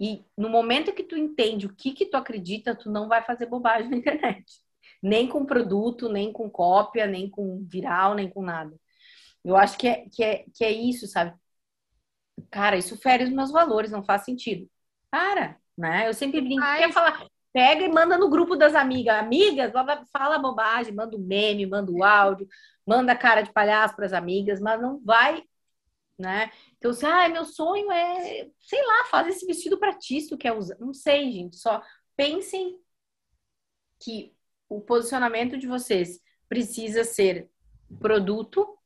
E 0.00 0.24
no 0.36 0.48
momento 0.48 0.92
que 0.92 1.04
tu 1.04 1.16
entende 1.16 1.66
o 1.66 1.74
que 1.74 1.92
que 1.92 2.06
tu 2.06 2.16
acredita, 2.16 2.74
tu 2.74 2.90
não 2.90 3.08
vai 3.08 3.22
fazer 3.24 3.46
bobagem 3.46 3.90
na 3.90 3.96
internet. 3.96 4.60
Nem 5.00 5.28
com 5.28 5.46
produto, 5.46 6.08
nem 6.08 6.32
com 6.32 6.50
cópia, 6.50 7.06
nem 7.06 7.30
com 7.30 7.64
viral, 7.64 8.14
nem 8.14 8.28
com 8.28 8.42
nada. 8.42 8.76
Eu 9.44 9.56
acho 9.56 9.78
que 9.78 9.86
é, 9.86 10.08
que 10.10 10.24
é, 10.24 10.46
que 10.52 10.64
é 10.64 10.72
isso, 10.72 11.06
sabe? 11.06 11.32
Cara, 12.50 12.76
isso 12.76 12.96
fere 12.98 13.24
os 13.24 13.30
meus 13.30 13.52
valores, 13.52 13.90
não 13.92 14.04
faz 14.04 14.24
sentido. 14.24 14.68
Para, 15.10 15.60
né? 15.76 16.08
Eu 16.08 16.14
sempre 16.14 16.40
brinco, 16.40 16.62
Ai. 16.62 16.78
quer 16.78 16.92
falar, 16.92 17.26
pega 17.52 17.84
e 17.84 17.88
manda 17.88 18.18
no 18.18 18.28
grupo 18.28 18.56
das 18.56 18.74
amigas. 18.74 19.16
Amigas, 19.16 19.72
fala 20.12 20.38
bobagem, 20.38 20.94
manda 20.94 21.16
o 21.16 21.20
um 21.20 21.24
meme, 21.24 21.66
manda 21.66 21.90
o 21.90 21.98
um 21.98 22.04
áudio, 22.04 22.48
manda 22.86 23.16
cara 23.16 23.42
de 23.42 23.52
palhaço 23.52 23.94
para 23.94 24.06
as 24.06 24.12
amigas, 24.12 24.60
mas 24.60 24.80
não 24.80 25.00
vai, 25.04 25.42
né? 26.18 26.50
Então, 26.76 26.90
assim, 26.90 27.06
ah, 27.06 27.28
meu 27.28 27.44
sonho 27.44 27.90
é, 27.90 28.48
sei 28.60 28.84
lá, 28.84 29.04
fazer 29.10 29.30
esse 29.30 29.46
vestido 29.46 29.78
para 29.78 29.96
ti, 29.96 30.20
se 30.20 30.28
tu 30.28 30.36
quer 30.36 30.52
usar. 30.52 30.76
Não 30.78 30.92
sei, 30.92 31.30
gente, 31.30 31.56
só 31.56 31.82
pensem 32.16 32.78
que 34.00 34.34
o 34.68 34.80
posicionamento 34.80 35.56
de 35.56 35.66
vocês 35.66 36.20
precisa 36.48 37.04
ser 37.04 37.48
produto, 38.00 38.78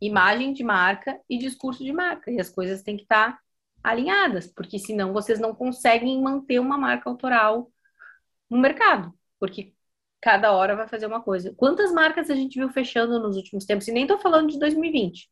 imagem 0.00 0.52
de 0.52 0.64
marca 0.64 1.20
e 1.28 1.38
discurso 1.38 1.84
de 1.84 1.92
marca. 1.92 2.30
E 2.30 2.40
as 2.40 2.48
coisas 2.48 2.82
têm 2.82 2.96
que 2.96 3.02
estar 3.02 3.32
tá 3.32 3.40
alinhadas, 3.82 4.46
porque 4.46 4.78
senão 4.78 5.12
vocês 5.12 5.38
não 5.38 5.54
conseguem 5.54 6.20
manter 6.22 6.58
uma 6.58 6.78
marca 6.78 7.08
autoral 7.08 7.70
no 8.48 8.58
mercado, 8.58 9.12
porque 9.38 9.74
cada 10.20 10.52
hora 10.52 10.76
vai 10.76 10.88
fazer 10.88 11.06
uma 11.06 11.22
coisa. 11.22 11.54
Quantas 11.56 11.92
marcas 11.92 12.30
a 12.30 12.34
gente 12.34 12.58
viu 12.58 12.68
fechando 12.70 13.18
nos 13.20 13.36
últimos 13.36 13.64
tempos? 13.64 13.88
E 13.88 13.92
nem 13.92 14.06
tô 14.06 14.18
falando 14.18 14.50
de 14.50 14.58
2020. 14.58 15.30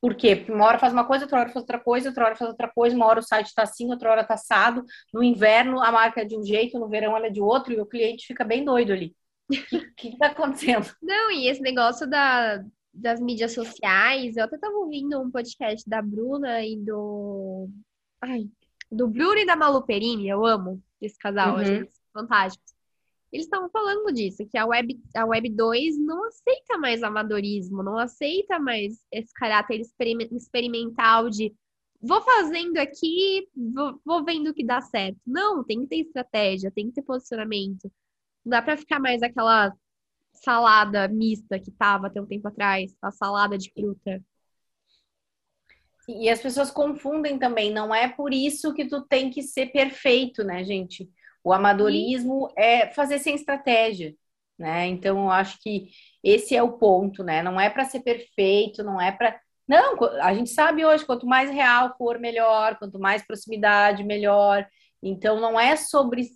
Por 0.00 0.14
quê? 0.14 0.36
Porque 0.36 0.52
uma 0.52 0.66
hora 0.66 0.78
faz 0.78 0.92
uma 0.92 1.06
coisa, 1.06 1.24
outra 1.24 1.40
hora 1.40 1.48
faz 1.48 1.62
outra 1.62 1.80
coisa, 1.80 2.08
outra 2.08 2.26
hora 2.26 2.36
faz 2.36 2.50
outra 2.50 2.68
coisa, 2.68 2.94
uma 2.94 3.06
hora 3.06 3.20
o 3.20 3.22
site 3.22 3.46
está 3.46 3.62
assim, 3.62 3.90
outra 3.90 4.10
hora 4.10 4.20
está 4.22 4.34
assado. 4.34 4.84
No 5.12 5.22
inverno 5.22 5.80
a 5.82 5.90
marca 5.90 6.20
é 6.20 6.24
de 6.24 6.36
um 6.36 6.44
jeito, 6.44 6.78
no 6.78 6.88
verão 6.88 7.16
ela 7.16 7.26
é 7.26 7.30
de 7.30 7.40
outro, 7.40 7.72
e 7.72 7.80
o 7.80 7.86
cliente 7.86 8.26
fica 8.26 8.44
bem 8.44 8.64
doido 8.64 8.92
ali. 8.92 9.16
O 9.50 9.94
que 9.96 10.08
está 10.08 10.26
acontecendo? 10.26 10.86
Não, 11.02 11.30
e 11.30 11.48
esse 11.48 11.60
negócio 11.60 12.06
da, 12.08 12.62
das 12.96 13.20
mídias 13.20 13.52
sociais, 13.52 14.36
eu 14.36 14.44
até 14.44 14.56
estava 14.56 14.74
ouvindo 14.74 15.20
um 15.20 15.30
podcast 15.30 15.88
da 15.88 16.00
Bruna 16.00 16.64
e 16.64 16.76
do. 16.76 17.68
Ai, 18.20 18.48
do 18.90 19.06
Bruno 19.06 19.38
e 19.38 19.46
da 19.46 19.54
Malu 19.54 19.84
Perini, 19.84 20.28
eu 20.28 20.44
amo 20.44 20.82
esse 21.00 21.18
casal, 21.18 21.58
uhum. 21.58 21.86
fantásticos. 22.12 22.74
Eles 23.30 23.46
estavam 23.46 23.68
falando 23.68 24.12
disso, 24.12 24.46
que 24.46 24.56
a 24.56 24.64
Web, 24.64 24.98
a 25.14 25.26
Web 25.26 25.50
2 25.50 25.98
não 25.98 26.24
aceita 26.24 26.78
mais 26.78 27.02
amadorismo, 27.02 27.82
não 27.82 27.98
aceita 27.98 28.58
mais 28.58 29.04
esse 29.12 29.32
caráter 29.34 29.82
experimental 30.32 31.28
de 31.28 31.54
vou 32.00 32.22
fazendo 32.22 32.78
aqui, 32.78 33.46
vou, 33.54 34.00
vou 34.04 34.24
vendo 34.24 34.50
o 34.50 34.54
que 34.54 34.64
dá 34.64 34.80
certo. 34.80 35.18
Não, 35.26 35.62
tem 35.62 35.80
que 35.82 35.88
ter 35.88 35.96
estratégia, 35.96 36.70
tem 36.70 36.86
que 36.86 36.94
ter 36.94 37.02
posicionamento. 37.02 37.90
Não 38.44 38.50
dá 38.50 38.62
para 38.62 38.76
ficar 38.76 39.00
mais 39.00 39.22
aquela 39.22 39.72
salada 40.36 41.08
mista 41.08 41.58
que 41.58 41.70
tava 41.70 42.06
até 42.06 42.20
um 42.20 42.26
tempo 42.26 42.48
atrás, 42.48 42.94
a 43.02 43.10
salada 43.10 43.56
de 43.58 43.70
fruta. 43.72 44.22
E 46.08 46.28
as 46.28 46.40
pessoas 46.40 46.70
confundem 46.70 47.38
também, 47.38 47.72
não 47.72 47.92
é 47.92 48.08
por 48.08 48.32
isso 48.32 48.72
que 48.72 48.86
tu 48.86 49.02
tem 49.02 49.28
que 49.30 49.42
ser 49.42 49.66
perfeito, 49.66 50.44
né, 50.44 50.62
gente? 50.62 51.10
O 51.42 51.52
amadorismo 51.52 52.52
é 52.56 52.88
fazer 52.92 53.18
sem 53.18 53.34
estratégia, 53.34 54.14
né? 54.58 54.86
Então, 54.86 55.24
eu 55.24 55.30
acho 55.30 55.58
que 55.60 55.90
esse 56.22 56.54
é 56.56 56.62
o 56.62 56.78
ponto, 56.78 57.24
né? 57.24 57.42
Não 57.42 57.60
é 57.60 57.68
para 57.70 57.84
ser 57.84 58.00
perfeito, 58.00 58.84
não 58.84 59.00
é 59.00 59.12
para. 59.12 59.38
Não, 59.66 59.96
a 60.22 60.32
gente 60.32 60.50
sabe 60.50 60.84
hoje, 60.84 61.04
quanto 61.04 61.26
mais 61.26 61.50
real 61.50 61.94
for, 61.98 62.18
melhor, 62.20 62.78
quanto 62.78 62.98
mais 63.00 63.26
proximidade, 63.26 64.04
melhor. 64.04 64.66
Então, 65.02 65.40
não 65.40 65.58
é 65.58 65.76
sobre 65.76 66.26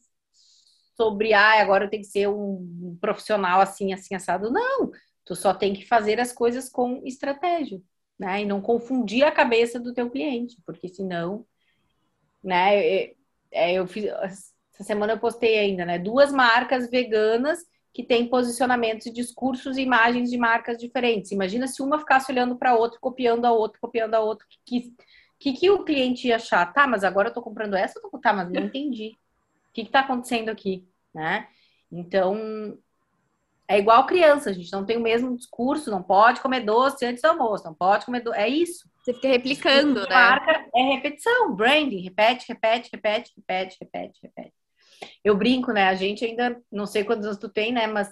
sobre, 1.00 1.32
ah, 1.32 1.62
agora 1.62 1.86
eu 1.86 1.88
tenho 1.88 2.02
que 2.02 2.10
ser 2.10 2.28
um 2.28 2.94
profissional 3.00 3.58
assim, 3.58 3.94
assim, 3.94 4.14
assado. 4.14 4.52
Não, 4.52 4.90
tu 5.24 5.34
só 5.34 5.54
tem 5.54 5.72
que 5.72 5.86
fazer 5.86 6.20
as 6.20 6.30
coisas 6.30 6.68
com 6.68 7.00
estratégia, 7.06 7.80
né? 8.18 8.42
E 8.42 8.44
não 8.44 8.60
confundir 8.60 9.24
a 9.24 9.32
cabeça 9.32 9.80
do 9.80 9.94
teu 9.94 10.10
cliente, 10.10 10.58
porque 10.66 10.88
senão, 10.88 11.46
né? 12.44 13.06
Eu, 13.06 13.14
é, 13.50 13.72
eu 13.72 13.86
fiz, 13.86 14.04
essa 14.04 14.84
semana 14.84 15.14
eu 15.14 15.18
postei 15.18 15.58
ainda, 15.58 15.86
né? 15.86 15.98
Duas 15.98 16.30
marcas 16.30 16.90
veganas 16.90 17.60
que 17.94 18.04
têm 18.04 18.28
posicionamentos, 18.28 19.10
discursos 19.10 19.78
e 19.78 19.82
imagens 19.82 20.28
de 20.30 20.36
marcas 20.36 20.76
diferentes. 20.76 21.32
Imagina 21.32 21.66
se 21.66 21.80
uma 21.80 21.98
ficasse 21.98 22.30
olhando 22.30 22.56
para 22.56 22.72
a 22.72 22.76
outra, 22.76 23.00
copiando 23.00 23.46
a 23.46 23.52
outra, 23.52 23.80
copiando 23.80 24.14
a 24.14 24.20
outra, 24.20 24.46
que, 24.66 24.94
que, 25.38 25.54
que 25.54 25.70
o 25.70 25.82
cliente 25.82 26.28
ia 26.28 26.36
achar? 26.36 26.70
Tá, 26.74 26.86
mas 26.86 27.04
agora 27.04 27.30
eu 27.30 27.32
tô 27.32 27.40
comprando 27.40 27.74
essa, 27.74 27.98
tá, 28.22 28.34
mas 28.34 28.52
não 28.52 28.66
entendi. 28.66 29.16
O 29.70 29.72
que 29.72 29.82
está 29.82 30.00
acontecendo 30.00 30.48
aqui, 30.48 30.88
né? 31.14 31.48
Então, 31.90 32.76
é 33.68 33.78
igual 33.78 34.04
criança, 34.04 34.50
a 34.50 34.52
gente 34.52 34.72
não 34.72 34.84
tem 34.84 34.96
o 34.96 35.00
mesmo 35.00 35.36
discurso, 35.36 35.92
não 35.92 36.02
pode 36.02 36.40
comer 36.40 36.60
doce 36.60 37.06
antes 37.06 37.22
do 37.22 37.28
almoço, 37.28 37.64
não 37.64 37.74
pode 37.74 38.04
comer 38.04 38.20
doce, 38.20 38.38
é 38.38 38.48
isso. 38.48 38.90
Você 38.98 39.14
fica 39.14 39.28
replicando, 39.28 40.00
né? 40.00 40.08
Marca 40.08 40.68
é 40.74 40.82
repetição, 40.82 41.54
branding, 41.54 42.00
repete, 42.00 42.46
repete, 42.48 42.90
repete, 42.92 43.32
repete, 43.36 43.76
repete, 43.80 44.18
repete. 44.22 44.54
Eu 45.24 45.36
brinco, 45.36 45.72
né? 45.72 45.88
A 45.88 45.94
gente 45.94 46.24
ainda, 46.24 46.60
não 46.70 46.84
sei 46.84 47.04
quantos 47.04 47.24
anos 47.24 47.38
tu 47.38 47.48
tem, 47.48 47.72
né? 47.72 47.86
Mas 47.86 48.10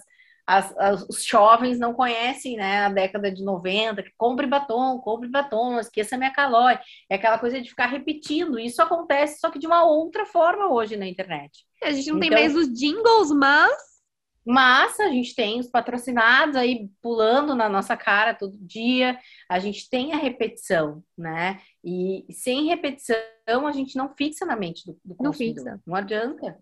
as, 0.49 0.75
as, 0.79 1.03
os 1.07 1.23
jovens 1.23 1.77
não 1.77 1.93
conhecem, 1.93 2.57
né, 2.57 2.85
a 2.85 2.89
década 2.89 3.31
de 3.31 3.43
90, 3.43 4.01
que 4.01 4.09
compre 4.17 4.47
batom, 4.47 4.97
compre 4.97 5.29
batom, 5.29 5.79
esqueça 5.79 6.17
minha 6.17 6.33
calói. 6.33 6.79
É 7.07 7.15
aquela 7.15 7.37
coisa 7.37 7.61
de 7.61 7.69
ficar 7.69 7.85
repetindo. 7.85 8.57
Isso 8.57 8.81
acontece, 8.81 9.39
só 9.39 9.51
que 9.51 9.59
de 9.59 9.67
uma 9.67 9.83
outra 9.83 10.25
forma 10.25 10.73
hoje 10.73 10.97
na 10.97 11.05
internet. 11.05 11.63
A 11.83 11.91
gente 11.91 12.09
não 12.09 12.17
então, 12.17 12.29
tem 12.29 12.31
mais 12.31 12.55
os 12.55 12.67
jingles, 12.73 13.29
mas. 13.31 13.89
Mas 14.43 14.99
a 14.99 15.09
gente 15.09 15.35
tem 15.35 15.59
os 15.59 15.67
patrocinados 15.67 16.55
aí 16.55 16.89
pulando 16.99 17.53
na 17.53 17.69
nossa 17.69 17.95
cara 17.95 18.33
todo 18.33 18.57
dia. 18.57 19.19
A 19.47 19.59
gente 19.59 19.87
tem 19.87 20.13
a 20.13 20.17
repetição, 20.17 21.03
né? 21.15 21.61
E 21.83 22.25
sem 22.31 22.65
repetição, 22.65 23.21
a 23.67 23.71
gente 23.71 23.95
não 23.95 24.15
fixa 24.15 24.47
na 24.47 24.55
mente 24.55 24.83
do, 24.83 24.97
do 25.05 25.13
consumidor. 25.13 25.63
Não, 25.63 25.73
fixa. 25.73 25.83
não 25.85 25.95
adianta. 25.95 26.57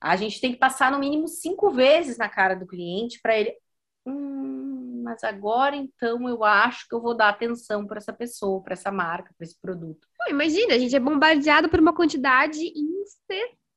A 0.00 0.16
gente 0.16 0.40
tem 0.40 0.52
que 0.52 0.58
passar 0.58 0.90
no 0.90 0.98
mínimo 0.98 1.26
cinco 1.28 1.70
vezes 1.70 2.18
na 2.18 2.28
cara 2.28 2.54
do 2.54 2.66
cliente 2.66 3.20
para 3.20 3.36
ele. 3.36 3.54
Hum, 4.04 5.02
mas 5.02 5.22
agora 5.24 5.76
então 5.76 6.28
eu 6.28 6.44
acho 6.44 6.88
que 6.88 6.94
eu 6.94 7.00
vou 7.00 7.16
dar 7.16 7.28
atenção 7.28 7.86
para 7.86 7.98
essa 7.98 8.12
pessoa, 8.12 8.62
para 8.62 8.74
essa 8.74 8.90
marca, 8.90 9.34
para 9.36 9.44
esse 9.44 9.58
produto. 9.60 10.06
Pô, 10.16 10.30
imagina, 10.30 10.74
a 10.74 10.78
gente 10.78 10.94
é 10.94 11.00
bombardeado 11.00 11.68
por 11.68 11.80
uma 11.80 11.94
quantidade 11.94 12.60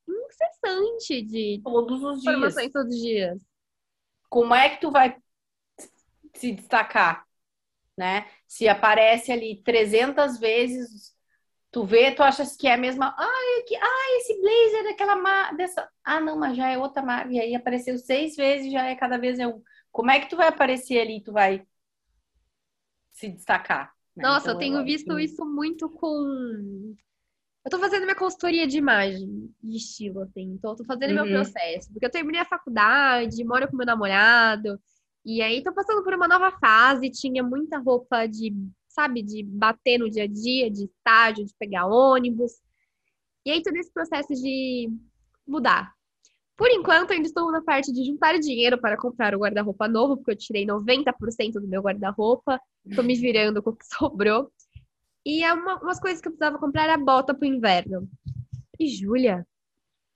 incessante 0.07 1.21
de 1.21 1.61
todos 1.63 2.03
os 2.03 2.21
informações 2.21 2.55
dias. 2.55 2.73
todos 2.73 2.95
os 2.95 3.01
dias. 3.01 3.41
Como 4.29 4.53
é 4.53 4.69
que 4.69 4.81
tu 4.81 4.91
vai 4.91 5.17
se 6.35 6.51
destacar, 6.51 7.25
né? 7.97 8.27
Se 8.47 8.67
aparece 8.67 9.31
ali 9.31 9.61
300 9.63 10.39
vezes 10.39 11.15
Tu 11.71 11.85
vê, 11.85 12.11
tu 12.11 12.23
achas 12.23 12.55
que 12.55 12.67
é 12.67 12.73
a 12.73 12.77
mesma. 12.77 13.15
Ah, 13.17 13.63
que, 13.67 13.75
ah 13.75 14.17
esse 14.17 14.41
blazer 14.41 14.83
daquela 14.85 15.15
marca. 15.15 15.55
Dessa... 15.55 15.89
Ah, 16.03 16.19
não, 16.19 16.37
mas 16.37 16.57
já 16.57 16.67
é 16.69 16.77
outra 16.77 17.03
marca. 17.03 17.31
E 17.31 17.39
aí 17.39 17.55
apareceu 17.55 17.97
seis 17.97 18.35
vezes, 18.35 18.71
já 18.71 18.85
é 18.85 18.95
cada 18.95 19.17
vez 19.17 19.37
é 19.37 19.47
um. 19.47 19.61
Como 19.91 20.09
é 20.09 20.19
que 20.19 20.29
tu 20.29 20.35
vai 20.35 20.47
aparecer 20.47 20.99
ali? 20.99 21.21
Tu 21.23 21.31
vai 21.31 21.65
se 23.11 23.29
destacar? 23.29 23.93
Né? 24.15 24.23
Nossa, 24.23 24.47
então, 24.47 24.53
eu 24.53 24.59
tenho 24.59 24.77
eu 24.77 24.83
visto 24.83 25.15
que... 25.15 25.23
isso 25.23 25.45
muito 25.45 25.89
com. 25.89 26.95
Eu 27.63 27.69
tô 27.69 27.77
fazendo 27.77 28.03
minha 28.03 28.15
consultoria 28.15 28.65
de 28.65 28.77
imagem, 28.77 29.53
de 29.61 29.77
estilo, 29.77 30.21
assim. 30.21 30.53
Então, 30.53 30.71
eu 30.71 30.77
tô 30.77 30.85
fazendo 30.85 31.19
uhum. 31.19 31.25
meu 31.25 31.35
processo. 31.35 31.91
Porque 31.91 32.05
eu 32.05 32.11
terminei 32.11 32.41
a 32.41 32.45
faculdade, 32.45 33.43
moro 33.43 33.67
com 33.69 33.77
meu 33.77 33.85
namorado. 33.85 34.79
E 35.23 35.39
aí, 35.41 35.61
tô 35.61 35.71
passando 35.71 36.03
por 36.03 36.15
uma 36.15 36.27
nova 36.27 36.51
fase. 36.59 37.11
Tinha 37.11 37.43
muita 37.43 37.77
roupa 37.77 38.25
de 38.25 38.55
sabe? 38.99 39.23
De 39.23 39.43
bater 39.43 39.97
no 39.97 40.09
dia 40.09 40.23
a 40.23 40.27
dia, 40.27 40.69
de 40.69 40.85
estágio, 40.85 41.45
de 41.45 41.53
pegar 41.57 41.87
ônibus. 41.87 42.51
E 43.45 43.51
aí 43.51 43.63
todo 43.63 43.75
esse 43.77 43.91
processo 43.91 44.33
de 44.33 44.91
mudar. 45.47 45.93
Por 46.57 46.69
enquanto, 46.69 47.11
ainda 47.11 47.25
estou 47.25 47.49
na 47.51 47.61
parte 47.61 47.93
de 47.93 48.03
juntar 48.03 48.37
dinheiro 48.37 48.77
para 48.77 48.97
comprar 48.97 49.33
o 49.33 49.39
guarda-roupa 49.39 49.87
novo, 49.87 50.17
porque 50.17 50.31
eu 50.31 50.35
tirei 50.35 50.65
90% 50.65 51.53
do 51.53 51.67
meu 51.67 51.81
guarda-roupa, 51.81 52.59
estou 52.85 53.03
me 53.03 53.15
virando 53.15 53.63
com 53.63 53.69
o 53.69 53.75
que 53.75 53.85
sobrou. 53.95 54.51
E 55.25 55.43
é 55.43 55.53
uma, 55.53 55.79
umas 55.81 55.99
coisas 55.99 56.19
que 56.19 56.27
eu 56.27 56.33
precisava 56.33 56.59
comprar 56.59 56.83
era 56.83 56.97
bota 56.97 57.33
para 57.33 57.47
o 57.47 57.49
inverno. 57.49 58.09
E, 58.77 58.87
Júlia, 58.87 59.47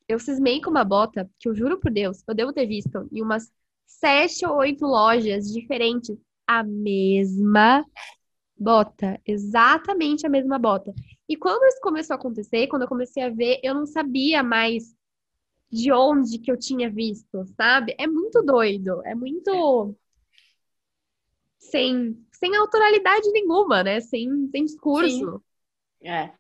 eu 0.08 0.20
cismei 0.20 0.62
com 0.62 0.70
uma 0.70 0.84
bota 0.84 1.30
que 1.40 1.48
eu 1.48 1.56
juro 1.56 1.80
por 1.80 1.92
Deus, 1.92 2.22
eu 2.28 2.36
devo 2.36 2.52
ter 2.52 2.66
visto 2.66 3.08
em 3.12 3.22
umas 3.22 3.50
sete 3.86 4.46
ou 4.46 4.58
oito 4.58 4.86
lojas 4.86 5.46
diferentes 5.46 6.18
a 6.46 6.62
mesma 6.62 7.86
bota, 8.58 9.20
exatamente 9.26 10.26
a 10.26 10.30
mesma 10.30 10.58
bota. 10.58 10.94
E 11.28 11.36
quando 11.36 11.64
isso 11.66 11.80
começou 11.82 12.14
a 12.14 12.18
acontecer, 12.18 12.68
quando 12.68 12.84
eu 12.84 12.88
comecei 12.88 13.24
a 13.24 13.30
ver, 13.30 13.60
eu 13.64 13.74
não 13.74 13.86
sabia 13.86 14.44
mais 14.44 14.96
de 15.72 15.92
onde 15.92 16.38
que 16.38 16.52
eu 16.52 16.58
tinha 16.58 16.90
visto, 16.90 17.46
sabe? 17.58 17.96
É 17.98 18.06
muito 18.06 18.44
doido, 18.44 19.02
é 19.06 19.16
muito 19.16 19.96
sem 21.60 22.24
sem 22.32 22.56
autoralidade 22.56 23.32
nenhuma, 23.32 23.84
né? 23.84 24.02
Sem, 24.02 24.50
sem 24.52 24.66
discurso. 24.66 25.42
Sim. 26.02 26.08
É. 26.10 26.32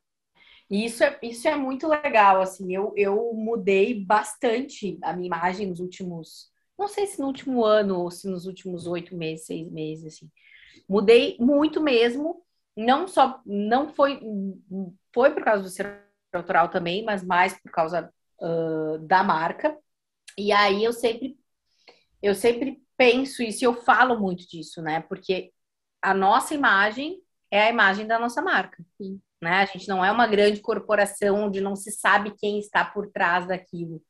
Isso 0.70 1.04
é, 1.04 1.20
isso 1.22 1.48
é 1.48 1.56
muito 1.56 1.88
legal, 1.88 2.42
assim, 2.42 2.74
eu, 2.74 2.94
eu 2.96 3.34
mudei 3.34 4.04
bastante 4.04 4.98
a 5.04 5.14
minha 5.14 5.28
imagem 5.28 5.68
nos 5.68 5.80
últimos, 5.80 6.50
não 6.78 6.88
sei 6.88 7.06
se 7.06 7.20
no 7.20 7.28
último 7.28 7.64
ano 7.64 8.00
ou 8.00 8.10
se 8.10 8.28
nos 8.28 8.46
últimos 8.48 8.88
oito 8.88 9.16
meses, 9.16 9.46
seis 9.46 9.70
meses, 9.72 10.16
assim. 10.16 10.32
Mudei 10.88 11.38
muito 11.40 11.82
mesmo. 11.82 12.44
Não 12.76 13.08
só, 13.08 13.42
não 13.46 13.94
foi, 13.94 14.20
foi 15.14 15.32
por 15.32 15.44
causa 15.44 15.64
do 15.64 15.70
ser 15.70 16.02
autoral 16.34 16.70
também, 16.70 17.04
mas 17.04 17.24
mais 17.24 17.60
por 17.60 17.72
causa 17.72 18.12
uh, 18.42 18.98
da 19.00 19.24
marca. 19.24 19.78
E 20.38 20.52
aí 20.52 20.84
eu 20.84 20.92
sempre, 20.92 21.38
eu 22.22 22.34
sempre 22.34 22.82
penso 22.98 23.44
isso 23.44 23.64
e 23.64 23.68
eu 23.68 23.76
falo 23.76 24.20
muito 24.20 24.48
disso, 24.48 24.82
né? 24.82 25.02
Porque 25.02 25.52
a 26.02 26.14
nossa 26.14 26.54
imagem 26.54 27.22
é 27.52 27.64
a 27.64 27.70
imagem 27.70 28.08
da 28.08 28.18
nossa 28.18 28.42
marca. 28.42 28.84
Sim. 28.98 29.22
Né? 29.42 29.62
A 29.62 29.66
gente 29.66 29.88
não 29.88 30.04
é 30.04 30.12
uma 30.12 30.26
grande 30.26 30.62
corporação 30.62 31.46
onde 31.46 31.62
não 31.62 31.76
se 31.76 31.92
sabe 31.92 32.34
quem 32.38 32.60
está 32.60 32.84
por 32.84 33.12
trás 33.12 33.48
daquilo. 33.48 34.02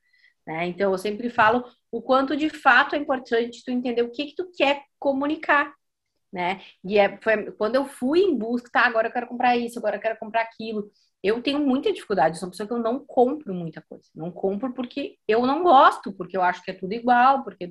Né? 0.45 0.67
Então 0.67 0.91
eu 0.91 0.97
sempre 0.97 1.29
falo 1.29 1.63
o 1.91 2.01
quanto 2.01 2.35
de 2.37 2.49
fato 2.49 2.95
é 2.95 2.99
importante 2.99 3.63
tu 3.63 3.71
entender 3.71 4.03
o 4.03 4.11
que, 4.11 4.27
que 4.27 4.35
tu 4.35 4.51
quer 4.55 4.83
comunicar 4.99 5.73
né? 6.33 6.61
E 6.83 6.97
é, 6.97 7.17
foi 7.21 7.51
quando 7.53 7.75
eu 7.75 7.85
fui 7.85 8.21
em 8.21 8.35
busca, 8.37 8.69
tá, 8.71 8.85
agora 8.85 9.07
eu 9.07 9.11
quero 9.13 9.27
comprar 9.27 9.55
isso, 9.55 9.77
agora 9.79 9.97
eu 9.97 10.01
quero 10.01 10.17
comprar 10.19 10.41
aquilo. 10.41 10.91
Eu 11.23 11.41
tenho 11.41 11.59
muita 11.59 11.93
dificuldade, 11.93 12.37
sou 12.37 12.47
uma 12.47 12.51
pessoa 12.51 12.67
que 12.67 12.73
eu 12.73 12.79
não 12.79 12.99
compro 13.05 13.53
muita 13.53 13.81
coisa. 13.81 14.09
Não 14.13 14.29
compro 14.31 14.73
porque 14.73 15.17
eu 15.27 15.45
não 15.45 15.63
gosto, 15.63 16.11
porque 16.11 16.35
eu 16.35 16.41
acho 16.41 16.61
que 16.63 16.71
é 16.71 16.73
tudo 16.73 16.93
igual, 16.93 17.43
porque. 17.43 17.69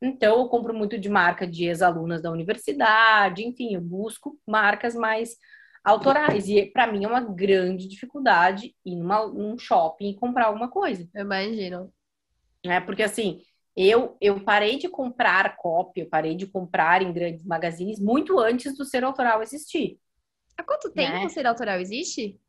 Então, 0.00 0.38
eu 0.38 0.48
compro 0.48 0.72
muito 0.72 0.98
de 0.98 1.08
marca 1.08 1.46
de 1.46 1.66
ex-alunas 1.66 2.22
da 2.22 2.30
universidade, 2.30 3.44
enfim, 3.44 3.74
eu 3.74 3.80
busco 3.82 4.38
marcas 4.46 4.94
mais 4.94 5.36
autorais. 5.84 6.48
E 6.48 6.64
para 6.66 6.86
mim 6.90 7.04
é 7.04 7.08
uma 7.08 7.20
grande 7.20 7.86
dificuldade 7.88 8.74
ir 8.84 8.96
numa, 8.96 9.26
num 9.26 9.58
shopping 9.58 10.10
e 10.10 10.16
comprar 10.16 10.46
alguma 10.46 10.70
coisa. 10.70 11.08
Eu 11.14 11.22
imagino. 11.24 11.92
É, 12.64 12.80
porque 12.80 13.02
assim, 13.02 13.42
eu, 13.76 14.16
eu 14.20 14.42
parei 14.44 14.78
de 14.78 14.88
comprar 14.88 15.56
cópia, 15.56 16.02
eu 16.02 16.08
parei 16.08 16.36
de 16.36 16.46
comprar 16.46 17.02
em 17.02 17.12
grandes 17.12 17.44
magazines 17.44 17.98
muito 17.98 18.38
antes 18.38 18.76
do 18.76 18.84
ser 18.84 19.02
autoral 19.02 19.42
existir. 19.42 19.98
Há 20.56 20.62
quanto 20.62 20.92
tempo 20.92 21.12
né? 21.12 21.26
o 21.26 21.28
ser 21.28 21.46
autoral 21.46 21.80
existe? 21.80 22.40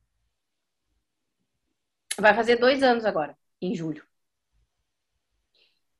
Vai 2.17 2.33
fazer 2.33 2.57
dois 2.57 2.83
anos 2.83 3.05
agora, 3.05 3.35
em 3.61 3.73
julho. 3.73 4.05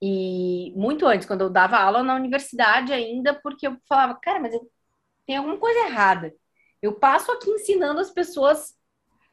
E 0.02 0.72
muito 0.76 1.08
antes, 1.08 1.26
quando 1.26 1.42
eu 1.42 1.50
dava 1.50 1.78
aula 1.78 2.04
na 2.04 2.16
universidade 2.16 2.94
ainda, 2.94 3.34
porque 3.34 3.68
eu 3.68 3.78
falava, 3.88 4.14
cara, 4.22 4.40
mas 4.40 4.54
eu, 4.54 4.70
tem 5.26 5.38
alguma 5.38 5.58
coisa 5.58 5.80
errada. 5.88 6.34
Eu 6.82 6.94
passo 7.00 7.32
aqui 7.32 7.50
ensinando 7.50 8.00
as 8.00 8.12
pessoas 8.12 8.76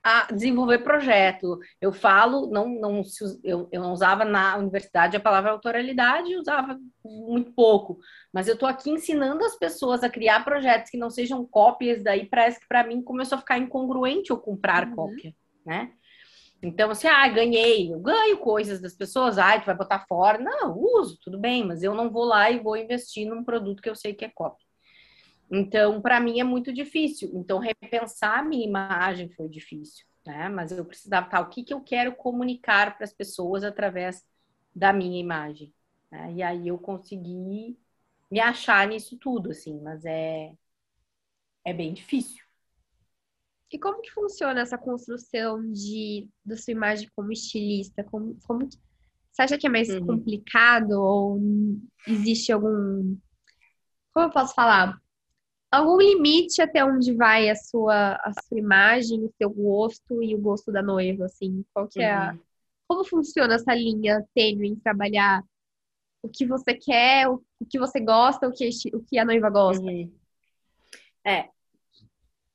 a 0.03 0.27
desenvolver 0.33 0.79
projeto. 0.79 1.59
Eu 1.81 1.93
falo, 1.93 2.49
não, 2.49 2.69
não 2.69 3.03
eu, 3.45 3.69
eu 3.71 3.81
não 3.81 3.93
usava 3.93 4.25
na 4.25 4.57
universidade 4.57 5.17
a 5.17 5.21
palavra 5.21 5.53
autoralidade, 5.53 6.37
usava 6.37 6.79
muito 7.05 7.53
pouco, 7.53 7.99
mas 8.33 8.49
eu 8.49 8.55
estou 8.55 8.69
aqui 8.69 8.91
ensinando 8.91 9.45
as 9.45 9.57
pessoas 9.57 10.03
a 10.03 10.11
criar 10.11 10.45
projetos 10.45 10.91
que 10.91 10.99
não 10.99 11.11
sejam 11.11 11.47
cópias, 11.47 12.03
daí 12.03 12.27
parece 12.27 12.59
que 12.59 12.67
para 12.67 12.85
mim 12.85 13.03
começou 13.03 13.37
a 13.37 13.41
ficar 13.41 13.59
incongruente 13.59 14.31
eu 14.31 14.39
comprar 14.39 14.89
uhum. 14.89 14.95
cópia, 14.97 15.35
né? 15.65 15.93
Então, 16.65 16.91
assim, 16.93 17.09
ah, 17.09 17.29
ganhei, 17.29 17.93
eu 17.93 17.99
ganho 17.99 18.39
coisas 18.39 18.81
das 18.81 18.95
pessoas, 18.95 19.37
ah, 19.37 19.59
tu 19.59 19.67
vai 19.67 19.77
botar 19.77 20.07
fora. 20.07 20.39
Não, 20.39 20.79
uso, 20.79 21.19
tudo 21.21 21.37
bem, 21.37 21.67
mas 21.67 21.83
eu 21.83 21.93
não 21.93 22.09
vou 22.09 22.25
lá 22.25 22.53
e 22.53 22.61
vou 22.61 22.77
investir 22.77 23.27
num 23.27 23.43
produto 23.43 23.83
que 23.83 23.91
eu 23.91 23.97
sei 23.97 24.15
que 24.15 24.25
é 24.25 24.31
cópia. 24.33 24.65
Então, 25.55 26.01
para 26.01 26.19
mim 26.19 26.41
é 26.41 26.45
muito 26.45 26.73
difícil. 26.73 27.31
Então, 27.35 27.59
repensar 27.59 28.39
a 28.39 28.43
minha 28.43 28.67
imagem 28.67 29.29
foi 29.29 29.51
difícil, 29.51 30.07
né? 30.27 30.49
Mas 30.49 30.73
eu 30.73 30.83
precisava, 30.83 31.29
tá, 31.29 31.41
o 31.41 31.51
que, 31.51 31.63
que 31.63 31.75
eu 31.75 31.83
quero 31.83 32.17
comunicar 32.17 32.97
para 32.97 33.05
as 33.05 33.13
pessoas 33.13 33.63
através 33.63 34.25
da 34.75 34.95
minha 34.95 35.21
imagem? 35.21 35.71
Né? 36.11 36.33
E 36.37 36.43
aí 36.43 36.69
eu 36.69 36.79
consegui 36.79 37.79
me 38.31 38.41
achar 38.41 38.89
nisso 38.89 39.19
tudo, 39.19 39.51
assim, 39.51 39.79
mas 39.83 40.07
é, 40.07 40.55
é 41.67 41.75
bem 41.75 41.93
difícil. 41.93 42.43
E 43.71 43.79
como 43.79 44.01
que 44.01 44.11
funciona 44.11 44.61
essa 44.61 44.79
construção 44.79 45.71
de 45.71 46.29
da 46.45 46.57
sua 46.57 46.73
imagem 46.73 47.11
como 47.15 47.31
estilista? 47.31 48.03
Como, 48.05 48.39
como 48.47 48.69
você 49.31 49.43
acha 49.43 49.59
que 49.59 49.67
é 49.67 49.71
mais 49.71 49.89
uhum. 49.91 50.07
complicado 50.07 50.93
ou 50.93 51.41
existe 52.07 52.53
algum 52.53 53.17
como 54.13 54.27
eu 54.27 54.31
posso 54.31 54.55
falar? 54.55 55.02
Algum 55.73 55.97
limite 55.97 56.61
até 56.61 56.85
onde 56.85 57.15
vai 57.15 57.49
a 57.49 57.57
sua, 57.57 58.15
a 58.17 58.33
sua 58.47 58.59
imagem, 58.59 59.25
o 59.25 59.33
seu 59.39 59.49
gosto 59.49 60.23
e 60.23 60.35
o 60.35 60.39
gosto 60.39 60.71
da 60.71 60.83
noiva, 60.83 61.25
assim? 61.25 61.65
Qual 61.73 61.89
que 61.89 62.01
é 62.01 62.13
a... 62.13 62.33
Uhum. 62.33 62.39
Como 62.87 63.05
funciona 63.05 63.55
essa 63.55 63.75
linha 63.75 64.23
tênue 64.35 64.69
em 64.69 64.77
trabalhar 64.77 65.43
o 66.23 66.29
que 66.29 66.45
você 66.45 66.75
quer, 66.75 67.27
o, 67.27 67.43
que 67.69 67.79
você 67.79 67.99
gosta, 67.99 68.47
o 68.47 68.53
que, 68.53 68.69
o 68.93 69.01
que 69.01 69.19
a 69.19 69.25
noiva 69.25 69.49
gosta? 69.49 69.83
Uhum. 69.83 70.13
É, 71.25 71.49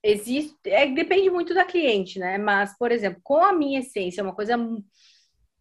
existe, 0.04 0.56
é, 0.66 0.86
depende 0.86 1.30
muito 1.32 1.56
da 1.56 1.66
cliente, 1.66 2.20
né? 2.20 2.38
Mas, 2.38 2.78
por 2.78 2.92
exemplo, 2.92 3.20
com 3.24 3.44
a 3.44 3.52
minha 3.52 3.80
essência, 3.80 4.22
é 4.22 4.24
uma 4.24 4.36
coisa 4.36 4.56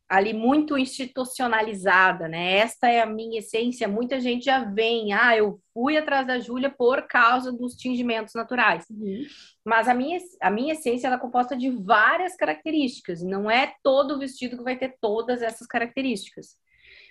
ali 0.08 0.32
muito 0.32 0.78
institucionalizada, 0.78 2.28
né? 2.28 2.58
Esta 2.58 2.88
é 2.88 3.00
a 3.00 3.06
minha 3.06 3.40
essência. 3.40 3.88
Muita 3.88 4.20
gente 4.20 4.44
já 4.44 4.64
vem, 4.64 5.12
ah, 5.12 5.36
eu 5.36 5.60
fui 5.74 5.96
atrás 5.96 6.26
da 6.26 6.38
Júlia 6.38 6.70
por 6.70 7.02
causa 7.08 7.52
dos 7.52 7.74
tingimentos 7.74 8.34
naturais. 8.34 8.84
Uhum. 8.88 9.24
Mas 9.64 9.88
a 9.88 9.94
minha, 9.94 10.18
a 10.40 10.50
minha 10.50 10.74
essência 10.74 11.08
ela 11.08 11.16
é 11.16 11.20
composta 11.20 11.56
de 11.56 11.70
várias 11.70 12.36
características. 12.36 13.22
Não 13.22 13.50
é 13.50 13.74
todo 13.82 14.18
vestido 14.18 14.56
que 14.56 14.62
vai 14.62 14.76
ter 14.76 14.96
todas 15.00 15.42
essas 15.42 15.66
características. 15.66 16.56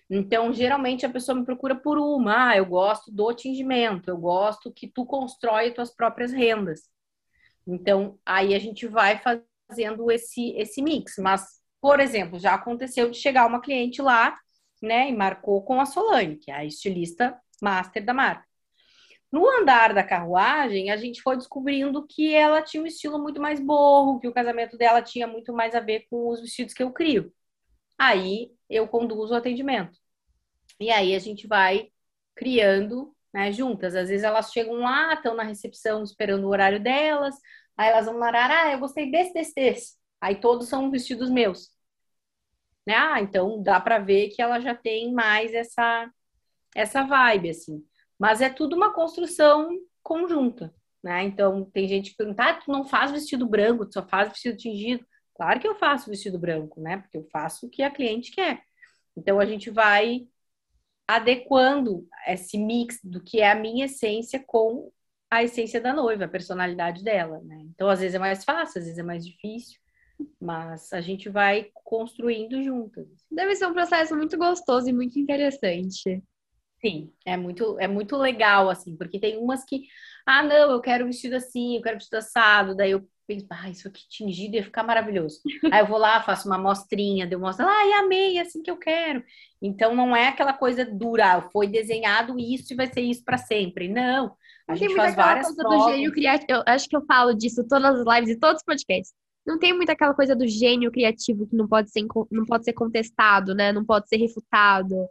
Então, 0.09 0.53
geralmente 0.53 1.05
a 1.05 1.09
pessoa 1.09 1.37
me 1.37 1.45
procura 1.45 1.75
por 1.75 1.97
uma. 1.97 2.49
Ah, 2.51 2.57
eu 2.57 2.65
gosto 2.65 3.11
do 3.11 3.33
tingimento, 3.33 4.09
eu 4.09 4.17
gosto 4.17 4.71
que 4.71 4.87
tu 4.87 5.05
constrói 5.05 5.71
tuas 5.71 5.93
próprias 5.93 6.31
rendas. 6.31 6.83
Então, 7.67 8.17
aí 8.25 8.53
a 8.53 8.59
gente 8.59 8.87
vai 8.87 9.19
fazendo 9.19 10.09
esse, 10.11 10.51
esse 10.51 10.81
mix. 10.81 11.15
Mas 11.17 11.64
por 11.85 11.99
exemplo, 11.99 12.39
já 12.39 12.55
aconteceu 12.55 13.11
de 13.11 13.17
chegar 13.19 13.45
uma 13.45 13.61
cliente 13.61 14.01
lá, 14.01 14.35
né, 14.81 15.07
e 15.07 15.15
marcou 15.15 15.63
com 15.63 15.79
a 15.79 15.85
Solane, 15.85 16.35
que 16.35 16.49
é 16.49 16.55
a 16.55 16.65
estilista 16.65 17.39
master 17.61 18.03
da 18.03 18.11
marca. 18.11 18.43
No 19.31 19.47
andar 19.47 19.93
da 19.93 20.03
carruagem, 20.03 20.89
a 20.89 20.97
gente 20.97 21.21
foi 21.21 21.37
descobrindo 21.37 22.03
que 22.07 22.33
ela 22.33 22.63
tinha 22.63 22.81
um 22.81 22.87
estilo 22.87 23.19
muito 23.19 23.39
mais 23.39 23.59
borro, 23.59 24.19
que 24.19 24.27
o 24.27 24.33
casamento 24.33 24.75
dela 24.79 24.99
tinha 24.99 25.27
muito 25.27 25.53
mais 25.53 25.75
a 25.75 25.79
ver 25.79 26.07
com 26.09 26.27
os 26.29 26.41
vestidos 26.41 26.73
que 26.73 26.81
eu 26.81 26.91
crio. 26.91 27.31
Aí 27.99 28.51
eu 28.67 28.87
conduzo 28.87 29.35
o 29.35 29.37
atendimento. 29.37 29.95
E 30.79 30.89
aí 30.89 31.13
a 31.15 31.19
gente 31.19 31.45
vai 31.45 31.91
criando 32.35 33.15
né, 33.31 33.51
juntas. 33.51 33.93
Às 33.95 34.09
vezes 34.09 34.23
elas 34.23 34.51
chegam 34.51 34.77
lá, 34.79 35.13
estão 35.13 35.35
na 35.35 35.43
recepção 35.43 36.01
esperando 36.03 36.45
o 36.45 36.49
horário 36.49 36.81
delas, 36.81 37.35
aí 37.77 37.89
elas 37.89 38.07
vão 38.07 38.17
narar, 38.17 38.49
ah, 38.49 38.71
eu 38.73 38.79
gostei 38.79 39.11
desse, 39.11 39.33
desse, 39.33 39.53
desse. 39.53 39.93
Aí 40.19 40.35
todos 40.37 40.67
são 40.67 40.89
vestidos 40.89 41.29
meus 41.29 41.74
né? 42.85 42.95
Ah, 42.95 43.21
então 43.21 43.61
dá 43.61 43.79
para 43.79 43.99
ver 43.99 44.29
que 44.29 44.41
ela 44.41 44.59
já 44.59 44.75
tem 44.75 45.13
mais 45.13 45.53
essa 45.53 46.09
essa 46.75 47.03
vibe 47.03 47.49
assim. 47.49 47.83
Mas 48.19 48.41
é 48.41 48.49
tudo 48.49 48.75
uma 48.75 48.93
construção 48.93 49.69
conjunta, 50.03 50.73
né? 51.03 51.23
Então 51.23 51.65
tem 51.71 51.87
gente 51.87 52.11
que 52.11 52.17
pergunta: 52.17 52.43
ah, 52.43 52.53
tu 52.53 52.71
não 52.71 52.85
faz 52.85 53.11
vestido 53.11 53.47
branco, 53.47 53.85
tu 53.85 53.93
só 53.93 54.07
faz 54.07 54.29
vestido 54.29 54.57
tingido?" 54.57 55.05
Claro 55.35 55.59
que 55.59 55.67
eu 55.67 55.75
faço 55.75 56.09
vestido 56.09 56.39
branco, 56.39 56.79
né? 56.81 56.97
Porque 56.97 57.17
eu 57.17 57.27
faço 57.31 57.67
o 57.67 57.69
que 57.69 57.83
a 57.83 57.91
cliente 57.91 58.31
quer. 58.31 58.61
Então 59.17 59.39
a 59.39 59.45
gente 59.45 59.69
vai 59.69 60.27
adequando 61.07 62.07
esse 62.27 62.57
mix 62.57 62.99
do 63.03 63.21
que 63.21 63.39
é 63.41 63.51
a 63.51 63.55
minha 63.55 63.85
essência 63.85 64.43
com 64.45 64.91
a 65.29 65.43
essência 65.43 65.81
da 65.81 65.93
noiva, 65.93 66.25
a 66.25 66.29
personalidade 66.29 67.03
dela, 67.03 67.41
né? 67.43 67.61
Então 67.73 67.89
às 67.89 67.99
vezes 67.99 68.15
é 68.15 68.19
mais 68.19 68.43
fácil, 68.43 68.79
às 68.79 68.85
vezes 68.85 68.97
é 68.97 69.03
mais 69.03 69.25
difícil. 69.25 69.79
Mas 70.39 70.93
a 70.93 71.01
gente 71.01 71.29
vai 71.29 71.69
construindo 71.73 72.61
juntas. 72.61 73.07
Deve 73.29 73.55
ser 73.55 73.67
um 73.67 73.73
processo 73.73 74.15
muito 74.15 74.37
gostoso 74.37 74.89
e 74.89 74.93
muito 74.93 75.19
interessante. 75.19 76.23
Sim, 76.79 77.11
é 77.25 77.35
muito, 77.35 77.79
é 77.79 77.87
muito 77.87 78.15
legal, 78.15 78.69
assim, 78.69 78.95
porque 78.95 79.19
tem 79.19 79.37
umas 79.37 79.63
que, 79.63 79.83
ah, 80.25 80.43
não, 80.43 80.71
eu 80.71 80.81
quero 80.81 81.05
vestido 81.05 81.35
assim, 81.35 81.75
eu 81.75 81.81
quero 81.81 81.95
vestido 81.95 82.17
assado, 82.17 82.75
daí 82.75 82.91
eu 82.91 83.07
penso, 83.25 83.47
ah, 83.49 83.69
isso 83.69 83.87
aqui 83.87 84.03
tingido 84.07 84.55
ia 84.55 84.63
ficar 84.63 84.83
maravilhoso. 84.83 85.39
Aí 85.73 85.79
eu 85.81 85.87
vou 85.87 85.97
lá, 85.97 86.21
faço 86.21 86.47
uma 86.47 86.57
amostrinha, 86.57 87.27
eu 87.29 87.39
mostro, 87.39 87.65
ah, 87.67 87.87
e 87.87 87.93
amei, 87.93 88.37
é 88.37 88.41
assim 88.41 88.61
que 88.61 88.69
eu 88.69 88.77
quero. 88.77 89.23
Então 89.59 89.95
não 89.95 90.15
é 90.15 90.27
aquela 90.27 90.53
coisa 90.53 90.85
dura, 90.85 91.33
ah, 91.33 91.41
foi 91.49 91.65
desenhado 91.67 92.37
isso 92.37 92.73
e 92.73 92.75
vai 92.75 92.85
ser 92.85 93.01
isso 93.01 93.23
para 93.23 93.39
sempre. 93.39 93.87
Não, 93.87 94.35
a 94.67 94.75
gente 94.75 94.95
faz 94.95 95.15
várias 95.15 95.47
coisa 95.47 95.63
provas. 95.63 95.85
do 95.85 95.91
gênio 95.91 96.11
criativo. 96.11 96.51
Eu 96.51 96.63
acho 96.67 96.87
que 96.87 96.95
eu 96.95 97.03
falo 97.07 97.33
disso 97.33 97.67
todas 97.67 97.99
as 97.99 98.15
lives 98.15 98.35
e 98.35 98.39
todos 98.39 98.57
os 98.61 98.63
podcasts 98.63 99.24
não 99.45 99.59
tem 99.59 99.73
muito 99.73 99.91
aquela 99.91 100.13
coisa 100.13 100.35
do 100.35 100.47
gênio 100.47 100.91
criativo 100.91 101.45
que 101.45 101.55
não 101.55 101.67
pode 101.67 101.91
ser, 101.91 102.05
não 102.31 102.45
pode 102.45 102.63
ser 102.65 102.73
contestado, 102.73 103.53
né? 103.53 103.71
Não 103.71 103.85
pode 103.85 104.09
ser 104.09 104.17
refutado. 104.17 105.07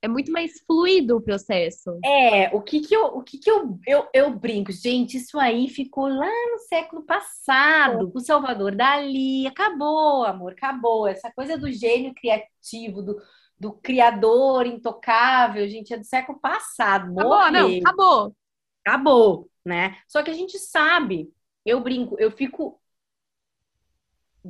É 0.00 0.06
muito 0.06 0.30
mais 0.30 0.60
fluido 0.64 1.16
o 1.16 1.20
processo. 1.20 1.98
É, 2.04 2.54
o 2.54 2.60
que 2.60 2.80
que 2.80 2.94
eu, 2.94 3.06
o 3.06 3.22
que 3.22 3.38
que 3.38 3.50
eu, 3.50 3.78
eu, 3.86 4.06
eu 4.14 4.30
brinco, 4.30 4.70
gente, 4.70 5.16
isso 5.16 5.38
aí 5.38 5.68
ficou 5.68 6.06
lá 6.06 6.30
no 6.52 6.58
século 6.68 7.02
passado, 7.02 8.10
com 8.12 8.18
o 8.18 8.22
Salvador 8.22 8.76
Dali, 8.76 9.46
acabou, 9.46 10.24
amor, 10.24 10.52
acabou. 10.52 11.08
Essa 11.08 11.32
coisa 11.32 11.58
do 11.58 11.72
gênio 11.72 12.14
criativo, 12.14 13.02
do, 13.02 13.20
do 13.58 13.72
criador 13.72 14.66
intocável, 14.66 15.66
gente, 15.66 15.92
é 15.92 15.98
do 15.98 16.04
século 16.04 16.38
passado. 16.38 17.18
Acabou, 17.18 17.50
não, 17.50 17.78
acabou. 17.78 18.36
Acabou, 18.84 19.50
né? 19.64 19.96
Só 20.06 20.22
que 20.22 20.30
a 20.30 20.34
gente 20.34 20.56
sabe, 20.58 21.28
eu 21.64 21.80
brinco, 21.80 22.16
eu 22.20 22.30
fico 22.30 22.78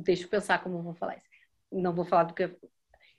Deixa 0.03 0.23
eu 0.23 0.29
pensar 0.29 0.63
como 0.63 0.81
vou 0.81 0.93
falar 0.93 1.17
isso. 1.17 1.25
Não 1.71 1.93
vou 1.93 2.05
falar 2.05 2.23
do 2.23 2.33
que. 2.33 2.49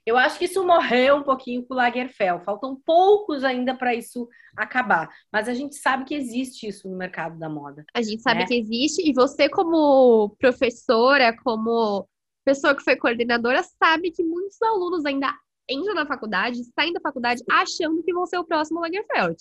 Eu 0.05 0.17
acho 0.17 0.39
que 0.39 0.45
isso 0.45 0.65
morreu 0.65 1.17
um 1.17 1.23
pouquinho 1.23 1.63
com 1.63 1.73
o 1.73 1.77
Lagerfeld. 1.77 2.43
Faltam 2.43 2.79
poucos 2.85 3.43
ainda 3.43 3.75
para 3.75 3.93
isso 3.93 4.27
acabar. 4.55 5.09
Mas 5.31 5.47
a 5.47 5.53
gente 5.53 5.75
sabe 5.75 6.05
que 6.05 6.15
existe 6.15 6.67
isso 6.67 6.89
no 6.89 6.97
mercado 6.97 7.37
da 7.37 7.49
moda. 7.49 7.85
A 7.93 8.01
gente 8.01 8.21
sabe 8.21 8.39
né? 8.39 8.45
que 8.47 8.55
existe. 8.55 9.07
E 9.07 9.13
você, 9.13 9.49
como 9.49 10.35
professora, 10.39 11.35
como 11.43 12.07
pessoa 12.45 12.75
que 12.75 12.83
foi 12.83 12.95
coordenadora, 12.95 13.61
sabe 13.61 14.09
que 14.09 14.23
muitos 14.23 14.59
alunos 14.61 15.05
ainda 15.05 15.31
entram 15.69 15.93
na 15.93 16.07
faculdade, 16.07 16.63
saem 16.73 16.93
da 16.93 17.01
faculdade 17.01 17.43
achando 17.49 18.01
que 18.01 18.13
vão 18.13 18.25
ser 18.25 18.39
o 18.39 18.45
próximo 18.45 18.79
Lagerfeld. 18.79 19.37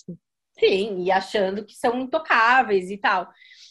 Sim, 0.59 1.05
e 1.05 1.11
achando 1.11 1.65
que 1.65 1.75
são 1.75 1.99
intocáveis 2.01 2.91
e 2.91 2.99
tal. 2.99 3.29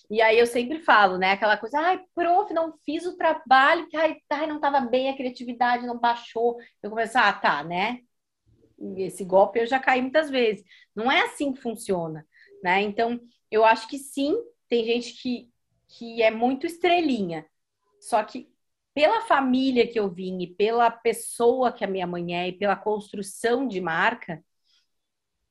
E 0.10 0.22
aí 0.22 0.40
eu 0.40 0.46
sempre 0.46 0.80
falo, 0.80 1.18
né? 1.18 1.32
Aquela 1.34 1.58
coisa, 1.58 1.80
ai, 1.80 2.02
prof, 2.16 2.54
não 2.54 2.74
fiz 2.86 3.06
o 3.06 3.18
trabalho, 3.18 3.88
ai, 3.96 4.18
ai 4.30 4.48
não 4.48 4.56
estava 4.56 4.80
bem, 4.82 5.10
a 5.10 5.18
criatividade 5.18 5.86
não 5.86 6.00
baixou. 6.00 6.58
Eu 6.82 6.90
começo, 6.90 7.18
ah, 7.18 7.34
tá, 7.34 7.64
né? 7.64 8.02
Esse 8.98 9.26
golpe 9.26 9.60
eu 9.60 9.66
já 9.66 9.80
caí 9.80 10.02
muitas 10.02 10.30
vezes. 10.30 10.64
Não 10.96 11.12
é 11.12 11.22
assim 11.22 11.52
que 11.52 11.62
funciona, 11.62 12.26
né? 12.64 12.82
Então, 12.82 13.20
eu 13.52 13.66
acho 13.66 13.88
que 13.88 13.98
sim, 13.98 14.36
tem 14.70 14.86
gente 14.86 15.14
que, 15.22 15.50
que 15.90 16.22
é 16.22 16.32
muito 16.32 16.66
estrelinha. 16.66 17.46
Só 18.00 18.24
que 18.24 18.50
pela 18.94 19.22
família 19.22 19.88
que 19.88 20.00
eu 20.00 20.10
vim 20.10 20.42
e 20.42 20.48
pela 20.48 20.90
pessoa 20.90 21.72
que 21.72 21.84
a 21.84 21.88
minha 21.88 22.08
mãe 22.08 22.36
é 22.36 22.48
e 22.48 22.54
pela 22.54 22.76
construção 22.76 23.68
de 23.68 23.82
marca, 23.82 24.44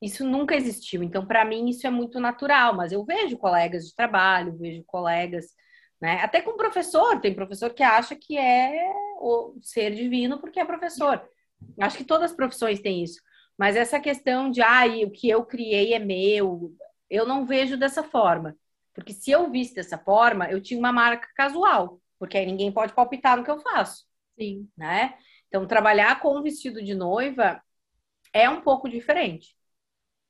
isso 0.00 0.24
nunca 0.24 0.54
existiu. 0.54 1.02
Então, 1.02 1.26
para 1.26 1.44
mim, 1.44 1.68
isso 1.68 1.86
é 1.86 1.90
muito 1.90 2.20
natural. 2.20 2.74
Mas 2.74 2.92
eu 2.92 3.04
vejo 3.04 3.38
colegas 3.38 3.86
de 3.86 3.94
trabalho, 3.94 4.56
vejo 4.56 4.84
colegas, 4.84 5.46
né? 6.00 6.20
Até 6.22 6.42
com 6.42 6.56
professor, 6.56 7.20
tem 7.20 7.34
professor 7.34 7.72
que 7.72 7.82
acha 7.82 8.14
que 8.14 8.36
é 8.38 8.92
o 9.18 9.58
ser 9.62 9.94
divino 9.94 10.38
porque 10.38 10.60
é 10.60 10.64
professor. 10.64 11.22
Acho 11.80 11.96
que 11.98 12.04
todas 12.04 12.30
as 12.30 12.36
profissões 12.36 12.80
têm 12.80 13.02
isso. 13.02 13.20
Mas 13.56 13.76
essa 13.76 13.98
questão 13.98 14.50
de, 14.50 14.60
ah, 14.62 14.84
o 15.06 15.10
que 15.10 15.28
eu 15.28 15.44
criei 15.44 15.94
é 15.94 15.98
meu, 15.98 16.74
eu 17.08 17.26
não 17.26 17.46
vejo 17.46 17.76
dessa 17.76 18.02
forma. 18.02 18.56
Porque 18.94 19.12
se 19.12 19.30
eu 19.30 19.50
visse 19.50 19.74
dessa 19.74 19.98
forma, 19.98 20.50
eu 20.50 20.60
tinha 20.60 20.78
uma 20.78 20.92
marca 20.92 21.28
casual, 21.34 22.00
porque 22.18 22.36
aí 22.36 22.46
ninguém 22.46 22.70
pode 22.72 22.94
palpitar 22.94 23.36
no 23.36 23.44
que 23.44 23.50
eu 23.50 23.60
faço. 23.60 24.04
Sim. 24.38 24.68
Né? 24.76 25.14
Então, 25.48 25.66
trabalhar 25.66 26.20
com 26.20 26.36
um 26.36 26.42
vestido 26.42 26.82
de 26.82 26.94
noiva 26.94 27.62
é 28.32 28.48
um 28.50 28.60
pouco 28.60 28.88
diferente. 28.88 29.55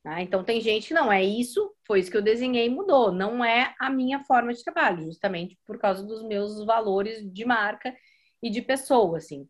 Né? 0.06 0.22
Então, 0.22 0.44
tem 0.44 0.60
gente 0.60 0.94
não 0.94 1.12
é 1.12 1.24
isso, 1.24 1.74
foi 1.84 1.98
isso 1.98 2.12
que 2.12 2.16
eu 2.16 2.22
desenhei 2.22 2.66
e 2.66 2.70
mudou. 2.70 3.10
Não 3.10 3.44
é 3.44 3.74
a 3.76 3.90
minha 3.90 4.22
forma 4.22 4.54
de 4.54 4.62
trabalho, 4.62 5.02
justamente 5.02 5.58
por 5.66 5.78
causa 5.80 6.06
dos 6.06 6.22
meus 6.22 6.64
valores 6.64 7.28
de 7.32 7.44
marca 7.44 7.92
e 8.40 8.48
de 8.48 8.62
pessoa, 8.62 9.18
assim. 9.18 9.48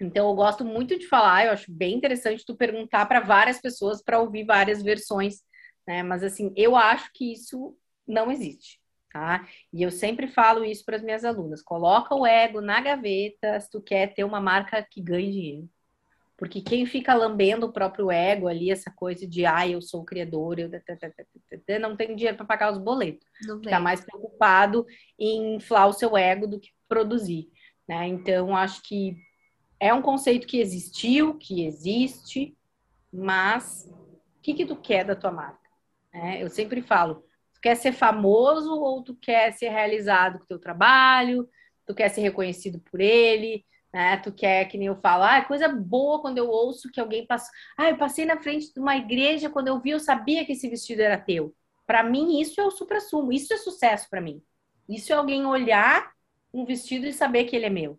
Então, 0.00 0.30
eu 0.30 0.34
gosto 0.34 0.64
muito 0.64 0.98
de 0.98 1.06
falar, 1.06 1.46
eu 1.46 1.52
acho 1.52 1.70
bem 1.70 1.94
interessante 1.94 2.44
tu 2.46 2.56
perguntar 2.56 3.04
para 3.06 3.20
várias 3.20 3.60
pessoas 3.60 4.02
para 4.02 4.18
ouvir 4.18 4.44
várias 4.46 4.82
versões, 4.82 5.42
né? 5.86 6.02
Mas, 6.02 6.22
assim, 6.22 6.54
eu 6.56 6.74
acho 6.74 7.10
que 7.12 7.32
isso 7.34 7.76
não 8.06 8.32
existe, 8.32 8.80
tá? 9.12 9.46
E 9.72 9.82
eu 9.82 9.90
sempre 9.90 10.26
falo 10.26 10.64
isso 10.64 10.86
para 10.86 10.96
as 10.96 11.02
minhas 11.02 11.24
alunas: 11.24 11.62
coloca 11.62 12.14
o 12.14 12.26
ego 12.26 12.62
na 12.62 12.80
gaveta 12.80 13.60
se 13.60 13.70
tu 13.70 13.82
quer 13.82 14.14
ter 14.14 14.24
uma 14.24 14.40
marca 14.40 14.82
que 14.82 15.02
ganhe 15.02 15.30
dinheiro. 15.32 15.70
Porque 16.36 16.60
quem 16.60 16.84
fica 16.84 17.14
lambendo 17.14 17.66
o 17.66 17.72
próprio 17.72 18.10
ego 18.10 18.46
ali, 18.46 18.70
essa 18.70 18.90
coisa 18.90 19.26
de, 19.26 19.46
ah, 19.46 19.66
eu 19.66 19.80
sou 19.80 20.02
o 20.02 20.04
criador, 20.04 20.58
eu 20.58 20.70
não 21.80 21.96
tem 21.96 22.14
dinheiro 22.14 22.36
para 22.36 22.44
pagar 22.44 22.72
os 22.72 22.78
boletos. 22.78 23.26
Está 23.64 23.80
mais 23.80 24.04
preocupado 24.04 24.86
em 25.18 25.56
inflar 25.56 25.88
o 25.88 25.94
seu 25.94 26.16
ego 26.16 26.46
do 26.46 26.60
que 26.60 26.70
produzir. 26.86 27.48
Né? 27.88 28.08
Então, 28.08 28.54
acho 28.54 28.82
que 28.82 29.16
é 29.80 29.94
um 29.94 30.02
conceito 30.02 30.46
que 30.46 30.58
existiu, 30.58 31.38
que 31.38 31.64
existe, 31.64 32.56
mas 33.12 33.88
o 33.90 34.42
que, 34.42 34.54
que 34.54 34.66
tu 34.66 34.76
quer 34.76 35.04
da 35.04 35.16
tua 35.16 35.30
marca? 35.30 35.66
É, 36.12 36.42
eu 36.42 36.50
sempre 36.50 36.82
falo, 36.82 37.24
tu 37.54 37.60
quer 37.62 37.76
ser 37.76 37.92
famoso 37.92 38.72
ou 38.74 39.02
tu 39.02 39.14
quer 39.16 39.52
ser 39.52 39.68
realizado 39.68 40.38
com 40.38 40.44
o 40.44 40.48
teu 40.48 40.58
trabalho, 40.58 41.48
tu 41.86 41.94
quer 41.94 42.08
ser 42.08 42.20
reconhecido 42.20 42.80
por 42.80 43.00
ele, 43.00 43.64
né? 43.96 44.18
Tu 44.18 44.30
quer, 44.30 44.66
que 44.66 44.76
nem 44.76 44.88
eu 44.88 44.96
falo, 45.00 45.24
ah, 45.24 45.38
é 45.38 45.44
coisa 45.44 45.68
boa 45.68 46.20
quando 46.20 46.36
eu 46.36 46.50
ouço 46.50 46.90
que 46.90 47.00
alguém 47.00 47.26
passou. 47.26 47.48
Ah, 47.78 47.88
eu 47.88 47.96
passei 47.96 48.26
na 48.26 48.36
frente 48.38 48.70
de 48.70 48.78
uma 48.78 48.94
igreja, 48.94 49.48
quando 49.48 49.68
eu 49.68 49.80
vi, 49.80 49.90
eu 49.90 49.98
sabia 49.98 50.44
que 50.44 50.52
esse 50.52 50.68
vestido 50.68 51.00
era 51.00 51.16
teu. 51.16 51.54
Para 51.86 52.02
mim, 52.02 52.38
isso 52.38 52.60
é 52.60 52.64
o 52.64 52.70
supra-sumo, 52.70 53.32
isso 53.32 53.54
é 53.54 53.56
sucesso 53.56 54.06
para 54.10 54.20
mim. 54.20 54.42
Isso 54.86 55.14
é 55.14 55.16
alguém 55.16 55.46
olhar 55.46 56.12
um 56.52 56.66
vestido 56.66 57.06
e 57.06 57.12
saber 57.12 57.44
que 57.44 57.56
ele 57.56 57.64
é 57.64 57.70
meu. 57.70 57.98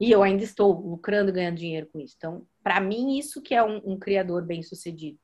E 0.00 0.10
eu 0.10 0.24
ainda 0.24 0.42
estou 0.42 0.72
lucrando, 0.72 1.32
ganhando 1.32 1.56
dinheiro 1.56 1.88
com 1.92 2.00
isso. 2.00 2.16
Então, 2.18 2.44
para 2.60 2.80
mim, 2.80 3.16
isso 3.16 3.40
que 3.40 3.54
é 3.54 3.62
um, 3.62 3.80
um 3.84 3.96
criador 3.96 4.44
bem 4.44 4.60
sucedido. 4.60 5.20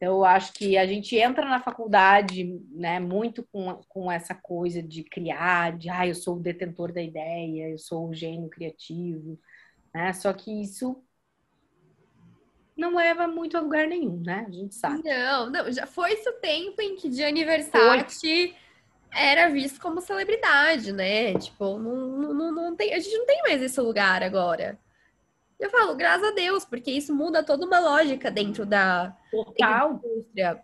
Eu 0.00 0.24
acho 0.24 0.52
que 0.52 0.78
a 0.78 0.86
gente 0.86 1.16
entra 1.16 1.44
na 1.44 1.60
faculdade, 1.60 2.44
né, 2.70 3.00
muito 3.00 3.42
com, 3.50 3.80
com 3.88 4.10
essa 4.10 4.34
coisa 4.34 4.80
de 4.80 5.02
criar, 5.02 5.76
de, 5.76 5.90
ah, 5.90 6.06
eu 6.06 6.14
sou 6.14 6.36
o 6.36 6.40
detentor 6.40 6.92
da 6.92 7.02
ideia, 7.02 7.70
eu 7.70 7.78
sou 7.78 8.08
o 8.08 8.14
gênio 8.14 8.48
criativo, 8.48 9.38
né? 9.92 10.12
Só 10.12 10.32
que 10.32 10.62
isso 10.62 11.02
não 12.76 12.94
leva 12.94 13.26
muito 13.26 13.56
a 13.56 13.60
lugar 13.60 13.88
nenhum, 13.88 14.22
né? 14.24 14.46
A 14.46 14.52
gente 14.52 14.74
sabe. 14.76 15.02
Não, 15.02 15.50
não, 15.50 15.72
já 15.72 15.84
foi 15.84 16.12
esse 16.12 16.28
o 16.30 16.34
tempo 16.34 16.80
em 16.80 16.94
que 16.94 17.08
de 17.08 17.24
aniversário 17.24 18.06
era 19.10 19.48
visto 19.48 19.80
como 19.80 20.00
celebridade, 20.00 20.92
né? 20.92 21.34
Tipo, 21.34 21.76
não, 21.78 22.32
não, 22.34 22.52
não 22.52 22.76
tem, 22.76 22.94
a 22.94 23.00
gente 23.00 23.16
não 23.16 23.26
tem 23.26 23.42
mais 23.42 23.60
esse 23.60 23.80
lugar 23.80 24.22
agora. 24.22 24.78
Eu 25.58 25.70
falo, 25.70 25.96
graças 25.96 26.28
a 26.28 26.30
Deus, 26.32 26.64
porque 26.64 26.90
isso 26.90 27.14
muda 27.14 27.42
toda 27.42 27.66
uma 27.66 27.80
lógica 27.80 28.30
dentro 28.30 28.64
da, 28.64 29.16
Total. 29.30 30.00
indústria. 30.04 30.62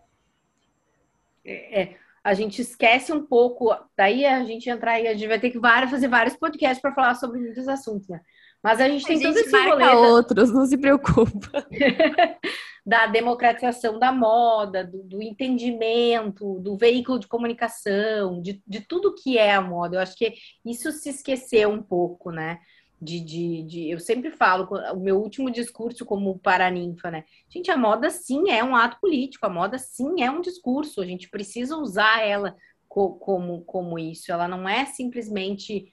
É, 1.44 1.82
é, 1.82 1.96
a 2.22 2.32
gente 2.32 2.62
esquece 2.62 3.12
um 3.12 3.24
pouco, 3.24 3.74
daí 3.96 4.24
a 4.24 4.44
gente 4.44 4.70
entrar 4.70 5.00
e 5.00 5.08
a 5.08 5.12
gente 5.12 5.28
vai 5.28 5.40
ter 5.40 5.50
que 5.50 5.58
vários, 5.58 5.90
fazer 5.90 6.08
vários 6.08 6.36
podcasts 6.36 6.80
para 6.80 6.94
falar 6.94 7.14
sobre 7.16 7.40
muitos 7.40 7.68
assuntos, 7.68 8.08
né? 8.08 8.20
Mas 8.62 8.80
a 8.80 8.88
gente 8.88 9.04
tem 9.04 9.16
a 9.16 9.18
gente 9.18 9.34
todo 9.34 9.44
esse 9.44 9.68
rolê 9.68 9.84
da... 9.84 9.92
outros, 9.98 10.50
não 10.50 10.64
se 10.64 10.78
preocupa. 10.78 11.66
da 12.86 13.06
democratização 13.06 13.98
da 13.98 14.12
moda, 14.12 14.84
do, 14.84 15.02
do, 15.02 15.22
entendimento, 15.22 16.60
do 16.60 16.76
veículo 16.76 17.18
de 17.18 17.26
comunicação, 17.26 18.40
de, 18.40 18.62
de 18.66 18.80
tudo 18.80 19.14
que 19.14 19.36
é 19.36 19.54
a 19.54 19.60
moda. 19.60 19.96
Eu 19.96 20.00
acho 20.00 20.16
que 20.16 20.34
isso 20.64 20.92
se 20.92 21.10
esqueceu 21.10 21.70
um 21.70 21.82
pouco, 21.82 22.30
né? 22.30 22.58
De, 23.00 23.20
de, 23.20 23.62
de, 23.64 23.90
eu 23.90 23.98
sempre 23.98 24.30
falo, 24.30 24.68
o 24.92 25.00
meu 25.00 25.20
último 25.20 25.50
discurso 25.50 26.04
como 26.04 26.38
paraninfa, 26.38 27.10
né? 27.10 27.24
Gente, 27.48 27.70
a 27.70 27.76
moda 27.76 28.08
sim 28.08 28.50
é 28.50 28.62
um 28.64 28.74
ato 28.74 28.98
político, 29.00 29.44
a 29.44 29.50
moda 29.50 29.78
sim 29.78 30.22
é 30.22 30.30
um 30.30 30.40
discurso, 30.40 31.00
a 31.00 31.06
gente 31.06 31.28
precisa 31.28 31.76
usar 31.76 32.22
ela 32.22 32.56
co 32.88 33.14
como, 33.16 33.62
como 33.64 33.98
isso, 33.98 34.30
ela 34.32 34.46
não 34.46 34.68
é 34.68 34.86
simplesmente 34.86 35.92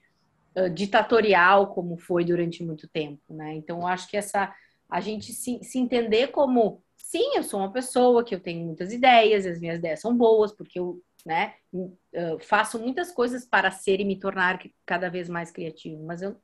uh, 0.56 0.70
ditatorial 0.70 1.74
como 1.74 1.98
foi 1.98 2.24
durante 2.24 2.62
muito 2.64 2.88
tempo, 2.88 3.34
né? 3.34 3.54
Então, 3.54 3.80
eu 3.80 3.86
acho 3.86 4.08
que 4.08 4.16
essa, 4.16 4.54
a 4.88 5.00
gente 5.00 5.32
se, 5.32 5.62
se 5.62 5.78
entender 5.78 6.28
como, 6.28 6.82
sim, 6.96 7.36
eu 7.36 7.42
sou 7.42 7.60
uma 7.60 7.72
pessoa 7.72 8.24
que 8.24 8.34
eu 8.34 8.40
tenho 8.40 8.64
muitas 8.64 8.92
ideias, 8.92 9.44
as 9.44 9.60
minhas 9.60 9.78
ideias 9.78 10.00
são 10.00 10.16
boas, 10.16 10.52
porque 10.52 10.78
eu 10.78 11.02
né, 11.26 11.54
uh, 11.72 12.38
faço 12.40 12.78
muitas 12.78 13.12
coisas 13.12 13.44
para 13.44 13.70
ser 13.70 14.00
e 14.00 14.04
me 14.04 14.18
tornar 14.18 14.58
cada 14.86 15.08
vez 15.10 15.28
mais 15.28 15.50
criativo, 15.50 16.02
mas 16.04 16.22
eu 16.22 16.36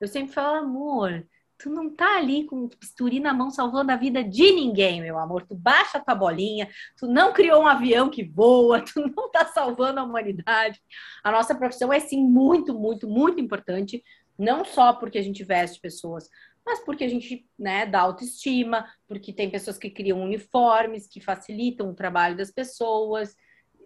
eu 0.00 0.08
sempre 0.08 0.32
falo, 0.32 0.58
amor, 0.58 1.26
tu 1.60 1.68
não 1.68 1.94
tá 1.94 2.16
ali 2.16 2.44
com 2.44 2.64
o 2.64 2.68
bisturi 2.68 3.20
na 3.20 3.34
mão 3.34 3.50
salvando 3.50 3.92
a 3.92 3.96
vida 3.96 4.24
de 4.24 4.50
ninguém, 4.52 5.02
meu 5.02 5.18
amor. 5.18 5.46
Tu 5.46 5.54
baixa 5.54 5.98
a 5.98 6.00
tua 6.00 6.14
bolinha, 6.14 6.68
tu 6.96 7.06
não 7.06 7.32
criou 7.32 7.62
um 7.62 7.66
avião 7.66 8.08
que 8.08 8.24
voa, 8.24 8.80
tu 8.82 9.00
não 9.00 9.30
tá 9.30 9.44
salvando 9.46 10.00
a 10.00 10.04
humanidade. 10.04 10.80
A 11.22 11.30
nossa 11.30 11.54
profissão 11.54 11.92
é 11.92 12.00
sim 12.00 12.24
muito, 12.24 12.74
muito, 12.74 13.06
muito 13.06 13.40
importante, 13.40 14.02
não 14.38 14.64
só 14.64 14.94
porque 14.94 15.18
a 15.18 15.22
gente 15.22 15.44
veste 15.44 15.78
pessoas, 15.80 16.28
mas 16.64 16.80
porque 16.80 17.04
a 17.04 17.08
gente 17.08 17.46
né, 17.58 17.84
dá 17.84 18.00
autoestima, 18.00 18.86
porque 19.06 19.32
tem 19.32 19.50
pessoas 19.50 19.76
que 19.76 19.90
criam 19.90 20.22
uniformes, 20.22 21.06
que 21.06 21.20
facilitam 21.20 21.90
o 21.90 21.94
trabalho 21.94 22.36
das 22.36 22.50
pessoas. 22.50 23.36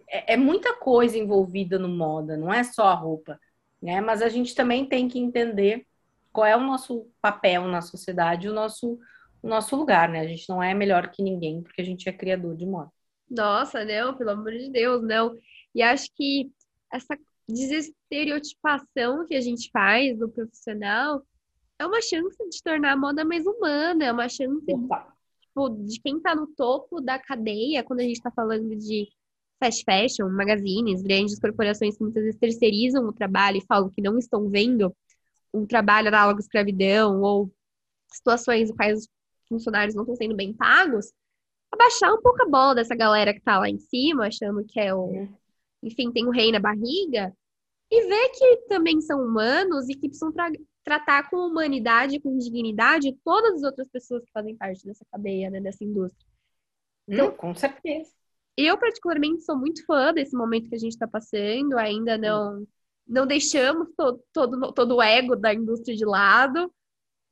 É, 0.09 0.35
é 0.35 0.37
muita 0.37 0.77
coisa 0.77 1.19
envolvida 1.19 1.79
no 1.79 1.89
moda, 1.89 2.37
não 2.37 2.53
é 2.53 2.63
só 2.63 2.87
a 2.87 2.95
roupa, 2.95 3.41
né? 3.83 4.01
Mas 4.01 4.23
a 4.23 4.29
gente 4.29 4.55
também 4.55 4.87
tem 4.87 5.09
que 5.09 5.19
entender 5.19 5.87
qual 6.35 6.45
é 6.45 6.57
o 6.57 6.61
nosso 6.61 7.09
papel 7.23 7.69
na 7.69 7.81
sociedade, 7.81 8.49
o 8.49 8.53
nosso, 8.53 8.99
o 9.41 9.49
nosso 9.49 9.77
lugar, 9.77 10.09
né? 10.09 10.19
A 10.19 10.27
gente 10.27 10.49
não 10.49 10.61
é 10.61 10.75
melhor 10.75 11.09
que 11.09 11.23
ninguém 11.23 11.63
porque 11.63 11.81
a 11.81 11.85
gente 11.85 12.09
é 12.09 12.13
criador 12.13 12.57
de 12.57 12.67
moda. 12.67 12.91
Nossa, 13.31 13.85
não, 13.85 14.17
pelo 14.17 14.31
amor 14.31 14.51
de 14.51 14.69
Deus, 14.69 15.01
não. 15.01 15.33
E 15.73 15.81
acho 15.81 16.09
que 16.17 16.51
essa 16.93 17.17
desestereotipação 17.49 19.25
que 19.27 19.37
a 19.37 19.41
gente 19.41 19.71
faz 19.71 20.19
do 20.19 20.29
profissional 20.29 21.23
é 21.79 21.87
uma 21.87 22.03
chance 22.03 22.37
de 22.51 22.63
tornar 22.65 22.93
a 22.93 22.97
moda 22.97 23.25
mais 23.25 23.47
humana, 23.47 24.05
é 24.05 24.13
uma 24.13 24.29
chance 24.29 24.61
de, 24.67 24.75
tipo, 25.41 25.69
de 25.87 26.01
quem 26.01 26.17
está 26.17 26.35
no 26.35 26.49
topo 26.49 27.01
da 27.01 27.17
cadeia, 27.17 27.85
quando 27.85 28.01
a 28.01 28.05
gente 28.05 28.17
está 28.17 28.31
falando 28.33 28.75
de 28.75 29.09
fast 29.63 29.85
fashion, 29.85 30.29
magazines, 30.31 31.01
grandes 31.01 31.39
corporações 31.39 31.97
que 31.97 32.03
muitas 32.03 32.25
vezes 32.25 32.41
terceirizam 32.41 33.07
o 33.07 33.13
trabalho 33.13 33.59
e 33.59 33.67
falam 33.67 33.89
que 33.89 34.03
não 34.03 34.19
estão 34.19 34.51
vendo 34.51 34.93
um 35.55 35.67
trabalho 35.67 36.09
análogo 36.09 36.39
à 36.39 36.41
escravidão 36.41 37.21
ou 37.23 37.51
situações 38.13 38.71
em 38.71 38.75
quais 38.75 39.01
os 39.01 39.09
funcionários 39.49 39.95
não 39.95 40.03
estão 40.03 40.17
sendo 40.17 40.35
bem 40.35 40.53
pagos, 40.53 41.13
abaixar 41.73 42.13
um 42.13 42.21
pouco 42.21 42.43
a 42.43 42.49
bola 42.49 42.75
dessa 42.75 42.95
galera 42.95 43.33
que 43.33 43.39
está 43.39 43.59
lá 43.59 43.69
em 43.69 43.79
cima, 43.79 44.27
achando 44.27 44.65
que 44.65 44.81
é 44.81 44.95
o. 44.95 45.07
Uhum. 45.07 45.35
Enfim, 45.83 46.11
tem 46.11 46.27
o 46.27 46.31
rei 46.31 46.51
na 46.51 46.59
barriga, 46.59 47.33
e 47.91 48.07
ver 48.09 48.29
que 48.31 48.57
também 48.69 49.01
são 49.01 49.21
humanos 49.23 49.89
e 49.89 49.95
que 49.95 50.09
precisam 50.09 50.33
tra 50.33 50.51
tratar 50.83 51.31
com 51.31 51.37
humanidade, 51.37 52.21
com 52.21 52.37
dignidade, 52.37 53.17
todas 53.25 53.55
as 53.55 53.63
outras 53.63 53.89
pessoas 53.89 54.23
que 54.23 54.31
fazem 54.33 54.55
parte 54.55 54.85
dessa 54.85 55.03
cadeia, 55.11 55.49
né, 55.49 55.59
dessa 55.59 55.83
indústria. 55.83 56.27
Então, 57.09 57.29
hum, 57.29 57.33
com 57.33 57.55
certeza. 57.55 58.11
Eu, 58.55 58.77
particularmente, 58.77 59.45
sou 59.45 59.57
muito 59.57 59.85
fã 59.87 60.13
desse 60.13 60.37
momento 60.37 60.69
que 60.69 60.75
a 60.75 60.79
gente 60.79 60.93
está 60.93 61.09
passando, 61.09 61.79
ainda 61.79 62.19
não, 62.19 62.67
não 63.07 63.27
deixamos 63.27 63.89
todo, 63.97 64.23
todo, 64.33 64.73
todo 64.73 64.97
o 64.97 65.03
ego 65.03 65.37
da 65.37 65.53
indústria 65.53 65.97
de 65.97 66.05
lado, 66.05 66.73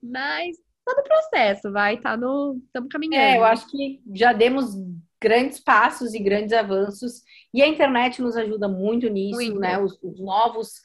mas 0.03 0.57
tá 0.85 0.95
no 0.97 1.03
processo, 1.03 1.73
vai, 1.73 1.99
tá 1.99 2.17
no. 2.17 2.61
Estamos 2.67 2.89
caminhando. 2.91 3.23
É, 3.23 3.39
eu 3.39 3.45
acho 3.45 3.71
que 3.71 4.03
já 4.15 4.33
demos 4.33 4.75
grandes 5.21 5.61
passos 5.61 6.15
e 6.15 6.19
grandes 6.19 6.53
avanços, 6.53 7.23
e 7.55 7.63
a 7.63 7.69
internet 7.69 8.21
nos 8.21 8.37
ajuda 8.37 8.67
muito 8.67 9.09
nisso, 9.09 9.37
muito. 9.37 9.61
né? 9.61 9.79
Os, 9.79 9.97
os, 10.03 10.19
novos 10.19 10.83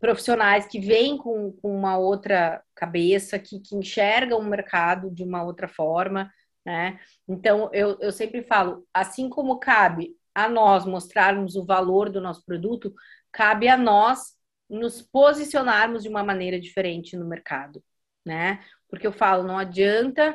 profissionais 0.00 0.66
que 0.66 0.80
vêm 0.80 1.18
com, 1.18 1.52
com 1.52 1.76
uma 1.76 1.98
outra 1.98 2.62
cabeça, 2.74 3.38
que, 3.38 3.60
que 3.60 3.76
enxergam 3.76 4.38
o 4.38 4.44
mercado 4.44 5.10
de 5.10 5.22
uma 5.22 5.42
outra 5.42 5.68
forma, 5.68 6.30
né? 6.64 6.98
Então, 7.28 7.68
eu, 7.72 7.98
eu 8.00 8.10
sempre 8.10 8.42
falo, 8.42 8.86
assim 8.94 9.28
como 9.28 9.58
cabe 9.58 10.16
a 10.34 10.48
nós 10.48 10.84
mostrarmos 10.84 11.54
o 11.54 11.64
valor 11.64 12.10
do 12.10 12.20
nosso 12.20 12.44
produto, 12.44 12.94
cabe 13.32 13.68
a 13.68 13.76
nós 13.76 14.34
nos 14.68 15.02
posicionarmos 15.02 16.02
de 16.02 16.08
uma 16.08 16.24
maneira 16.24 16.58
diferente 16.58 17.16
no 17.16 17.26
mercado, 17.26 17.82
né? 18.24 18.64
Porque 18.88 19.06
eu 19.06 19.12
falo, 19.12 19.42
não 19.44 19.58
adianta 19.58 20.34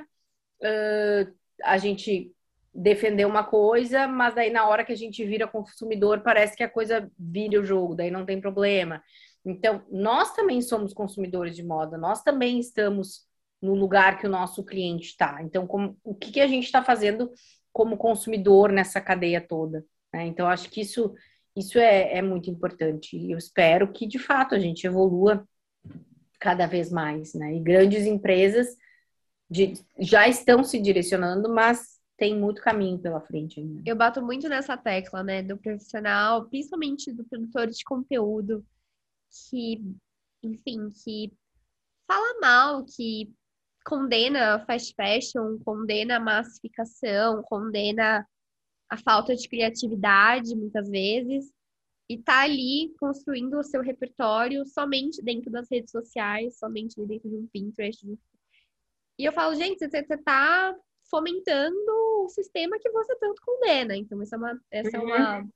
uh, 0.62 1.34
a 1.64 1.78
gente 1.78 2.34
defender 2.74 3.26
uma 3.26 3.44
coisa, 3.44 4.08
mas 4.08 4.34
daí 4.34 4.50
na 4.50 4.68
hora 4.68 4.86
que 4.86 4.94
a 4.94 4.98
gente 4.98 5.26
vira 5.26 5.48
consumidor, 5.48 6.22
parece 6.22 6.56
que 6.56 6.64
a 6.64 6.70
coisa 6.70 7.12
vira 7.20 7.60
o 7.60 7.66
jogo, 7.66 7.96
daí 7.96 8.10
não 8.10 8.26
tem 8.26 8.40
problema. 8.40 9.04
Então, 9.44 9.84
nós 9.92 10.34
também 10.34 10.62
somos 10.62 10.94
consumidores 10.94 11.56
de 11.56 11.64
moda, 11.64 11.98
nós 11.98 12.22
também 12.24 12.60
estamos 12.60 13.26
no 13.62 13.76
lugar 13.76 14.20
que 14.20 14.26
o 14.28 14.30
nosso 14.30 14.64
cliente 14.64 15.08
está. 15.08 15.42
Então, 15.44 15.68
como, 15.68 15.98
o 16.04 16.16
que, 16.16 16.32
que 16.32 16.42
a 16.42 16.48
gente 16.48 16.66
está 16.66 16.84
fazendo 16.84 17.32
como 17.74 17.98
consumidor 17.98 18.72
nessa 18.72 19.02
cadeia 19.02 19.42
toda? 19.42 19.86
Né? 20.14 20.26
Então, 20.26 20.48
acho 20.48 20.70
que 20.70 20.82
isso, 20.82 21.14
isso 21.56 21.78
é, 21.78 22.18
é 22.18 22.22
muito 22.22 22.50
importante. 22.50 23.18
E 23.18 23.32
eu 23.32 23.38
espero 23.38 23.92
que, 23.92 24.08
de 24.08 24.20
fato, 24.20 24.56
a 24.56 24.60
gente 24.60 24.86
evolua 24.86 25.48
cada 26.40 26.66
vez 26.66 26.92
mais. 26.92 27.34
Né? 27.34 27.56
E 27.56 27.60
grandes 27.60 28.06
empresas 28.06 28.76
de, 29.50 29.74
já 30.00 30.28
estão 30.28 30.64
se 30.64 30.80
direcionando, 30.80 31.54
mas 31.54 32.00
tem 32.18 32.38
muito 32.38 32.62
caminho 32.62 33.00
pela 33.00 33.20
frente 33.20 33.60
ainda. 33.60 33.82
Eu 33.86 33.96
bato 33.96 34.22
muito 34.22 34.48
nessa 34.48 34.78
tecla, 34.78 35.24
né, 35.24 35.42
do 35.42 35.58
profissional, 35.58 36.48
principalmente 36.48 37.12
do 37.12 37.24
produtor 37.26 37.68
de 37.68 37.84
conteúdo, 37.84 38.64
que, 39.50 39.82
enfim, 40.44 40.90
que 41.04 41.34
fala 42.08 42.40
mal, 42.40 42.86
que 42.86 43.34
condena 43.84 44.64
fast 44.66 44.94
fashion, 44.96 45.58
condena 45.66 46.20
massificação, 46.20 47.42
condena 47.44 48.26
a 48.92 48.98
falta 48.98 49.34
de 49.34 49.48
criatividade, 49.48 50.54
muitas 50.54 50.90
vezes, 50.90 51.50
e 52.10 52.18
tá 52.18 52.42
ali 52.42 52.94
construindo 53.00 53.58
o 53.58 53.64
seu 53.64 53.82
repertório 53.82 54.66
somente 54.66 55.24
dentro 55.24 55.50
das 55.50 55.72
redes 55.72 55.92
sociais, 55.92 56.60
somente 56.60 57.02
dentro 57.06 57.30
de 57.30 57.38
um 57.38 57.48
Pinterest. 57.48 58.06
E 59.18 59.24
eu 59.24 59.32
falo, 59.32 59.56
gente, 59.56 59.80
você, 59.80 60.04
você 60.04 60.18
tá 60.18 60.76
fomentando 61.10 61.74
o 62.26 62.28
sistema 62.28 62.78
que 62.80 62.92
você 62.92 63.16
tanto 63.16 63.42
condena. 63.42 63.96
Então, 63.96 64.22
essa 64.22 64.36
é 64.36 64.38
uma, 64.38 64.62
essa 64.70 65.00
uhum. 65.00 65.10
é 65.10 65.16
uma, 65.16 65.50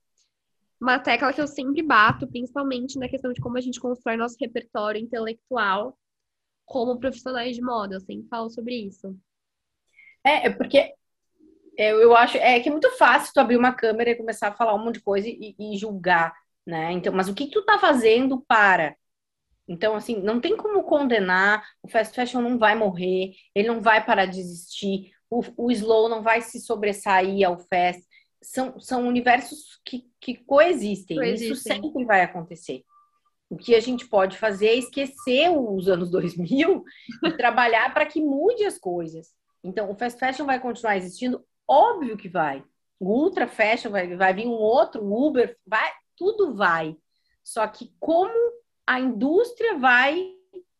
uma 0.79 0.99
tecla 0.99 1.33
que 1.33 1.41
eu 1.41 1.47
sempre 1.47 1.81
bato, 1.81 2.25
principalmente 2.27 2.97
na 2.97 3.09
questão 3.09 3.33
de 3.33 3.41
como 3.41 3.57
a 3.57 3.61
gente 3.61 3.81
constrói 3.81 4.15
nosso 4.15 4.37
repertório 4.39 5.01
intelectual 5.01 5.97
como 6.65 6.99
profissionais 6.99 7.53
de 7.53 7.61
moda. 7.61 7.95
Eu 7.95 8.01
sempre 8.01 8.29
falo 8.29 8.49
sobre 8.49 8.75
isso. 8.75 9.13
É, 10.23 10.47
é 10.47 10.49
porque 10.49 10.93
eu, 11.77 11.99
eu 11.99 12.15
acho 12.15 12.37
é 12.37 12.59
que 12.59 12.69
é 12.69 12.71
muito 12.71 12.89
fácil 12.97 13.31
tu 13.33 13.39
abrir 13.39 13.57
uma 13.57 13.73
câmera 13.73 14.11
e 14.11 14.15
começar 14.15 14.49
a 14.49 14.53
falar 14.53 14.73
um 14.75 14.83
monte 14.83 14.95
de 14.95 15.01
coisa 15.01 15.27
e, 15.27 15.55
e 15.59 15.77
julgar, 15.77 16.33
né? 16.65 16.91
Então, 16.91 17.13
mas 17.13 17.27
o 17.27 17.33
que, 17.33 17.47
que 17.47 17.53
tu 17.53 17.63
tá 17.63 17.77
fazendo 17.77 18.43
para? 18.47 18.95
Então, 19.67 19.95
assim, 19.95 20.21
não 20.21 20.39
tem 20.39 20.55
como 20.55 20.83
condenar, 20.83 21.65
o 21.81 21.87
fast 21.87 22.15
fashion 22.15 22.41
não 22.41 22.57
vai 22.57 22.75
morrer, 22.75 23.33
ele 23.53 23.67
não 23.67 23.81
vai 23.81 24.03
parar 24.05 24.25
de 24.25 24.39
existir, 24.39 25.11
o, 25.29 25.41
o 25.57 25.71
slow 25.71 26.07
não 26.07 26.21
vai 26.21 26.41
se 26.41 26.59
sobressair 26.59 27.47
ao 27.47 27.57
fast. 27.57 28.03
São, 28.41 28.79
são 28.79 29.07
universos 29.07 29.79
que, 29.83 30.05
que 30.21 30.35
coexistem. 30.35 31.17
coexistem. 31.17 31.51
Isso 31.51 31.63
sempre 31.63 32.05
vai 32.05 32.21
acontecer. 32.21 32.83
O 33.49 33.57
que 33.57 33.73
a 33.73 33.79
gente 33.79 34.07
pode 34.07 34.37
fazer 34.37 34.67
é 34.67 34.75
esquecer 34.75 35.49
os 35.49 35.87
anos 35.87 36.09
2000 36.11 36.83
e 37.23 37.31
trabalhar 37.31 37.91
para 37.93 38.05
que 38.05 38.21
mude 38.21 38.63
as 38.65 38.77
coisas. 38.77 39.29
Então, 39.63 39.89
o 39.91 39.95
fast 39.95 40.19
fashion 40.19 40.45
vai 40.45 40.59
continuar 40.59 40.95
existindo? 40.95 41.43
Óbvio 41.67 42.17
que 42.17 42.29
vai. 42.29 42.63
O 42.99 43.11
ultra 43.11 43.47
fashion 43.47 43.91
vai, 43.91 44.15
vai 44.15 44.33
vir 44.33 44.47
um 44.47 44.51
outro, 44.51 45.03
Uber, 45.03 45.57
vai, 45.65 45.91
tudo 46.15 46.53
vai. 46.53 46.95
Só 47.43 47.67
que 47.67 47.91
como 47.99 48.33
a 48.87 48.99
indústria 48.99 49.77
vai 49.77 50.33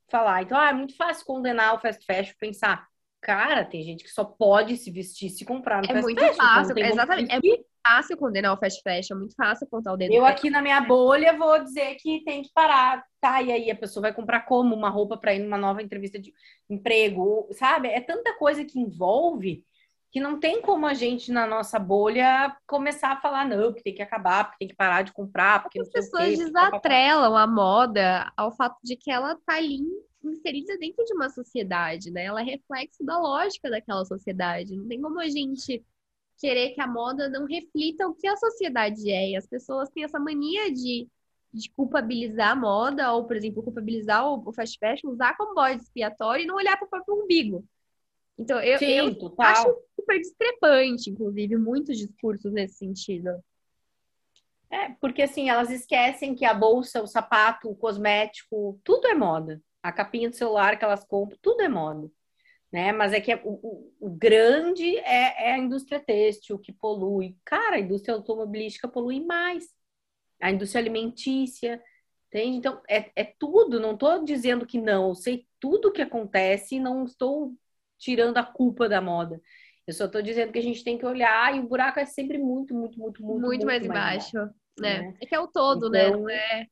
falar? 0.10 0.44
Então, 0.44 0.58
ah, 0.58 0.70
é 0.70 0.74
muito 0.74 0.96
fácil 0.96 1.26
condenar 1.26 1.76
o 1.76 1.80
fast 1.80 2.06
fashion, 2.06 2.34
pensar, 2.40 2.88
cara, 3.22 3.66
tem 3.66 3.84
gente 3.84 4.04
que 4.04 4.10
só 4.10 4.24
pode 4.24 4.78
se 4.78 4.92
vestir 4.92 5.30
se 5.30 5.44
comprar 5.44 5.82
no 5.82 5.86
é 5.86 5.94
fast 5.94 6.04
muito 6.04 6.20
fashion. 6.20 6.36
Fácil, 6.36 6.78
exatamente. 6.78 7.32
É 7.32 7.40
muito 7.40 7.66
fácil 7.86 8.18
condenar 8.18 8.54
o 8.54 8.58
fast 8.58 8.82
fashion, 8.82 9.16
é 9.16 9.20
muito 9.20 9.36
fácil 9.36 9.68
apontar 9.68 9.94
o 9.94 9.98
dedo. 9.98 10.14
Eu 10.14 10.26
aqui 10.26 10.50
na 10.50 10.62
minha 10.62 10.82
bolha 10.82 11.38
vou 11.38 11.64
dizer 11.64 11.96
que 11.96 12.24
tem 12.24 12.42
que 12.42 12.50
parar, 12.54 13.04
tá? 13.20 13.42
E 13.42 13.52
aí 13.52 13.70
a 13.70 13.76
pessoa 13.76 14.04
vai 14.04 14.14
comprar 14.14 14.42
como 14.42 14.76
uma 14.76 14.90
roupa 14.90 15.18
para 15.18 15.34
ir 15.34 15.40
numa 15.40 15.58
nova 15.58 15.82
entrevista 15.82 16.18
de 16.18 16.34
emprego, 16.70 17.48
sabe? 17.52 17.90
É 17.90 18.00
tanta 18.00 18.34
coisa 18.38 18.64
que 18.64 18.80
envolve 18.80 19.66
que 20.16 20.20
não 20.22 20.40
tem 20.40 20.62
como 20.62 20.86
a 20.86 20.94
gente 20.94 21.30
na 21.30 21.46
nossa 21.46 21.78
bolha 21.78 22.56
começar 22.66 23.10
a 23.10 23.20
falar 23.20 23.46
não, 23.46 23.74
que 23.74 23.84
tem 23.84 23.94
que 23.94 24.02
acabar, 24.02 24.46
porque 24.46 24.60
tem 24.60 24.68
que 24.70 24.76
parar 24.76 25.02
de 25.02 25.12
comprar, 25.12 25.62
porque 25.62 25.78
as 25.78 25.90
pessoas 25.90 26.38
desatrelam 26.38 27.36
a 27.36 27.46
moda 27.46 28.32
ao 28.38 28.56
fato 28.56 28.78
de 28.82 28.96
que 28.96 29.12
ela 29.12 29.36
tá 29.46 29.58
ali 29.58 29.82
inserida 30.24 30.78
dentro 30.78 31.04
de 31.04 31.14
uma 31.14 31.28
sociedade, 31.28 32.12
né? 32.12 32.24
Ela 32.24 32.40
é 32.40 32.46
reflexo 32.46 33.04
da 33.04 33.20
lógica 33.20 33.70
daquela 33.70 34.06
sociedade. 34.06 34.78
Não 34.78 34.88
tem 34.88 35.02
como 35.02 35.20
a 35.20 35.28
gente 35.28 35.84
querer 36.38 36.70
que 36.70 36.80
a 36.80 36.88
moda 36.88 37.28
não 37.28 37.46
reflita 37.46 38.08
o 38.08 38.16
que 38.16 38.26
a 38.26 38.38
sociedade 38.38 39.12
é. 39.12 39.32
E 39.32 39.36
as 39.36 39.46
pessoas 39.46 39.90
têm 39.90 40.06
essa 40.06 40.18
mania 40.18 40.72
de, 40.72 41.10
de 41.54 41.70
culpabilizar 41.72 42.52
a 42.52 42.56
moda, 42.56 43.12
ou, 43.12 43.26
por 43.26 43.36
exemplo, 43.36 43.62
culpabilizar 43.62 44.26
o, 44.26 44.42
o 44.48 44.54
fast 44.54 44.80
fashion, 44.80 45.10
usar 45.10 45.36
como 45.36 45.54
bode 45.54 45.82
expiatório 45.82 46.44
e 46.44 46.48
não 46.48 46.56
olhar 46.56 46.78
para 46.78 46.86
o 46.86 46.90
próprio 46.90 47.22
umbigo. 47.22 47.66
Então, 48.38 48.60
eu, 48.60 48.78
Sim, 48.78 49.18
eu 49.20 49.36
acho 49.40 49.78
super 49.96 50.20
discrepante, 50.20 51.10
inclusive, 51.10 51.56
muitos 51.58 51.98
discursos 51.98 52.52
nesse 52.52 52.76
sentido. 52.76 53.30
É, 54.70 54.90
porque 55.00 55.22
assim, 55.22 55.50
elas 55.50 55.70
esquecem 55.72 56.36
que 56.36 56.44
a 56.44 56.54
bolsa, 56.54 57.02
o 57.02 57.08
sapato, 57.08 57.70
o 57.70 57.76
cosmético, 57.76 58.80
tudo 58.84 59.08
é 59.08 59.14
moda. 59.14 59.62
A 59.82 59.92
capinha 59.92 60.30
do 60.30 60.36
celular 60.36 60.78
que 60.78 60.84
elas 60.84 61.06
compram, 61.06 61.38
tudo 61.42 61.62
é 61.62 61.70
moda 61.70 62.10
né? 62.76 62.92
Mas 62.92 63.14
é 63.14 63.22
que 63.22 63.32
é, 63.32 63.42
o, 63.42 63.90
o, 64.02 64.10
grande 64.10 64.98
é, 64.98 65.48
é, 65.48 65.54
a 65.54 65.58
indústria 65.58 65.98
têxtil 65.98 66.60
que 66.60 66.74
polui. 66.74 67.38
Cara, 67.46 67.78
a 67.78 67.80
indústria 67.80 68.14
automobilística 68.14 68.86
polui 68.86 69.24
mais. 69.24 69.66
A 70.42 70.52
indústria 70.52 70.82
alimentícia, 70.82 71.82
entende? 72.28 72.58
Então, 72.58 72.82
é, 72.90 73.10
é 73.16 73.24
tudo. 73.24 73.80
Não 73.80 73.94
estou 73.94 74.26
dizendo 74.26 74.66
que 74.66 74.78
não. 74.78 75.08
Eu 75.08 75.16
sei 75.16 75.48
tudo 75.58 75.88
o 75.88 75.92
que 75.92 76.02
acontece 76.02 76.76
e 76.76 76.80
não 76.80 77.06
estou 77.06 77.54
tirando 78.06 78.38
a 78.38 78.44
culpa 78.44 78.88
da 78.88 79.02
moda. 79.02 79.42
Eu 79.88 79.94
só 79.94 80.06
estou 80.06 80.22
dizendo 80.22 80.52
que 80.52 80.60
a 80.60 80.64
gente 80.64 80.84
tem 80.84 80.98
que 80.98 81.06
olhar 81.06 81.56
e 81.56 81.60
o 81.60 81.68
buraco 81.68 82.00
é 82.00 82.06
sempre 82.06 82.38
muito, 82.38 82.76
muito, 82.76 83.00
muito, 83.00 83.24
muito, 83.24 83.42
muito, 83.42 83.66
mais, 83.66 83.86
mais 83.86 83.86
embaixo, 83.86 84.38
né? 84.80 85.02
né? 85.02 85.18
É 85.20 85.26
que 85.26 85.34
é 85.34 85.40
o 85.40 85.48
todo, 85.48 85.90
né? 85.90 86.08
então, 86.08 86.22
né? 86.24 86.24
Não 86.24 86.30
é, 86.30 86.68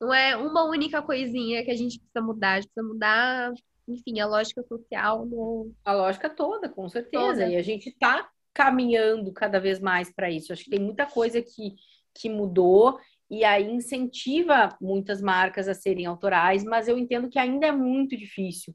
não 0.00 0.14
é 0.14 0.36
uma 0.36 0.64
única 0.64 1.02
coisinha 1.02 1.64
que 1.64 1.70
a 1.72 1.76
gente 1.76 1.98
precisa 1.98 2.24
mudar, 2.24 2.52
a 2.52 2.60
gente 2.60 2.70
precisa 2.72 2.92
mudar 2.94 3.52
enfim, 3.88 4.20
a 4.20 4.26
lógica 4.26 4.62
social 4.62 5.24
no... 5.24 5.72
A 5.82 5.94
lógica 5.94 6.28
toda, 6.28 6.68
com 6.68 6.88
certeza. 6.88 7.24
Toda. 7.24 7.48
E 7.48 7.56
a 7.56 7.62
gente 7.62 7.88
está 7.88 8.28
caminhando 8.52 9.32
cada 9.32 9.58
vez 9.58 9.80
mais 9.80 10.12
para 10.12 10.30
isso. 10.30 10.52
Acho 10.52 10.64
que 10.64 10.70
tem 10.70 10.80
muita 10.80 11.06
coisa 11.06 11.40
que, 11.40 11.74
que 12.14 12.28
mudou 12.28 13.00
e 13.30 13.44
aí 13.44 13.70
incentiva 13.70 14.76
muitas 14.80 15.20
marcas 15.22 15.68
a 15.68 15.74
serem 15.74 16.06
autorais, 16.06 16.64
mas 16.64 16.86
eu 16.86 16.98
entendo 16.98 17.28
que 17.28 17.38
ainda 17.38 17.66
é 17.66 17.72
muito 17.72 18.16
difícil. 18.16 18.74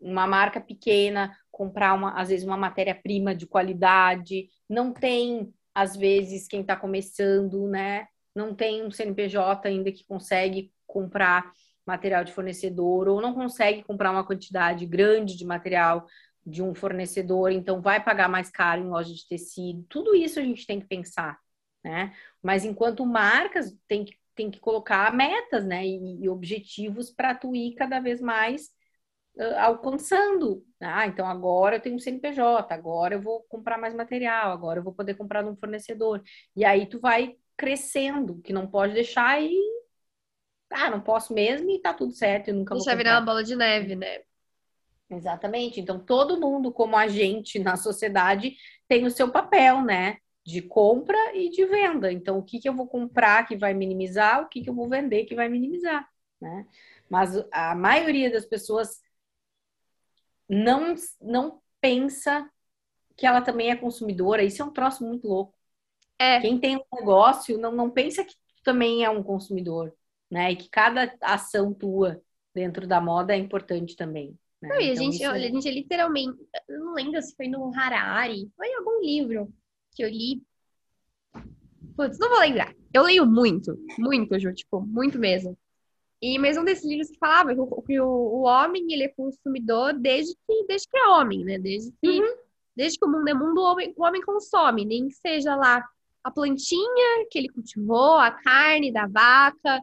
Uma 0.00 0.26
marca 0.26 0.60
pequena 0.60 1.36
comprar 1.50 1.94
uma, 1.94 2.18
às 2.18 2.30
vezes 2.30 2.46
uma 2.46 2.56
matéria-prima 2.56 3.34
de 3.34 3.46
qualidade, 3.46 4.48
não 4.68 4.92
tem 4.92 5.52
às 5.74 5.96
vezes 5.96 6.48
quem 6.48 6.62
está 6.62 6.74
começando, 6.74 7.68
né? 7.68 8.06
Não 8.34 8.54
tem 8.54 8.84
um 8.84 8.90
CNPJ 8.90 9.68
ainda 9.68 9.92
que 9.92 10.04
consegue 10.06 10.72
comprar 10.86 11.52
material 11.86 12.24
de 12.24 12.32
fornecedor 12.32 13.08
ou 13.08 13.20
não 13.20 13.34
consegue 13.34 13.82
comprar 13.82 14.10
uma 14.10 14.24
quantidade 14.24 14.86
grande 14.86 15.36
de 15.36 15.44
material 15.44 16.06
de 16.46 16.62
um 16.62 16.74
fornecedor, 16.74 17.52
então 17.52 17.80
vai 17.80 18.02
pagar 18.02 18.28
mais 18.28 18.50
caro 18.50 18.80
em 18.80 18.88
loja 18.88 19.12
de 19.12 19.26
tecido. 19.28 19.84
Tudo 19.88 20.14
isso 20.14 20.40
a 20.40 20.42
gente 20.42 20.66
tem 20.66 20.80
que 20.80 20.86
pensar, 20.86 21.38
né? 21.84 22.14
Mas 22.42 22.64
enquanto 22.64 23.04
marcas 23.04 23.76
tem 23.86 24.04
que, 24.04 24.14
tem 24.34 24.50
que 24.50 24.58
colocar 24.58 25.14
metas, 25.14 25.64
né? 25.64 25.86
E, 25.86 26.24
e 26.24 26.28
objetivos 26.28 27.10
para 27.10 27.34
tu 27.34 27.54
ir 27.54 27.74
cada 27.74 28.00
vez 28.00 28.20
mais 28.20 28.70
alcançando. 29.58 30.64
Ah, 30.80 31.06
então 31.06 31.26
agora 31.26 31.76
eu 31.76 31.80
tenho 31.80 31.96
um 31.96 31.98
CNPJ, 31.98 32.72
agora 32.72 33.14
eu 33.14 33.22
vou 33.22 33.42
comprar 33.44 33.78
mais 33.78 33.94
material, 33.94 34.52
agora 34.52 34.80
eu 34.80 34.84
vou 34.84 34.92
poder 34.92 35.14
comprar 35.14 35.42
de 35.42 35.48
um 35.48 35.56
fornecedor. 35.56 36.22
E 36.56 36.64
aí 36.64 36.86
tu 36.86 36.98
vai 36.98 37.36
crescendo, 37.56 38.40
que 38.42 38.52
não 38.52 38.66
pode 38.66 38.94
deixar 38.94 39.42
e 39.42 39.54
ah, 40.70 40.90
não 40.90 41.00
posso 41.00 41.34
mesmo 41.34 41.68
e 41.70 41.80
tá 41.80 41.92
tudo 41.92 42.12
certo, 42.12 42.48
e 42.48 42.52
nunca 42.52 42.74
Deixa 42.74 42.94
virar 42.94 43.16
uma 43.18 43.26
bola 43.26 43.42
de 43.42 43.56
neve, 43.56 43.96
né? 43.96 44.20
Exatamente. 45.10 45.80
Então 45.80 45.98
todo 45.98 46.40
mundo 46.40 46.72
como 46.72 46.96
agente 46.96 47.58
na 47.58 47.76
sociedade 47.76 48.56
tem 48.86 49.04
o 49.04 49.10
seu 49.10 49.30
papel, 49.30 49.82
né? 49.82 50.18
De 50.44 50.62
compra 50.62 51.18
e 51.34 51.50
de 51.50 51.64
venda. 51.66 52.10
Então, 52.10 52.38
o 52.38 52.42
que, 52.42 52.58
que 52.58 52.68
eu 52.68 52.74
vou 52.74 52.86
comprar 52.86 53.46
que 53.46 53.56
vai 53.56 53.74
minimizar, 53.74 54.42
o 54.42 54.48
que, 54.48 54.62
que 54.62 54.70
eu 54.70 54.74
vou 54.74 54.88
vender 54.88 55.24
que 55.24 55.34
vai 55.34 55.48
minimizar, 55.48 56.08
né? 56.40 56.66
Mas 57.08 57.32
a 57.52 57.74
maioria 57.74 58.30
das 58.30 58.46
pessoas 58.46 59.00
não, 60.50 60.94
não 61.20 61.60
pensa 61.80 62.50
que 63.16 63.24
ela 63.24 63.40
também 63.40 63.70
é 63.70 63.76
consumidora. 63.76 64.42
Isso 64.42 64.60
é 64.60 64.64
um 64.64 64.72
troço 64.72 65.04
muito 65.04 65.28
louco. 65.28 65.54
É. 66.18 66.40
Quem 66.40 66.58
tem 66.58 66.76
um 66.76 66.96
negócio 66.96 67.56
não, 67.56 67.70
não 67.70 67.88
pensa 67.88 68.24
que 68.24 68.34
tu 68.34 68.62
também 68.64 69.04
é 69.04 69.10
um 69.10 69.22
consumidor, 69.22 69.94
né? 70.30 70.52
E 70.52 70.56
que 70.56 70.68
cada 70.68 71.14
ação 71.22 71.72
tua 71.72 72.20
dentro 72.54 72.86
da 72.86 73.00
moda 73.00 73.32
é 73.32 73.38
importante 73.38 73.94
também. 73.94 74.36
Né? 74.60 74.68
Não, 74.68 74.80
e 74.80 74.90
a, 74.90 74.92
então, 74.92 75.04
gente, 75.04 75.26
olha, 75.26 75.44
é... 75.44 75.48
a 75.48 75.52
gente 75.52 75.68
é 75.68 75.72
literalmente, 75.72 76.38
eu 76.68 76.80
não 76.80 76.94
lembro 76.94 77.22
se 77.22 77.34
foi 77.34 77.48
no 77.48 77.72
Harari, 77.74 78.50
foi 78.56 78.66
em 78.66 78.76
algum 78.76 79.00
livro 79.00 79.52
que 79.92 80.02
eu 80.02 80.08
li. 80.08 80.42
Putz, 81.96 82.18
não 82.18 82.28
vou 82.28 82.40
lembrar. 82.40 82.74
Eu 82.92 83.04
leio 83.04 83.24
muito, 83.24 83.78
muito, 83.98 84.38
Ju, 84.38 84.52
tipo, 84.52 84.80
muito 84.80 85.18
mesmo. 85.18 85.56
E 86.22 86.38
mais 86.38 86.58
um 86.58 86.64
desses 86.64 86.84
livros 86.84 87.10
que 87.10 87.18
falava 87.18 87.54
que 87.54 87.60
o, 87.60 87.82
que 87.82 88.00
o, 88.00 88.42
homem 88.42 88.92
ele 88.92 89.04
é 89.04 89.08
consumidor 89.08 89.94
desde 89.94 90.34
que, 90.46 90.64
desde 90.66 90.86
que 90.86 90.98
é 90.98 91.08
homem, 91.08 91.44
né? 91.44 91.58
Desde 91.58 91.90
que, 91.92 92.20
uhum. 92.20 92.34
desde 92.76 92.98
que 92.98 93.04
o 93.06 93.08
mundo 93.08 93.28
é 93.28 93.34
mundo, 93.34 93.60
o 93.60 93.64
homem, 93.64 93.94
o 93.96 94.04
homem 94.04 94.20
consome, 94.20 94.84
nem 94.84 95.08
que 95.08 95.14
seja 95.14 95.56
lá 95.56 95.82
a 96.22 96.30
plantinha 96.30 97.26
que 97.30 97.38
ele 97.38 97.48
cultivou, 97.48 98.16
a 98.16 98.30
carne 98.30 98.92
da 98.92 99.06
vaca, 99.06 99.82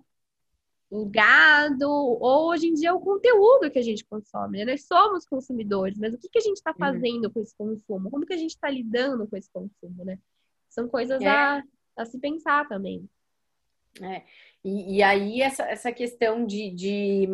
o 0.92 1.06
gado, 1.06 1.90
ou 1.90 2.50
hoje 2.50 2.68
em 2.68 2.74
dia 2.74 2.94
o 2.94 3.02
conteúdo 3.02 3.72
que 3.72 3.80
a 3.80 3.84
gente 3.84 4.06
consome. 4.06 4.60
Né? 4.60 4.72
Nós 4.72 4.86
somos 4.86 5.26
consumidores, 5.26 5.98
mas 5.98 6.14
o 6.14 6.20
que, 6.20 6.30
que 6.30 6.38
a 6.38 6.42
gente 6.42 6.58
está 6.58 6.72
uhum. 6.72 6.78
fazendo 6.78 7.26
uhum. 7.26 7.32
com 7.32 7.42
esse 7.42 7.56
consumo? 7.58 8.12
Como 8.12 8.26
que 8.26 8.34
a 8.34 8.38
gente 8.38 8.52
está 8.52 8.70
lidando 8.70 9.28
com 9.28 9.36
esse 9.36 9.50
consumo, 9.52 10.06
né? 10.06 10.20
São 10.70 10.88
coisas 10.88 11.20
é. 11.20 11.28
a, 11.28 11.64
a 11.98 12.06
se 12.06 12.20
pensar 12.20 12.68
também. 12.68 13.10
É. 14.02 14.24
E, 14.64 14.98
e 14.98 15.04
aí, 15.04 15.42
essa, 15.42 15.64
essa 15.64 15.92
questão 15.92 16.46
de, 16.46 16.72
de. 16.72 17.28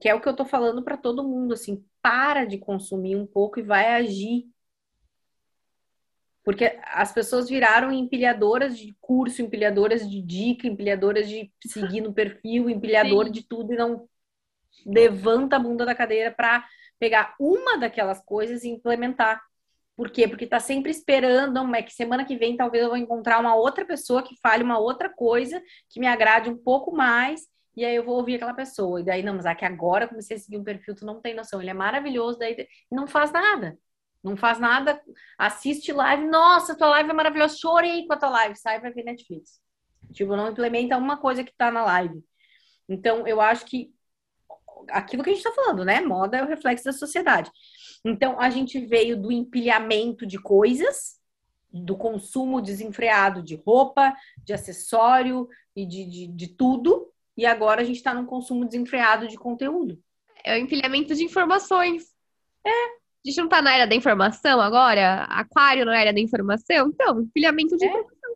que 0.00 0.08
é 0.08 0.14
o 0.14 0.20
que 0.20 0.28
eu 0.28 0.36
tô 0.36 0.44
falando 0.44 0.82
para 0.82 0.96
todo 0.96 1.26
mundo, 1.26 1.54
assim, 1.54 1.84
para 2.02 2.44
de 2.44 2.58
consumir 2.58 3.16
um 3.16 3.26
pouco 3.26 3.58
e 3.58 3.62
vai 3.62 3.94
agir. 3.94 4.46
Porque 6.44 6.78
as 6.84 7.10
pessoas 7.12 7.48
viraram 7.48 7.90
empilhadoras 7.90 8.76
de 8.78 8.94
curso, 9.00 9.40
empilhadoras 9.40 10.08
de 10.08 10.20
dica, 10.20 10.66
empilhadoras 10.66 11.26
de 11.26 11.50
seguir 11.66 12.02
no 12.02 12.12
perfil, 12.12 12.68
empilhador 12.70 13.26
Sim. 13.26 13.32
de 13.32 13.42
tudo 13.42 13.72
e 13.72 13.76
não 13.76 14.06
levanta 14.84 15.56
a 15.56 15.58
bunda 15.58 15.86
da 15.86 15.94
cadeira 15.94 16.30
para 16.30 16.66
pegar 16.98 17.34
uma 17.40 17.78
daquelas 17.78 18.20
coisas 18.24 18.64
e 18.64 18.68
implementar. 18.68 19.42
Por 19.96 20.10
quê? 20.10 20.26
Porque 20.26 20.44
está 20.44 20.58
sempre 20.58 20.90
esperando, 20.90 21.74
é 21.74 21.82
que 21.82 21.92
semana 21.92 22.24
que 22.24 22.36
vem 22.36 22.56
talvez 22.56 22.82
eu 22.82 22.90
vou 22.90 22.98
encontrar 22.98 23.38
uma 23.38 23.54
outra 23.54 23.84
pessoa 23.84 24.22
que 24.22 24.36
fale 24.42 24.64
uma 24.64 24.78
outra 24.78 25.08
coisa 25.08 25.62
que 25.88 26.00
me 26.00 26.06
agrade 26.06 26.50
um 26.50 26.56
pouco 26.56 26.94
mais, 26.94 27.46
e 27.76 27.84
aí 27.84 27.94
eu 27.94 28.04
vou 28.04 28.16
ouvir 28.16 28.36
aquela 28.36 28.54
pessoa. 28.54 29.00
E 29.00 29.04
daí, 29.04 29.22
não, 29.22 29.34
mas 29.34 29.46
aqui 29.46 29.64
agora 29.64 30.04
eu 30.04 30.08
comecei 30.08 30.36
a 30.36 30.40
seguir 30.40 30.58
um 30.58 30.64
perfil, 30.64 30.94
tu 30.94 31.06
não 31.06 31.20
tem 31.20 31.34
noção, 31.34 31.60
ele 31.60 31.70
é 31.70 31.74
maravilhoso, 31.74 32.38
daí 32.38 32.66
não 32.90 33.06
faz 33.06 33.32
nada. 33.32 33.78
Não 34.22 34.38
faz 34.38 34.58
nada, 34.58 34.98
assiste 35.36 35.92
live, 35.92 36.26
nossa, 36.26 36.74
tua 36.74 36.88
live 36.88 37.10
é 37.10 37.12
maravilhosa, 37.12 37.58
chorei 37.58 38.06
com 38.06 38.14
a 38.14 38.16
tua 38.16 38.30
live, 38.30 38.56
sai 38.56 38.80
pra 38.80 38.88
ver 38.88 39.04
Netflix. 39.04 39.60
Tipo, 40.14 40.34
não 40.34 40.50
implementa 40.50 40.96
uma 40.96 41.18
coisa 41.18 41.44
que 41.44 41.54
tá 41.54 41.70
na 41.70 41.84
live. 41.84 42.24
Então, 42.88 43.26
eu 43.26 43.38
acho 43.38 43.66
que 43.66 43.92
aquilo 44.88 45.22
que 45.22 45.28
a 45.28 45.34
gente 45.34 45.42
tá 45.42 45.52
falando, 45.52 45.84
né? 45.84 46.00
Moda 46.00 46.38
é 46.38 46.42
o 46.42 46.46
reflexo 46.46 46.84
da 46.84 46.92
sociedade. 46.92 47.50
Então, 48.04 48.38
a 48.38 48.50
gente 48.50 48.78
veio 48.84 49.16
do 49.16 49.32
empilhamento 49.32 50.26
de 50.26 50.38
coisas, 50.38 51.18
do 51.72 51.96
consumo 51.96 52.60
desenfreado 52.60 53.42
de 53.42 53.56
roupa, 53.56 54.14
de 54.38 54.52
acessório 54.52 55.48
e 55.74 55.86
de, 55.86 56.04
de, 56.04 56.26
de 56.28 56.48
tudo, 56.48 57.10
e 57.36 57.46
agora 57.46 57.80
a 57.80 57.84
gente 57.84 57.96
está 57.96 58.14
num 58.14 58.26
consumo 58.26 58.64
desenfreado 58.64 59.26
de 59.26 59.36
conteúdo. 59.36 60.00
É 60.44 60.54
o 60.54 60.60
empilhamento 60.60 61.14
de 61.14 61.24
informações. 61.24 62.14
É. 62.64 62.70
A 62.70 63.28
gente 63.30 63.38
não 63.38 63.44
está 63.46 63.62
na 63.62 63.74
era 63.74 63.86
da 63.86 63.94
informação 63.94 64.60
agora? 64.60 65.24
Aquário 65.24 65.86
na 65.86 65.98
era 65.98 66.12
da 66.12 66.20
informação? 66.20 66.88
Então, 66.88 67.22
empilhamento 67.22 67.76
de 67.76 67.86
é. 67.86 67.88
informação. 67.88 68.34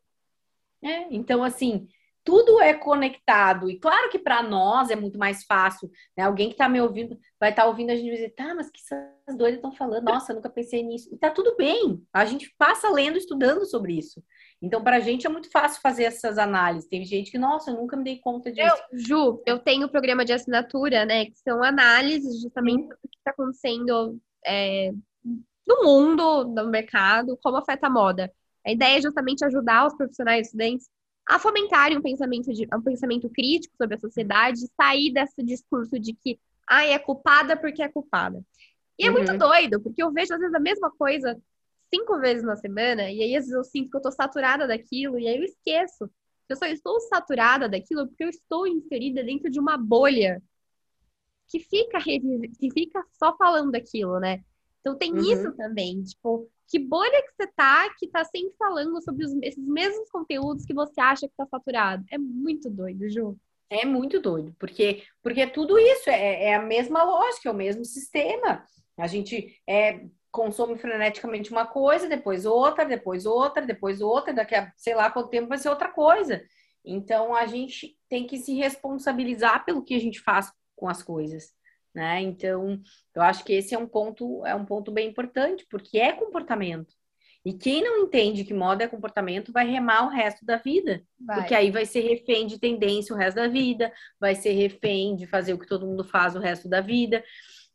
É, 0.82 1.14
então, 1.14 1.44
assim, 1.44 1.88
tudo 2.28 2.60
é 2.60 2.74
conectado. 2.74 3.70
E 3.70 3.80
claro 3.80 4.10
que 4.10 4.18
para 4.18 4.42
nós 4.42 4.90
é 4.90 4.94
muito 4.94 5.18
mais 5.18 5.44
fácil, 5.44 5.90
né? 6.14 6.24
Alguém 6.24 6.48
que 6.48 6.54
está 6.56 6.68
me 6.68 6.78
ouvindo 6.78 7.18
vai 7.40 7.48
estar 7.48 7.62
tá 7.62 7.68
ouvindo 7.68 7.88
a 7.88 7.96
gente 7.96 8.10
dizer, 8.10 8.34
tá, 8.34 8.54
mas 8.54 8.70
que 8.70 8.80
essas 8.80 9.34
doidas 9.34 9.54
estão 9.54 9.72
falando? 9.72 10.04
Nossa, 10.04 10.32
eu 10.32 10.36
nunca 10.36 10.50
pensei 10.50 10.82
nisso. 10.82 11.08
E 11.10 11.16
tá 11.16 11.30
tudo 11.30 11.56
bem. 11.56 12.06
A 12.12 12.26
gente 12.26 12.54
passa 12.58 12.90
lendo, 12.90 13.16
estudando 13.16 13.64
sobre 13.64 13.94
isso. 13.94 14.22
Então, 14.60 14.84
para 14.84 14.96
a 14.96 15.00
gente 15.00 15.26
é 15.26 15.30
muito 15.30 15.50
fácil 15.50 15.80
fazer 15.80 16.04
essas 16.04 16.36
análises. 16.36 16.86
Tem 16.86 17.02
gente 17.02 17.30
que, 17.30 17.38
nossa, 17.38 17.70
eu 17.70 17.76
nunca 17.76 17.96
me 17.96 18.04
dei 18.04 18.18
conta 18.18 18.52
disso. 18.52 18.76
Eu, 18.92 18.98
Ju, 18.98 19.42
eu 19.46 19.58
tenho 19.58 19.86
o 19.86 19.90
programa 19.90 20.22
de 20.22 20.34
assinatura, 20.34 21.06
né? 21.06 21.24
Que 21.24 21.38
são 21.38 21.62
análises 21.62 22.42
justamente 22.42 22.88
do 22.88 23.08
que 23.08 23.16
está 23.16 23.30
acontecendo 23.30 24.20
é, 24.44 24.92
no 25.66 25.82
mundo, 25.82 26.44
no 26.44 26.68
mercado, 26.68 27.38
como 27.42 27.56
afeta 27.56 27.86
a 27.86 27.90
moda. 27.90 28.30
A 28.66 28.70
ideia 28.70 28.98
é 28.98 29.00
justamente 29.00 29.46
ajudar 29.46 29.86
os 29.86 29.96
profissionais 29.96 30.48
estudantes 30.48 30.90
a 31.28 31.38
fomentarem 31.38 31.98
um 31.98 32.02
pensamento, 32.02 32.50
de, 32.54 32.66
um 32.74 32.80
pensamento 32.80 33.28
crítico 33.28 33.76
sobre 33.76 33.96
a 33.96 34.00
sociedade, 34.00 34.66
sair 34.74 35.12
desse 35.12 35.42
discurso 35.42 35.98
de 36.00 36.14
que 36.14 36.40
ah, 36.66 36.86
é 36.86 36.98
culpada 36.98 37.54
porque 37.54 37.82
é 37.82 37.88
culpada. 37.88 38.42
E 38.98 39.06
é 39.06 39.10
muito 39.10 39.32
uhum. 39.32 39.38
doido, 39.38 39.80
porque 39.80 40.02
eu 40.02 40.10
vejo 40.10 40.32
às 40.32 40.40
vezes 40.40 40.54
a 40.54 40.60
mesma 40.60 40.90
coisa 40.90 41.38
cinco 41.94 42.18
vezes 42.18 42.42
na 42.42 42.56
semana, 42.56 43.10
e 43.10 43.22
aí 43.22 43.36
às 43.36 43.44
vezes 43.44 43.52
eu 43.52 43.62
sinto 43.62 43.90
que 43.90 43.96
eu 43.96 44.00
tô 44.00 44.10
saturada 44.10 44.66
daquilo, 44.66 45.18
e 45.18 45.28
aí 45.28 45.36
eu 45.36 45.44
esqueço. 45.44 46.10
Eu 46.48 46.56
só 46.56 46.64
estou 46.64 46.98
saturada 47.00 47.68
daquilo 47.68 48.08
porque 48.08 48.24
eu 48.24 48.30
estou 48.30 48.66
inserida 48.66 49.22
dentro 49.22 49.50
de 49.50 49.60
uma 49.60 49.76
bolha 49.76 50.42
que 51.46 51.60
fica, 51.60 51.98
que 52.02 52.70
fica 52.72 53.04
só 53.12 53.36
falando 53.36 53.70
daquilo, 53.70 54.18
né? 54.18 54.42
Então 54.80 54.96
tem 54.96 55.12
uhum. 55.12 55.20
isso 55.20 55.52
também, 55.52 56.02
tipo, 56.02 56.50
que 56.68 56.78
bolha 56.78 57.22
que 57.22 57.32
você 57.34 57.46
tá 57.56 57.88
que 57.98 58.06
tá 58.06 58.24
sempre 58.24 58.54
falando 58.58 59.02
sobre 59.02 59.24
os, 59.24 59.32
esses 59.42 59.66
mesmos 59.66 60.10
conteúdos 60.10 60.64
que 60.64 60.74
você 60.74 61.00
acha 61.00 61.26
que 61.26 61.34
tá 61.36 61.46
saturado? 61.46 62.04
É 62.10 62.18
muito 62.18 62.68
doido, 62.68 63.08
Ju. 63.08 63.36
É 63.70 63.84
muito 63.84 64.20
doido, 64.20 64.54
porque, 64.58 65.02
porque 65.22 65.46
tudo 65.46 65.78
isso 65.78 66.08
é, 66.08 66.44
é 66.44 66.54
a 66.54 66.62
mesma 66.62 67.02
lógica, 67.02 67.48
é 67.48 67.52
o 67.52 67.54
mesmo 67.54 67.84
sistema. 67.84 68.64
A 68.96 69.06
gente 69.06 69.60
é, 69.66 70.06
consome 70.30 70.76
freneticamente 70.78 71.50
uma 71.50 71.66
coisa, 71.66 72.08
depois 72.08 72.46
outra, 72.46 72.84
depois 72.84 73.26
outra, 73.26 73.66
depois 73.66 74.00
outra, 74.00 74.32
daqui 74.32 74.54
a 74.54 74.72
sei 74.76 74.94
lá 74.94 75.10
quanto 75.10 75.28
tempo 75.28 75.48
vai 75.48 75.58
ser 75.58 75.68
outra 75.68 75.88
coisa. 75.88 76.42
Então 76.84 77.34
a 77.34 77.46
gente 77.46 77.96
tem 78.08 78.26
que 78.26 78.38
se 78.38 78.54
responsabilizar 78.54 79.64
pelo 79.64 79.84
que 79.84 79.94
a 79.94 80.00
gente 80.00 80.20
faz 80.20 80.50
com 80.74 80.88
as 80.88 81.02
coisas 81.02 81.52
né? 81.94 82.20
Então, 82.22 82.80
eu 83.14 83.22
acho 83.22 83.44
que 83.44 83.52
esse 83.52 83.74
é 83.74 83.78
um 83.78 83.86
ponto, 83.86 84.44
é 84.46 84.54
um 84.54 84.64
ponto 84.64 84.90
bem 84.92 85.08
importante, 85.08 85.66
porque 85.70 85.98
é 85.98 86.12
comportamento. 86.12 86.94
E 87.44 87.54
quem 87.54 87.82
não 87.82 88.02
entende 88.02 88.44
que 88.44 88.52
moda 88.52 88.84
é 88.84 88.88
comportamento 88.88 89.52
vai 89.52 89.66
remar 89.66 90.06
o 90.06 90.10
resto 90.10 90.44
da 90.44 90.56
vida. 90.56 91.02
Vai. 91.18 91.38
Porque 91.38 91.54
aí 91.54 91.70
vai 91.70 91.86
ser 91.86 92.00
refém 92.00 92.46
de 92.46 92.58
tendência 92.58 93.14
o 93.14 93.18
resto 93.18 93.36
da 93.36 93.48
vida, 93.48 93.92
vai 94.20 94.34
ser 94.34 94.52
refém 94.52 95.16
de 95.16 95.26
fazer 95.26 95.54
o 95.54 95.58
que 95.58 95.66
todo 95.66 95.86
mundo 95.86 96.04
faz 96.04 96.34
o 96.34 96.40
resto 96.40 96.68
da 96.68 96.80
vida. 96.80 97.24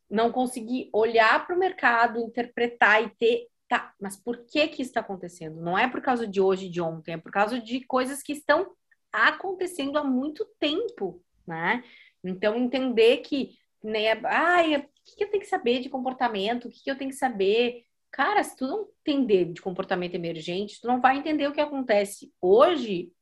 Não 0.08 0.30
conseguir 0.30 0.90
olhar 0.92 1.44
para 1.46 1.56
o 1.56 1.58
mercado, 1.58 2.20
interpretar 2.20 3.02
e 3.02 3.10
ter. 3.16 3.48
Tá, 3.66 3.92
mas 4.00 4.16
por 4.16 4.44
que 4.44 4.68
que 4.68 4.82
isso 4.82 4.90
está 4.90 5.00
acontecendo? 5.00 5.60
Não 5.60 5.76
é 5.76 5.88
por 5.88 6.02
causa 6.02 6.26
de 6.26 6.40
hoje 6.40 6.66
e 6.66 6.70
de 6.70 6.80
ontem, 6.80 7.14
é 7.14 7.16
por 7.16 7.32
causa 7.32 7.58
de 7.58 7.84
coisas 7.86 8.22
que 8.22 8.34
estão 8.34 8.70
acontecendo 9.10 9.96
há 9.96 10.04
muito 10.04 10.46
tempo, 10.60 11.22
né? 11.46 11.82
Então, 12.22 12.56
entender 12.56 13.18
que 13.18 13.50
né? 13.84 14.12
Ai, 14.24 14.76
o 14.76 14.88
que 15.04 15.24
eu 15.24 15.30
tenho 15.30 15.42
que 15.42 15.48
saber 15.48 15.80
de 15.80 15.88
comportamento? 15.88 16.68
O 16.68 16.70
que 16.70 16.90
eu 16.90 16.96
tenho 16.96 17.10
que 17.10 17.16
saber? 17.16 17.84
Cara, 18.10 18.42
se 18.42 18.56
tu 18.56 18.66
não 18.66 18.88
entender 19.00 19.46
de 19.52 19.60
comportamento 19.60 20.14
emergente, 20.14 20.80
tu 20.80 20.86
não 20.86 21.00
vai 21.00 21.18
entender 21.18 21.46
o 21.48 21.52
que 21.52 21.60
acontece 21.60 22.32
hoje 22.40 23.12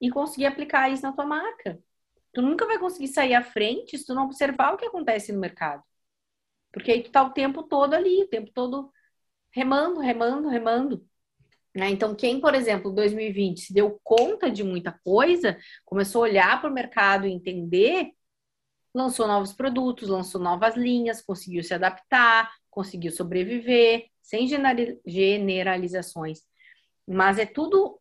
e 0.00 0.10
conseguir 0.10 0.46
aplicar 0.46 0.90
isso 0.90 1.02
na 1.02 1.12
tua 1.12 1.26
marca. 1.26 1.80
Tu 2.32 2.40
nunca 2.40 2.66
vai 2.66 2.78
conseguir 2.78 3.08
sair 3.08 3.34
à 3.34 3.42
frente 3.42 3.98
se 3.98 4.06
tu 4.06 4.14
não 4.14 4.24
observar 4.24 4.74
o 4.74 4.76
que 4.76 4.86
acontece 4.86 5.32
no 5.32 5.40
mercado. 5.40 5.82
Porque 6.72 6.90
aí 6.90 7.02
tu 7.02 7.10
tá 7.10 7.22
o 7.22 7.32
tempo 7.32 7.62
todo 7.64 7.94
ali, 7.94 8.22
o 8.22 8.28
tempo 8.28 8.50
todo 8.52 8.90
remando, 9.50 10.00
remando, 10.00 10.48
remando. 10.48 11.06
Né? 11.74 11.90
Então, 11.90 12.14
quem, 12.14 12.40
por 12.40 12.54
exemplo, 12.54 12.92
2020 12.92 13.60
se 13.60 13.72
deu 13.72 13.98
conta 14.02 14.50
de 14.50 14.62
muita 14.62 14.92
coisa, 15.04 15.58
começou 15.84 16.22
a 16.22 16.28
olhar 16.28 16.60
para 16.60 16.70
o 16.70 16.72
mercado 16.72 17.26
e 17.26 17.32
entender, 17.32 18.12
lançou 18.94 19.26
novos 19.26 19.52
produtos, 19.52 20.08
lançou 20.08 20.40
novas 20.40 20.76
linhas, 20.76 21.22
conseguiu 21.22 21.62
se 21.62 21.74
adaptar, 21.74 22.50
conseguiu 22.70 23.10
sobreviver, 23.10 24.06
sem 24.20 24.46
generalizações. 25.06 26.40
Mas 27.06 27.38
é 27.38 27.46
tudo 27.46 28.00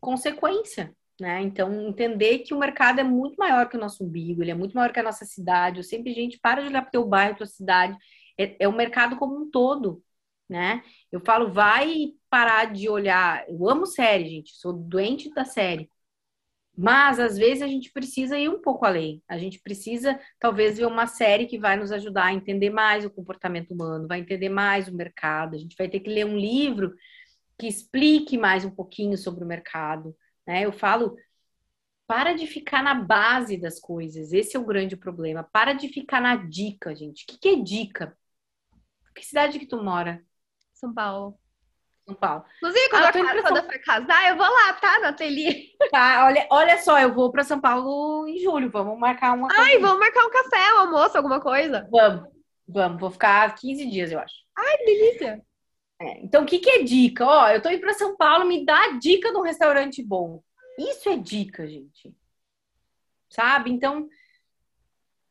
consequência, 0.00 0.94
né? 1.20 1.42
Então, 1.42 1.88
entender 1.88 2.40
que 2.40 2.54
o 2.54 2.58
mercado 2.58 3.00
é 3.00 3.04
muito 3.04 3.36
maior 3.36 3.68
que 3.68 3.76
o 3.76 3.80
nosso 3.80 4.04
umbigo, 4.04 4.42
ele 4.42 4.50
é 4.50 4.54
muito 4.54 4.74
maior 4.74 4.92
que 4.92 5.00
a 5.00 5.02
nossa 5.02 5.24
cidade. 5.24 5.78
Eu 5.78 5.84
sempre, 5.84 6.12
gente, 6.12 6.38
para 6.38 6.62
de 6.62 6.68
olhar 6.68 6.82
para 6.82 6.88
o 6.88 6.92
teu 6.92 7.04
bairro, 7.06 7.36
tua 7.36 7.46
cidade. 7.46 7.96
É, 8.38 8.64
é 8.64 8.68
o 8.68 8.72
mercado 8.72 9.16
como 9.16 9.36
um 9.36 9.50
todo, 9.50 10.02
né? 10.48 10.82
Eu 11.10 11.20
falo, 11.20 11.52
vai 11.52 12.12
parar 12.30 12.72
de 12.72 12.88
olhar. 12.88 13.48
Eu 13.48 13.68
amo 13.68 13.86
série, 13.86 14.28
gente, 14.28 14.52
sou 14.54 14.72
doente 14.72 15.30
da 15.30 15.44
série. 15.44 15.90
Mas 16.76 17.18
às 17.18 17.38
vezes 17.38 17.62
a 17.62 17.66
gente 17.66 17.90
precisa 17.90 18.38
ir 18.38 18.50
um 18.50 18.60
pouco 18.60 18.84
além. 18.84 19.22
A 19.26 19.38
gente 19.38 19.58
precisa, 19.60 20.20
talvez, 20.38 20.76
ver 20.76 20.86
uma 20.86 21.06
série 21.06 21.46
que 21.46 21.58
vai 21.58 21.76
nos 21.76 21.90
ajudar 21.90 22.26
a 22.26 22.34
entender 22.34 22.70
mais 22.70 23.04
o 23.04 23.10
comportamento 23.10 23.72
humano, 23.72 24.06
vai 24.06 24.20
entender 24.20 24.50
mais 24.50 24.86
o 24.86 24.94
mercado. 24.94 25.56
A 25.56 25.58
gente 25.58 25.76
vai 25.76 25.88
ter 25.88 26.00
que 26.00 26.10
ler 26.10 26.26
um 26.26 26.36
livro 26.36 26.94
que 27.58 27.66
explique 27.66 28.36
mais 28.36 28.64
um 28.64 28.70
pouquinho 28.70 29.16
sobre 29.16 29.42
o 29.42 29.46
mercado. 29.46 30.14
Né? 30.46 30.66
Eu 30.66 30.72
falo, 30.72 31.16
para 32.06 32.34
de 32.34 32.46
ficar 32.46 32.82
na 32.82 32.94
base 32.94 33.56
das 33.56 33.80
coisas. 33.80 34.32
Esse 34.32 34.56
é 34.56 34.60
o 34.60 34.66
grande 34.66 34.96
problema. 34.96 35.42
Para 35.42 35.72
de 35.72 35.88
ficar 35.88 36.20
na 36.20 36.36
dica, 36.36 36.94
gente. 36.94 37.24
O 37.24 37.26
que, 37.26 37.38
que 37.38 37.48
é 37.48 37.56
dica? 37.56 38.16
Que 39.14 39.24
cidade 39.24 39.58
que 39.58 39.66
tu 39.66 39.82
mora? 39.82 40.22
São 40.74 40.92
Paulo. 40.92 41.38
São 42.06 42.14
Paulo. 42.14 42.44
Inclusive, 42.58 42.88
quando, 42.88 43.04
ah, 43.04 43.34
eu, 43.34 43.42
quando 43.42 43.56
eu 43.56 43.64
for 43.64 43.78
casar, 43.80 44.28
eu 44.30 44.36
vou 44.36 44.46
lá, 44.46 44.72
tá? 44.74 45.00
No 45.00 45.06
ateliê. 45.06 45.74
Tá, 45.90 46.24
olha, 46.26 46.46
olha 46.50 46.78
só, 46.78 46.98
eu 47.00 47.12
vou 47.12 47.32
para 47.32 47.42
São 47.42 47.60
Paulo 47.60 48.28
em 48.28 48.38
julho. 48.38 48.70
Vamos 48.70 48.98
marcar 48.98 49.34
uma. 49.34 49.48
Ai, 49.50 49.78
vamos 49.78 49.98
marcar 49.98 50.24
um 50.24 50.30
café, 50.30 50.72
um 50.74 50.78
almoço, 50.78 51.16
alguma 51.16 51.40
coisa. 51.40 51.86
Vamos, 51.90 52.30
vamos. 52.66 53.00
Vou 53.00 53.10
ficar 53.10 53.52
15 53.56 53.90
dias, 53.90 54.12
eu 54.12 54.20
acho. 54.20 54.34
Ai, 54.56 54.78
delícia. 54.84 55.42
É, 56.00 56.20
então, 56.22 56.42
o 56.42 56.46
que, 56.46 56.58
que 56.58 56.70
é 56.70 56.82
dica? 56.82 57.26
Ó, 57.26 57.48
eu 57.48 57.60
tô 57.60 57.70
indo 57.70 57.80
para 57.80 57.94
São 57.94 58.16
Paulo, 58.16 58.46
me 58.46 58.64
dá 58.64 58.90
dica 59.00 59.32
de 59.32 59.36
um 59.36 59.42
restaurante 59.42 60.02
bom. 60.02 60.42
Isso 60.78 61.08
é 61.08 61.16
dica, 61.16 61.66
gente. 61.66 62.14
Sabe? 63.30 63.70
Então, 63.70 64.08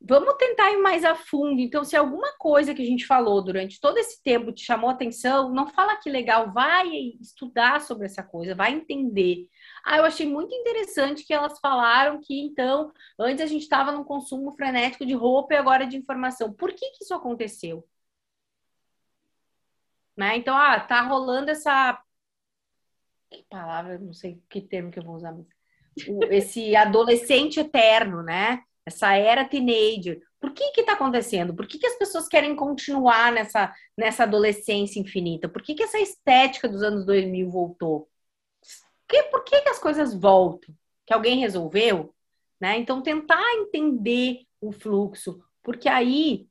vamos 0.07 0.35
tentar 0.35 0.71
ir 0.71 0.77
mais 0.77 1.03
a 1.03 1.15
fundo. 1.15 1.59
Então, 1.59 1.83
se 1.83 1.95
alguma 1.95 2.31
coisa 2.37 2.73
que 2.75 2.81
a 2.81 2.85
gente 2.85 3.05
falou 3.07 3.43
durante 3.43 3.79
todo 3.79 3.97
esse 3.97 4.21
tempo 4.21 4.51
te 4.51 4.63
chamou 4.63 4.89
atenção, 4.89 5.51
não 5.51 5.67
fala 5.67 5.95
que 5.97 6.09
legal, 6.09 6.53
vai 6.53 6.87
estudar 7.19 7.81
sobre 7.81 8.05
essa 8.05 8.21
coisa, 8.23 8.53
vai 8.53 8.71
entender. 8.71 9.47
Ah, 9.83 9.97
eu 9.97 10.05
achei 10.05 10.27
muito 10.27 10.53
interessante 10.53 11.25
que 11.25 11.33
elas 11.33 11.59
falaram 11.59 12.21
que, 12.21 12.39
então, 12.39 12.91
antes 13.19 13.41
a 13.41 13.47
gente 13.47 13.63
estava 13.63 13.91
num 13.91 14.03
consumo 14.03 14.51
frenético 14.51 15.05
de 15.05 15.13
roupa 15.13 15.55
e 15.55 15.57
agora 15.57 15.87
de 15.87 15.97
informação. 15.97 16.53
Por 16.53 16.71
que, 16.71 16.91
que 16.91 17.03
isso 17.03 17.13
aconteceu? 17.13 17.87
Né? 20.15 20.37
Então, 20.37 20.55
ah, 20.55 20.79
tá 20.79 21.01
rolando 21.01 21.51
essa. 21.51 21.99
Que 23.29 23.43
palavra, 23.49 23.97
não 23.97 24.13
sei 24.13 24.41
que 24.47 24.61
termo 24.61 24.91
que 24.91 24.99
eu 24.99 25.03
vou 25.03 25.15
usar, 25.15 25.35
esse 26.29 26.75
adolescente 26.77 27.59
eterno, 27.59 28.21
né? 28.21 28.63
Essa 28.86 29.13
era 29.15 29.43
teenager. 29.43 30.21
Por 30.39 30.53
que 30.53 30.71
que 30.71 30.81
está 30.81 30.93
acontecendo? 30.93 31.55
Por 31.55 31.67
que, 31.67 31.79
que 31.79 31.88
as 31.88 31.97
pessoas 31.97 32.27
querem 32.27 32.55
continuar 32.55 33.31
nessa, 33.31 33.73
nessa 33.97 34.23
adolescência 34.23 34.99
infinita? 34.99 35.49
Por 35.49 35.61
que, 35.61 35.73
que 35.73 35.83
essa 35.83 35.99
estética 35.99 36.69
dos 36.69 36.83
anos 36.83 37.05
2000 37.05 37.49
voltou? 37.49 38.07
Que, 39.07 39.23
por 39.23 39.43
que, 39.43 39.61
que 39.61 39.69
as 39.69 39.79
coisas 39.79 40.13
voltam? 40.13 40.75
Que 41.05 41.13
alguém 41.13 41.39
resolveu? 41.39 42.13
Né? 42.59 42.77
Então, 42.77 43.01
tentar 43.01 43.43
entender 43.55 44.45
o 44.61 44.71
fluxo, 44.71 45.43
porque 45.63 45.89
aí 45.89 46.47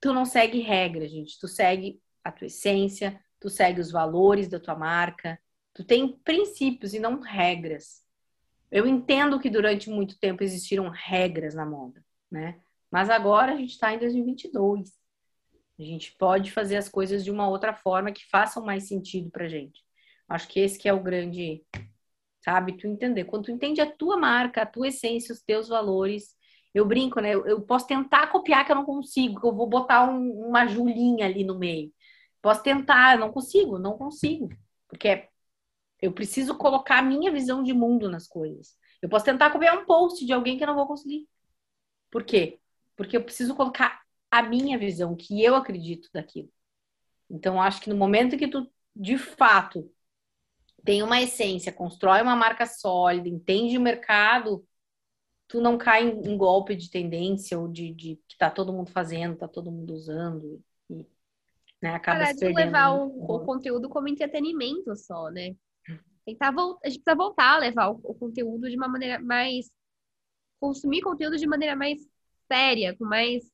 tu 0.00 0.12
não 0.12 0.24
segue 0.24 0.60
regra, 0.60 1.08
gente. 1.08 1.38
Tu 1.38 1.48
segue 1.48 2.00
a 2.22 2.32
tua 2.32 2.46
essência, 2.46 3.20
tu 3.40 3.48
segue 3.48 3.80
os 3.80 3.90
valores 3.90 4.48
da 4.48 4.60
tua 4.60 4.74
marca, 4.74 5.40
tu 5.72 5.84
tem 5.84 6.16
princípios 6.18 6.92
e 6.94 6.98
não 6.98 7.20
regras. 7.20 8.02
Eu 8.70 8.86
entendo 8.86 9.40
que 9.40 9.48
durante 9.48 9.88
muito 9.88 10.18
tempo 10.18 10.42
existiram 10.42 10.88
regras 10.90 11.54
na 11.54 11.64
moda, 11.64 12.04
né? 12.30 12.60
Mas 12.90 13.10
agora 13.10 13.52
a 13.52 13.56
gente 13.56 13.70
está 13.70 13.92
em 13.92 13.98
2022. 13.98 14.90
A 15.78 15.82
gente 15.82 16.14
pode 16.18 16.50
fazer 16.50 16.76
as 16.76 16.88
coisas 16.88 17.24
de 17.24 17.30
uma 17.30 17.48
outra 17.48 17.72
forma 17.72 18.12
que 18.12 18.28
façam 18.28 18.64
mais 18.64 18.88
sentido 18.88 19.30
para 19.30 19.48
gente. 19.48 19.82
Acho 20.28 20.48
que 20.48 20.60
esse 20.60 20.78
que 20.78 20.88
é 20.88 20.92
o 20.92 21.02
grande, 21.02 21.62
sabe? 22.44 22.76
Tu 22.76 22.86
entender. 22.86 23.24
Quando 23.24 23.44
tu 23.44 23.52
entende 23.52 23.80
a 23.80 23.90
tua 23.90 24.16
marca, 24.16 24.62
a 24.62 24.66
tua 24.66 24.88
essência, 24.88 25.32
os 25.32 25.40
teus 25.40 25.68
valores, 25.68 26.36
eu 26.74 26.84
brinco, 26.84 27.20
né? 27.20 27.34
Eu, 27.34 27.46
eu 27.46 27.62
posso 27.62 27.86
tentar 27.86 28.26
copiar 28.28 28.64
que 28.66 28.72
eu 28.72 28.76
não 28.76 28.84
consigo, 28.84 29.40
que 29.40 29.46
eu 29.46 29.54
vou 29.54 29.68
botar 29.68 30.10
um, 30.10 30.48
uma 30.48 30.66
Julinha 30.66 31.26
ali 31.26 31.44
no 31.44 31.58
meio. 31.58 31.92
Posso 32.42 32.62
tentar, 32.62 33.18
não 33.18 33.32
consigo, 33.32 33.78
não 33.78 33.96
consigo. 33.96 34.48
Porque 34.88 35.08
é 35.08 35.27
eu 36.00 36.12
preciso 36.12 36.56
colocar 36.56 36.98
a 36.98 37.02
minha 37.02 37.30
visão 37.30 37.62
de 37.62 37.72
mundo 37.72 38.08
nas 38.10 38.26
coisas. 38.26 38.76
Eu 39.02 39.08
posso 39.08 39.24
tentar 39.24 39.50
copiar 39.50 39.76
um 39.78 39.84
post 39.84 40.24
de 40.24 40.32
alguém 40.32 40.56
que 40.56 40.62
eu 40.62 40.68
não 40.68 40.74
vou 40.74 40.86
conseguir. 40.86 41.28
Por 42.10 42.24
quê? 42.24 42.60
Porque 42.96 43.16
eu 43.16 43.24
preciso 43.24 43.54
colocar 43.54 44.02
a 44.30 44.42
minha 44.42 44.78
visão, 44.78 45.16
que 45.16 45.42
eu 45.42 45.54
acredito 45.54 46.08
daquilo. 46.12 46.50
Então, 47.30 47.60
acho 47.60 47.80
que 47.80 47.90
no 47.90 47.96
momento 47.96 48.36
que 48.36 48.48
tu, 48.48 48.70
de 48.94 49.18
fato, 49.18 49.90
tem 50.84 51.02
uma 51.02 51.20
essência, 51.20 51.72
constrói 51.72 52.22
uma 52.22 52.36
marca 52.36 52.66
sólida, 52.66 53.28
entende 53.28 53.76
o 53.76 53.80
mercado, 53.80 54.66
tu 55.46 55.60
não 55.60 55.76
cai 55.76 56.08
em, 56.08 56.32
em 56.32 56.36
golpe 56.36 56.74
de 56.76 56.90
tendência 56.90 57.58
ou 57.58 57.68
de, 57.68 57.92
de, 57.92 58.20
que 58.28 58.36
tá 58.36 58.50
todo 58.50 58.72
mundo 58.72 58.90
fazendo, 58.90 59.36
tá 59.36 59.48
todo 59.48 59.70
mundo 59.70 59.92
usando. 59.94 60.62
E, 60.88 61.06
né, 61.82 61.94
acaba 61.94 62.20
Para 62.20 62.32
de 62.32 62.48
levar 62.48 62.90
o, 62.92 63.24
o 63.24 63.40
conteúdo 63.44 63.88
como 63.88 64.08
entretenimento 64.08 64.94
só, 64.96 65.30
né? 65.30 65.54
Tentar 66.28 66.50
voltar, 66.50 66.80
a 66.84 66.90
gente 66.90 67.02
precisa 67.02 67.16
voltar 67.16 67.54
a 67.54 67.58
levar 67.58 67.90
o, 67.90 68.00
o, 68.04 68.14
conteúdo 68.14 68.68
de 68.68 68.76
uma 68.76 68.88
maneira 68.88 69.18
mais 69.18 69.70
consumir 70.60 71.00
conteúdo 71.00 71.36
de 71.36 71.46
maneira 71.46 71.74
mais 71.74 71.98
séria, 72.50 72.96
com 72.96 73.04
mais 73.04 73.50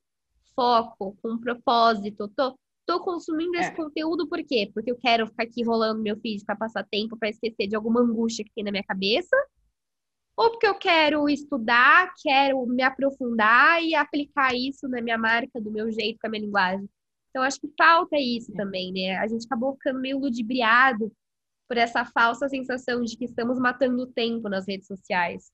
foco, 0.54 1.16
com 1.22 1.32
um 1.32 1.38
propósito. 1.38 2.28
Tô, 2.28 2.58
tô 2.86 3.00
consumindo 3.00 3.56
esse 3.56 3.70
é. 3.70 3.74
conteúdo 3.74 4.28
por 4.28 4.42
quê? 4.44 4.70
Porque 4.72 4.90
eu 4.90 4.96
quero 4.96 5.26
ficar 5.26 5.44
aqui 5.44 5.62
rolando 5.62 6.02
meu 6.02 6.18
feed 6.18 6.44
para 6.44 6.56
passar 6.56 6.84
tempo, 6.90 7.16
para 7.16 7.28
esquecer 7.28 7.66
de 7.68 7.76
alguma 7.76 8.00
angústia 8.00 8.44
que 8.44 8.52
tem 8.54 8.64
na 8.64 8.70
minha 8.70 8.84
cabeça, 8.84 9.36
ou 10.36 10.50
porque 10.50 10.66
eu 10.66 10.74
quero 10.74 11.28
estudar, 11.28 12.12
quero 12.20 12.66
me 12.66 12.82
aprofundar 12.82 13.82
e 13.82 13.94
aplicar 13.94 14.54
isso 14.54 14.88
na 14.88 15.00
minha 15.00 15.18
marca, 15.18 15.60
do 15.60 15.70
meu 15.70 15.92
jeito, 15.92 16.18
com 16.20 16.26
a 16.26 16.30
minha 16.30 16.42
linguagem. 16.42 16.88
Então, 17.30 17.42
acho 17.42 17.60
que 17.60 17.72
falta 17.76 18.16
isso 18.18 18.50
é. 18.52 18.56
também, 18.56 18.92
né? 18.92 19.16
A 19.18 19.28
gente 19.28 19.44
acabou 19.44 19.74
ficando 19.74 20.00
meio 20.00 20.18
ludibriado 20.18 21.12
por 21.74 21.78
essa 21.78 22.04
falsa 22.04 22.48
sensação 22.48 23.02
de 23.02 23.16
que 23.16 23.24
estamos 23.24 23.58
matando 23.58 24.06
tempo 24.06 24.48
nas 24.48 24.68
redes 24.68 24.86
sociais. 24.86 25.50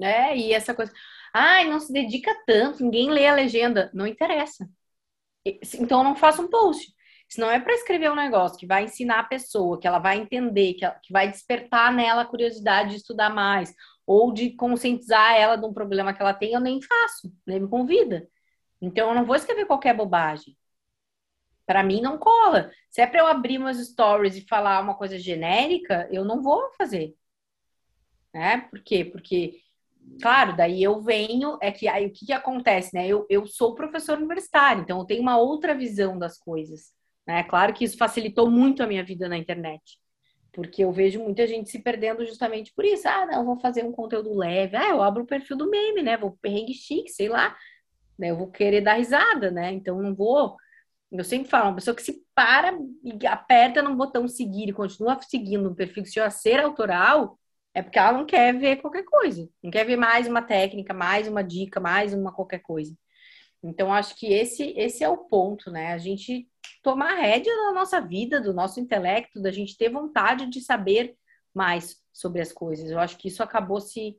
É, 0.00 0.36
e 0.36 0.52
essa 0.52 0.74
coisa, 0.74 0.92
ai, 1.32 1.68
não 1.68 1.80
se 1.80 1.90
dedica 1.90 2.30
tanto, 2.46 2.84
ninguém 2.84 3.10
lê 3.10 3.26
a 3.26 3.34
legenda, 3.34 3.90
não 3.94 4.06
interessa. 4.06 4.68
Então 5.80 6.04
não 6.04 6.14
faça 6.14 6.42
um 6.42 6.48
post. 6.48 6.92
Se 7.28 7.40
não 7.40 7.50
é 7.50 7.58
para 7.58 7.72
escrever 7.72 8.10
um 8.10 8.14
negócio 8.14 8.58
que 8.58 8.66
vai 8.66 8.84
ensinar 8.84 9.20
a 9.20 9.24
pessoa, 9.24 9.80
que 9.80 9.86
ela 9.86 9.98
vai 9.98 10.18
entender, 10.18 10.74
que, 10.74 10.84
ela, 10.84 10.94
que 11.02 11.12
vai 11.12 11.30
despertar 11.30 11.92
nela 11.92 12.22
a 12.22 12.26
curiosidade 12.26 12.90
de 12.90 12.96
estudar 12.96 13.30
mais, 13.30 13.74
ou 14.06 14.32
de 14.32 14.50
conscientizar 14.50 15.34
ela 15.34 15.56
de 15.56 15.64
um 15.64 15.72
problema 15.72 16.12
que 16.12 16.20
ela 16.20 16.34
tem, 16.34 16.52
eu 16.52 16.60
nem 16.60 16.80
faço, 16.82 17.32
nem 17.46 17.60
me 17.60 17.68
convida. 17.68 18.28
Então 18.80 19.08
eu 19.08 19.14
não 19.14 19.24
vou 19.24 19.36
escrever 19.36 19.64
qualquer 19.66 19.94
bobagem. 19.96 20.56
Para 21.68 21.82
mim 21.82 22.00
não 22.00 22.16
cola. 22.16 22.70
Se 22.88 23.02
é 23.02 23.06
para 23.06 23.20
eu 23.20 23.26
abrir 23.26 23.58
meus 23.58 23.76
stories 23.76 24.34
e 24.34 24.46
falar 24.48 24.80
uma 24.80 24.94
coisa 24.94 25.18
genérica, 25.18 26.08
eu 26.10 26.24
não 26.24 26.42
vou 26.42 26.72
fazer. 26.78 27.14
Né? 28.32 28.66
Por 28.70 28.80
quê? 28.80 29.04
Porque, 29.04 29.60
claro, 30.22 30.56
daí 30.56 30.82
eu 30.82 30.98
venho, 31.02 31.58
é 31.60 31.70
que 31.70 31.86
aí 31.86 32.06
o 32.06 32.10
que, 32.10 32.24
que 32.24 32.32
acontece, 32.32 32.94
né? 32.94 33.06
Eu, 33.06 33.26
eu 33.28 33.46
sou 33.46 33.74
professor 33.74 34.16
universitário, 34.16 34.80
então 34.80 34.98
eu 34.98 35.04
tenho 35.04 35.20
uma 35.20 35.36
outra 35.36 35.74
visão 35.74 36.18
das 36.18 36.38
coisas. 36.38 36.94
Né? 37.26 37.44
Claro 37.44 37.74
que 37.74 37.84
isso 37.84 37.98
facilitou 37.98 38.50
muito 38.50 38.82
a 38.82 38.86
minha 38.86 39.04
vida 39.04 39.28
na 39.28 39.36
internet. 39.36 40.00
Porque 40.54 40.82
eu 40.82 40.90
vejo 40.90 41.22
muita 41.22 41.46
gente 41.46 41.68
se 41.68 41.80
perdendo 41.80 42.24
justamente 42.24 42.72
por 42.74 42.86
isso. 42.86 43.06
Ah, 43.06 43.26
não, 43.26 43.44
vou 43.44 43.60
fazer 43.60 43.84
um 43.84 43.92
conteúdo 43.92 44.34
leve. 44.34 44.74
Ah, 44.74 44.88
eu 44.88 45.02
abro 45.02 45.24
o 45.24 45.26
perfil 45.26 45.58
do 45.58 45.68
meme, 45.68 46.02
né? 46.02 46.16
Vou 46.16 46.38
perrengue 46.40 46.72
chique, 46.72 47.10
sei 47.10 47.28
lá. 47.28 47.54
Né? 48.18 48.30
Eu 48.30 48.38
vou 48.38 48.50
querer 48.50 48.80
dar 48.80 48.94
risada, 48.94 49.50
né? 49.50 49.70
Então 49.70 50.00
não 50.00 50.14
vou 50.14 50.56
eu 51.10 51.24
sempre 51.24 51.48
falo, 51.48 51.68
uma 51.70 51.74
pessoa 51.76 51.94
que 51.94 52.02
se 52.02 52.22
para 52.34 52.72
e 53.02 53.26
aperta 53.26 53.82
no 53.82 53.96
botão 53.96 54.28
seguir 54.28 54.68
e 54.68 54.72
continua 54.72 55.18
seguindo 55.22 55.68
um 55.68 55.74
perfil 55.74 56.02
que 56.02 56.10
se 56.10 56.30
ser 56.30 56.60
autoral, 56.60 57.38
é 57.74 57.82
porque 57.82 57.98
ela 57.98 58.12
não 58.12 58.26
quer 58.26 58.56
ver 58.58 58.76
qualquer 58.76 59.04
coisa. 59.04 59.48
Não 59.62 59.70
quer 59.70 59.84
ver 59.84 59.96
mais 59.96 60.26
uma 60.26 60.42
técnica, 60.42 60.92
mais 60.92 61.28
uma 61.28 61.42
dica, 61.42 61.80
mais 61.80 62.12
uma 62.14 62.32
qualquer 62.32 62.60
coisa. 62.60 62.94
Então, 63.62 63.92
acho 63.92 64.16
que 64.16 64.26
esse, 64.32 64.72
esse 64.76 65.02
é 65.02 65.08
o 65.08 65.18
ponto, 65.18 65.70
né? 65.70 65.92
A 65.92 65.98
gente 65.98 66.48
tomar 66.82 67.14
rédea 67.14 67.54
da 67.54 67.72
nossa 67.72 68.00
vida, 68.00 68.40
do 68.40 68.52
nosso 68.54 68.80
intelecto, 68.80 69.40
da 69.42 69.50
gente 69.50 69.76
ter 69.76 69.90
vontade 69.90 70.48
de 70.48 70.60
saber 70.60 71.16
mais 71.54 71.96
sobre 72.12 72.40
as 72.40 72.52
coisas. 72.52 72.90
Eu 72.90 72.98
acho 72.98 73.16
que 73.18 73.28
isso 73.28 73.42
acabou 73.42 73.80
se 73.80 74.16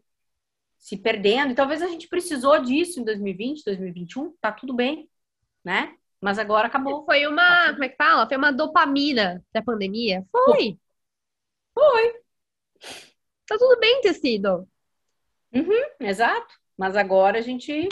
se 0.79 0.97
perdendo. 0.97 1.51
E 1.51 1.55
talvez 1.55 1.81
a 1.81 1.87
gente 1.87 2.07
precisou 2.07 2.59
disso 2.61 2.99
em 2.99 3.03
2020, 3.03 3.63
2021, 3.65 4.33
tá 4.41 4.51
tudo 4.51 4.73
bem, 4.73 5.09
né? 5.63 5.95
Mas 6.21 6.37
agora 6.37 6.67
acabou. 6.67 7.05
Foi 7.05 7.25
uma, 7.25 7.71
como 7.71 7.83
é 7.83 7.89
que 7.89 7.95
fala? 7.95 8.27
Foi 8.27 8.37
uma 8.37 8.51
dopamina 8.51 9.43
da 9.53 9.61
pandemia? 9.61 10.25
Foi. 10.31 10.77
Foi. 11.73 12.13
Tá 13.47 13.57
tudo 13.57 13.79
bem 13.79 14.01
ter 14.01 14.13
sido. 14.13 14.67
Uhum, 15.53 15.83
exato. 15.99 16.53
Mas 16.77 16.95
agora 16.95 17.39
a 17.39 17.41
gente, 17.41 17.89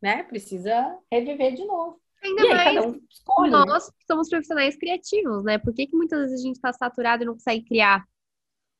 né, 0.00 0.22
precisa 0.22 0.98
reviver 1.10 1.54
de 1.54 1.64
novo. 1.64 2.00
Ainda 2.22 2.42
e 2.42 2.48
mais 2.48 2.84
um 2.84 3.00
escolhe, 3.08 3.50
né? 3.50 3.64
nós 3.64 3.86
né? 3.86 3.94
somos 4.06 4.28
profissionais 4.28 4.76
criativos, 4.76 5.44
né? 5.44 5.58
Por 5.58 5.72
que, 5.72 5.86
que 5.86 5.96
muitas 5.96 6.18
vezes 6.20 6.40
a 6.40 6.42
gente 6.42 6.56
está 6.56 6.72
saturado 6.72 7.22
e 7.22 7.26
não 7.26 7.34
consegue 7.34 7.64
criar? 7.64 8.04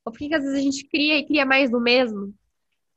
Ou 0.04 0.12
por 0.12 0.18
que, 0.18 0.28
que 0.28 0.34
às 0.34 0.42
vezes 0.42 0.58
a 0.58 0.62
gente 0.62 0.88
cria 0.88 1.18
e 1.18 1.26
cria 1.26 1.46
mais 1.46 1.70
do 1.70 1.80
mesmo? 1.80 2.34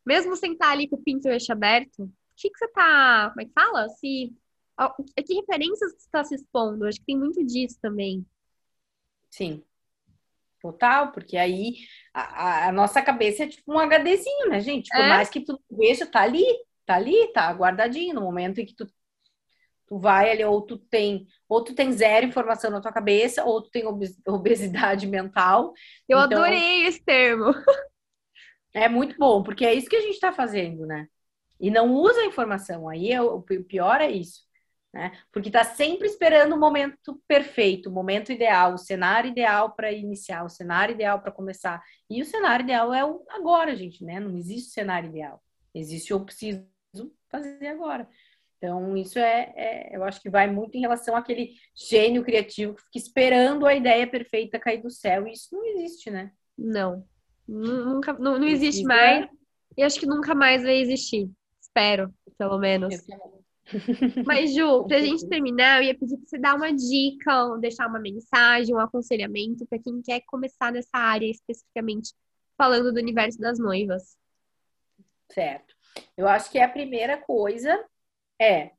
Mesmo 0.05 0.35
sem 0.35 0.53
estar 0.53 0.71
ali 0.71 0.87
com 0.87 0.95
o 0.95 1.03
Pinterest 1.03 1.51
aberto, 1.51 2.03
o 2.03 2.11
que, 2.35 2.49
que 2.49 2.57
você 2.57 2.67
tá. 2.69 3.29
Como 3.29 3.41
é 3.41 3.45
que 3.45 3.53
fala? 3.53 3.87
Se, 3.89 4.33
a 4.77 4.93
que 5.23 5.33
referências 5.33 5.91
você 5.91 5.97
está 5.97 6.23
se 6.23 6.35
expondo? 6.35 6.85
Acho 6.85 6.99
que 6.99 7.05
tem 7.05 7.17
muito 7.17 7.43
disso 7.45 7.77
também. 7.81 8.25
Sim. 9.29 9.63
Total, 10.61 11.11
porque 11.11 11.37
aí 11.37 11.77
a, 12.13 12.67
a, 12.67 12.71
nossa 12.71 13.01
cabeça 13.01 13.43
é 13.43 13.47
tipo 13.47 13.73
um 13.73 13.79
HDzinho, 13.79 14.49
né, 14.49 14.59
gente? 14.59 14.89
Por 14.89 15.01
é. 15.01 15.09
mais 15.09 15.29
que 15.29 15.41
tu 15.41 15.59
veja, 15.71 16.05
tá 16.05 16.21
ali, 16.21 16.45
tá 16.85 16.95
ali, 16.95 17.31
tá 17.33 17.51
guardadinho. 17.51 18.13
No 18.13 18.21
momento 18.21 18.59
em 18.59 18.65
que 18.65 18.75
tu 18.75 18.85
Tu 19.91 19.99
vai 19.99 20.31
ali, 20.31 20.41
ou 20.45 20.61
tu 20.61 20.77
tem, 20.77 21.27
ou 21.49 21.61
tu 21.61 21.75
tem 21.75 21.91
zero 21.91 22.25
informação 22.25 22.71
na 22.71 22.79
tua 22.79 22.93
cabeça, 22.93 23.43
ou 23.43 23.61
tu 23.61 23.69
tem 23.69 23.83
obesidade 24.25 25.05
mental. 25.05 25.73
Eu 26.07 26.17
então, 26.17 26.41
adorei 26.41 26.85
esse 26.85 27.03
termo. 27.03 27.51
É 28.73 28.87
muito 28.87 29.17
bom, 29.17 29.43
porque 29.43 29.65
é 29.65 29.73
isso 29.73 29.89
que 29.89 29.97
a 29.97 30.01
gente 30.01 30.13
está 30.13 30.31
fazendo, 30.31 30.85
né? 30.85 31.05
E 31.59 31.69
não 31.69 31.93
usa 31.93 32.21
a 32.21 32.25
informação. 32.25 32.87
Aí 32.87 33.11
é, 33.11 33.21
o 33.21 33.41
pior 33.41 33.99
é 33.99 34.09
isso. 34.09 34.43
Né? 34.93 35.11
Porque 35.31 35.47
está 35.47 35.63
sempre 35.63 36.05
esperando 36.05 36.53
o 36.53 36.59
momento 36.59 37.21
perfeito, 37.25 37.89
o 37.89 37.93
momento 37.93 38.31
ideal, 38.31 38.73
o 38.73 38.77
cenário 38.77 39.31
ideal 39.31 39.71
para 39.71 39.91
iniciar, 39.91 40.43
o 40.43 40.49
cenário 40.49 40.93
ideal 40.93 41.21
para 41.21 41.31
começar. 41.31 41.81
E 42.09 42.21
o 42.21 42.25
cenário 42.25 42.63
ideal 42.63 42.93
é 42.93 43.05
o 43.05 43.23
agora, 43.29 43.75
gente, 43.75 44.03
né? 44.03 44.19
Não 44.19 44.37
existe 44.37 44.71
cenário 44.71 45.09
ideal. 45.09 45.41
Existe 45.73 46.11
eu 46.11 46.19
preciso 46.25 46.65
fazer 47.29 47.67
agora. 47.67 48.07
Então, 48.57 48.95
isso 48.95 49.17
é, 49.17 49.53
é, 49.55 49.95
eu 49.95 50.03
acho 50.03 50.21
que 50.21 50.29
vai 50.29 50.51
muito 50.51 50.77
em 50.77 50.81
relação 50.81 51.15
àquele 51.15 51.55
gênio 51.73 52.23
criativo 52.23 52.75
que 52.75 52.83
fica 52.83 52.97
esperando 52.99 53.65
a 53.65 53.73
ideia 53.73 54.05
perfeita 54.05 54.59
cair 54.59 54.83
do 54.83 54.91
céu. 54.91 55.25
E 55.25 55.31
isso 55.31 55.47
não 55.51 55.65
existe, 55.65 56.11
né? 56.11 56.31
Não. 56.55 57.03
Nunca, 57.47 58.13
não, 58.13 58.37
não 58.37 58.47
existe 58.47 58.83
mais. 58.83 59.27
E 59.75 59.81
acho 59.81 59.99
que 59.99 60.05
nunca 60.05 60.35
mais 60.35 60.61
vai 60.61 60.77
existir. 60.79 61.27
Espero, 61.59 62.13
pelo 62.37 62.59
menos. 62.59 62.93
Mas, 64.25 64.53
Ju, 64.53 64.85
pra 64.85 64.99
gente 64.99 65.27
terminar, 65.27 65.77
eu 65.77 65.87
ia 65.87 65.97
pedir 65.97 66.17
pra 66.17 66.25
você 66.27 66.37
dar 66.37 66.55
uma 66.55 66.71
dica, 66.71 67.57
deixar 67.59 67.87
uma 67.87 67.99
mensagem, 67.99 68.75
um 68.75 68.79
aconselhamento 68.79 69.65
para 69.65 69.79
quem 69.79 70.01
quer 70.01 70.21
começar 70.27 70.71
nessa 70.71 70.97
área 70.97 71.25
especificamente, 71.25 72.13
falando 72.57 72.91
do 72.91 72.99
universo 72.99 73.39
das 73.39 73.59
noivas. 73.59 74.17
Certo. 75.29 75.75
Eu 76.17 76.27
acho 76.27 76.51
que 76.51 76.59
a 76.59 76.69
primeira 76.69 77.17
coisa 77.17 77.85
é 78.39 78.71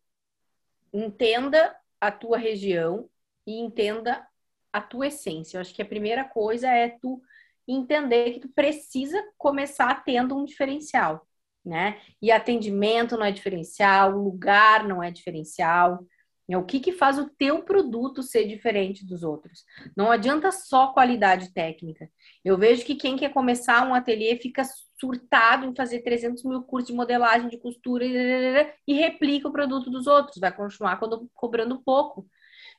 entenda 0.93 1.74
a 2.01 2.11
tua 2.11 2.36
região 2.36 3.09
e 3.47 3.59
entenda 3.59 4.26
a 4.72 4.80
tua 4.80 5.09
essência. 5.09 5.57
Eu 5.57 5.61
acho 5.61 5.74
que 5.74 5.82
a 5.82 5.86
primeira 5.86 6.24
coisa 6.24 6.68
é 6.68 6.88
tu 7.01 7.22
entender 7.66 8.32
que 8.32 8.40
tu 8.40 8.49
precisa 8.49 9.22
começar 9.38 10.05
tendo 10.05 10.36
um 10.36 10.45
diferencial, 10.45 11.26
né? 11.64 12.00
E 12.20 12.30
atendimento 12.30 13.16
não 13.16 13.24
é 13.24 13.30
diferencial, 13.30 14.10
lugar 14.10 14.86
não 14.86 15.02
é 15.02 15.10
diferencial. 15.10 16.04
É 16.50 16.58
o 16.58 16.64
que, 16.64 16.80
que 16.80 16.92
faz 16.92 17.18
o 17.18 17.30
teu 17.30 17.62
produto 17.62 18.22
ser 18.22 18.46
diferente 18.46 19.06
dos 19.06 19.22
outros. 19.22 19.64
Não 19.96 20.10
adianta 20.10 20.52
só 20.52 20.92
qualidade 20.92 21.52
técnica. 21.54 22.10
Eu 22.44 22.58
vejo 22.58 22.84
que 22.84 22.94
quem 22.94 23.16
quer 23.16 23.32
começar 23.32 23.88
um 23.88 23.94
ateliê 23.94 24.36
fica 24.36 24.62
surtado 25.00 25.64
em 25.64 25.74
fazer 25.74 26.02
300 26.02 26.44
mil 26.44 26.62
cursos 26.62 26.90
de 26.90 26.94
modelagem, 26.94 27.48
de 27.48 27.56
costura 27.56 28.04
e 28.04 28.92
replica 28.92 29.48
o 29.48 29.52
produto 29.52 29.90
dos 29.90 30.06
outros, 30.06 30.38
vai 30.38 30.54
continuar 30.54 31.00
cobrando 31.32 31.82
pouco. 31.82 32.28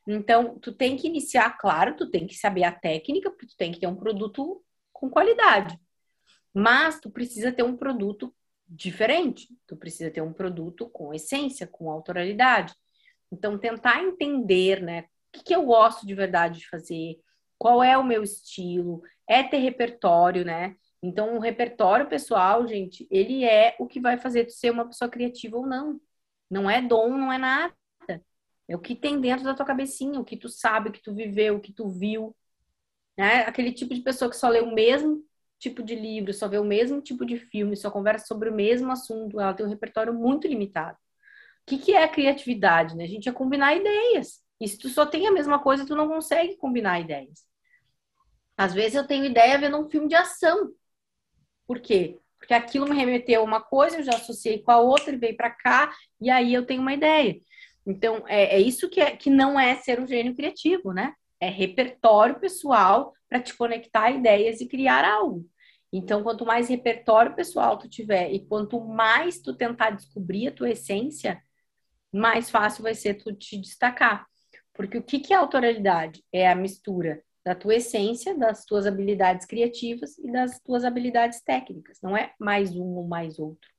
Então, 0.07 0.59
tu 0.59 0.71
tem 0.73 0.95
que 0.95 1.07
iniciar, 1.07 1.57
claro, 1.57 1.95
tu 1.95 2.09
tem 2.09 2.27
que 2.27 2.35
saber 2.35 2.65
a 2.65 2.71
técnica, 2.71 3.31
porque 3.31 3.47
tu 3.47 3.57
tem 3.57 3.71
que 3.71 3.79
ter 3.79 3.87
um 3.87 3.95
produto 3.95 4.61
com 4.91 5.09
qualidade. 5.09 5.79
Mas 6.53 6.99
tu 6.99 7.09
precisa 7.09 7.51
ter 7.51 7.63
um 7.63 7.75
produto 7.75 8.33
diferente, 8.73 9.47
tu 9.67 9.75
precisa 9.75 10.09
ter 10.09 10.21
um 10.21 10.33
produto 10.33 10.89
com 10.89 11.13
essência, 11.13 11.67
com 11.67 11.91
autoralidade. 11.91 12.73
Então, 13.31 13.57
tentar 13.57 14.03
entender, 14.03 14.81
né, 14.81 15.01
o 15.01 15.37
que, 15.37 15.43
que 15.43 15.55
eu 15.55 15.65
gosto 15.65 16.05
de 16.05 16.15
verdade 16.15 16.59
de 16.59 16.67
fazer, 16.67 17.19
qual 17.57 17.83
é 17.83 17.97
o 17.97 18.03
meu 18.03 18.23
estilo, 18.23 19.01
é 19.27 19.43
ter 19.43 19.57
repertório, 19.59 20.43
né? 20.43 20.75
Então, 21.01 21.35
o 21.35 21.39
repertório 21.39 22.07
pessoal, 22.07 22.67
gente, 22.67 23.07
ele 23.11 23.43
é 23.43 23.75
o 23.79 23.87
que 23.87 23.99
vai 23.99 24.17
fazer 24.17 24.45
tu 24.45 24.53
ser 24.53 24.71
uma 24.71 24.87
pessoa 24.87 25.09
criativa 25.09 25.57
ou 25.57 25.67
não. 25.67 25.99
Não 26.49 26.69
é 26.69 26.81
dom, 26.81 27.09
não 27.09 27.31
é 27.31 27.37
nada. 27.37 27.73
É 28.67 28.75
o 28.75 28.79
que 28.79 28.95
tem 28.95 29.19
dentro 29.19 29.43
da 29.43 29.53
tua 29.53 29.65
cabecinha, 29.65 30.19
o 30.19 30.25
que 30.25 30.37
tu 30.37 30.49
sabe, 30.49 30.89
o 30.89 30.91
que 30.91 31.01
tu 31.01 31.13
viveu, 31.13 31.57
o 31.57 31.59
que 31.59 31.73
tu 31.73 31.89
viu. 31.89 32.35
Né? 33.17 33.41
Aquele 33.41 33.71
tipo 33.71 33.93
de 33.93 34.01
pessoa 34.01 34.31
que 34.31 34.37
só 34.37 34.47
lê 34.47 34.61
o 34.61 34.73
mesmo 34.73 35.23
tipo 35.63 35.81
de 35.81 35.95
livro, 35.95 36.33
só 36.33 36.47
vê 36.47 36.57
o 36.57 36.63
mesmo 36.63 37.01
tipo 37.01 37.25
de 37.25 37.37
filme, 37.37 37.77
só 37.77 37.89
conversa 37.89 38.25
sobre 38.27 38.49
o 38.49 38.53
mesmo 38.53 38.91
assunto, 38.91 39.39
ela 39.39 39.53
tem 39.53 39.65
um 39.65 39.69
repertório 39.69 40.13
muito 40.13 40.45
limitado. 40.45 40.97
O 41.61 41.65
que, 41.65 41.77
que 41.77 41.95
é 41.95 42.05
criatividade? 42.07 42.95
Né? 42.95 43.05
A 43.05 43.07
gente 43.07 43.29
é 43.29 43.31
combinar 43.31 43.75
ideias. 43.75 44.41
E 44.59 44.67
se 44.67 44.77
tu 44.77 44.89
só 44.89 45.05
tem 45.05 45.25
a 45.25 45.31
mesma 45.31 45.59
coisa, 45.59 45.85
tu 45.85 45.95
não 45.95 46.07
consegue 46.07 46.57
combinar 46.57 46.99
ideias. 46.99 47.45
Às 48.57 48.73
vezes 48.73 48.95
eu 48.95 49.07
tenho 49.07 49.25
ideia 49.25 49.57
vendo 49.57 49.77
um 49.77 49.89
filme 49.89 50.09
de 50.09 50.15
ação. 50.15 50.71
Por 51.65 51.79
quê? 51.79 52.19
Porque 52.37 52.53
aquilo 52.53 52.87
me 52.87 52.95
remeteu 52.95 53.39
a 53.39 53.45
uma 53.45 53.61
coisa, 53.61 53.97
eu 53.97 54.03
já 54.03 54.15
associei 54.15 54.61
com 54.61 54.71
a 54.71 54.79
outra 54.79 55.13
e 55.13 55.17
veio 55.17 55.37
para 55.37 55.49
cá, 55.49 55.93
e 56.19 56.29
aí 56.29 56.53
eu 56.53 56.65
tenho 56.65 56.81
uma 56.81 56.93
ideia. 56.93 57.39
Então, 57.85 58.23
é, 58.27 58.57
é 58.57 58.59
isso 58.59 58.89
que, 58.89 58.99
é, 58.99 59.15
que 59.15 59.29
não 59.29 59.57
é 59.57 59.75
ser 59.75 59.99
um 59.99 60.07
gênio 60.07 60.35
criativo, 60.35 60.91
né? 60.91 61.13
É 61.39 61.47
repertório 61.47 62.39
pessoal 62.39 63.13
para 63.29 63.39
te 63.41 63.55
conectar 63.55 64.03
a 64.03 64.11
ideias 64.11 64.59
e 64.59 64.67
criar 64.67 65.05
algo. 65.05 65.45
Então, 65.95 66.23
quanto 66.23 66.43
mais 66.43 66.69
repertório 66.69 67.35
pessoal 67.35 67.77
tu 67.77 67.87
tiver 67.87 68.31
e 68.31 68.43
quanto 68.47 68.81
mais 68.81 69.39
tu 69.39 69.55
tentar 69.55 69.91
descobrir 69.91 70.47
a 70.47 70.51
tua 70.51 70.71
essência, 70.71 71.39
mais 72.11 72.49
fácil 72.49 72.81
vai 72.81 72.95
ser 72.95 73.13
tu 73.15 73.31
te 73.31 73.59
destacar. 73.61 74.25
Porque 74.73 74.97
o 74.97 75.03
que, 75.03 75.19
que 75.19 75.33
é 75.33 75.35
autoralidade? 75.37 76.25
É 76.31 76.49
a 76.49 76.55
mistura 76.55 77.23
da 77.45 77.53
tua 77.53 77.75
essência, 77.75 78.35
das 78.35 78.65
tuas 78.65 78.87
habilidades 78.87 79.45
criativas 79.45 80.17
e 80.17 80.31
das 80.31 80.59
tuas 80.61 80.83
habilidades 80.83 81.41
técnicas. 81.41 81.99
Não 82.01 82.17
é 82.17 82.33
mais 82.39 82.75
um 82.75 82.95
ou 82.95 83.07
mais 83.07 83.37
outro. 83.37 83.69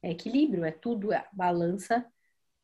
É 0.00 0.12
equilíbrio, 0.12 0.64
é 0.64 0.70
tudo, 0.70 1.12
é 1.12 1.26
balança 1.32 2.06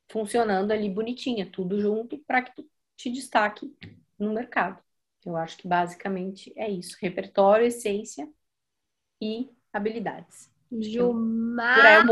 funcionando 0.09 0.71
ali 0.71 0.89
bonitinha, 0.89 1.51
tudo 1.51 1.81
junto 1.81 2.19
para 2.21 2.43
que 2.43 2.55
tu 2.55 2.71
te 2.97 3.11
destaque 3.11 3.75
no 4.17 4.33
mercado. 4.33 4.81
Eu 5.27 5.37
acho 5.37 5.57
que 5.57 5.67
basicamente 5.67 6.53
é 6.57 6.71
isso: 6.71 6.97
repertório, 7.01 7.67
essência 7.67 8.29
e 9.23 9.49
habilidades. 9.73 10.51
Ju, 10.81 11.13
maravilhoso! 11.13 12.05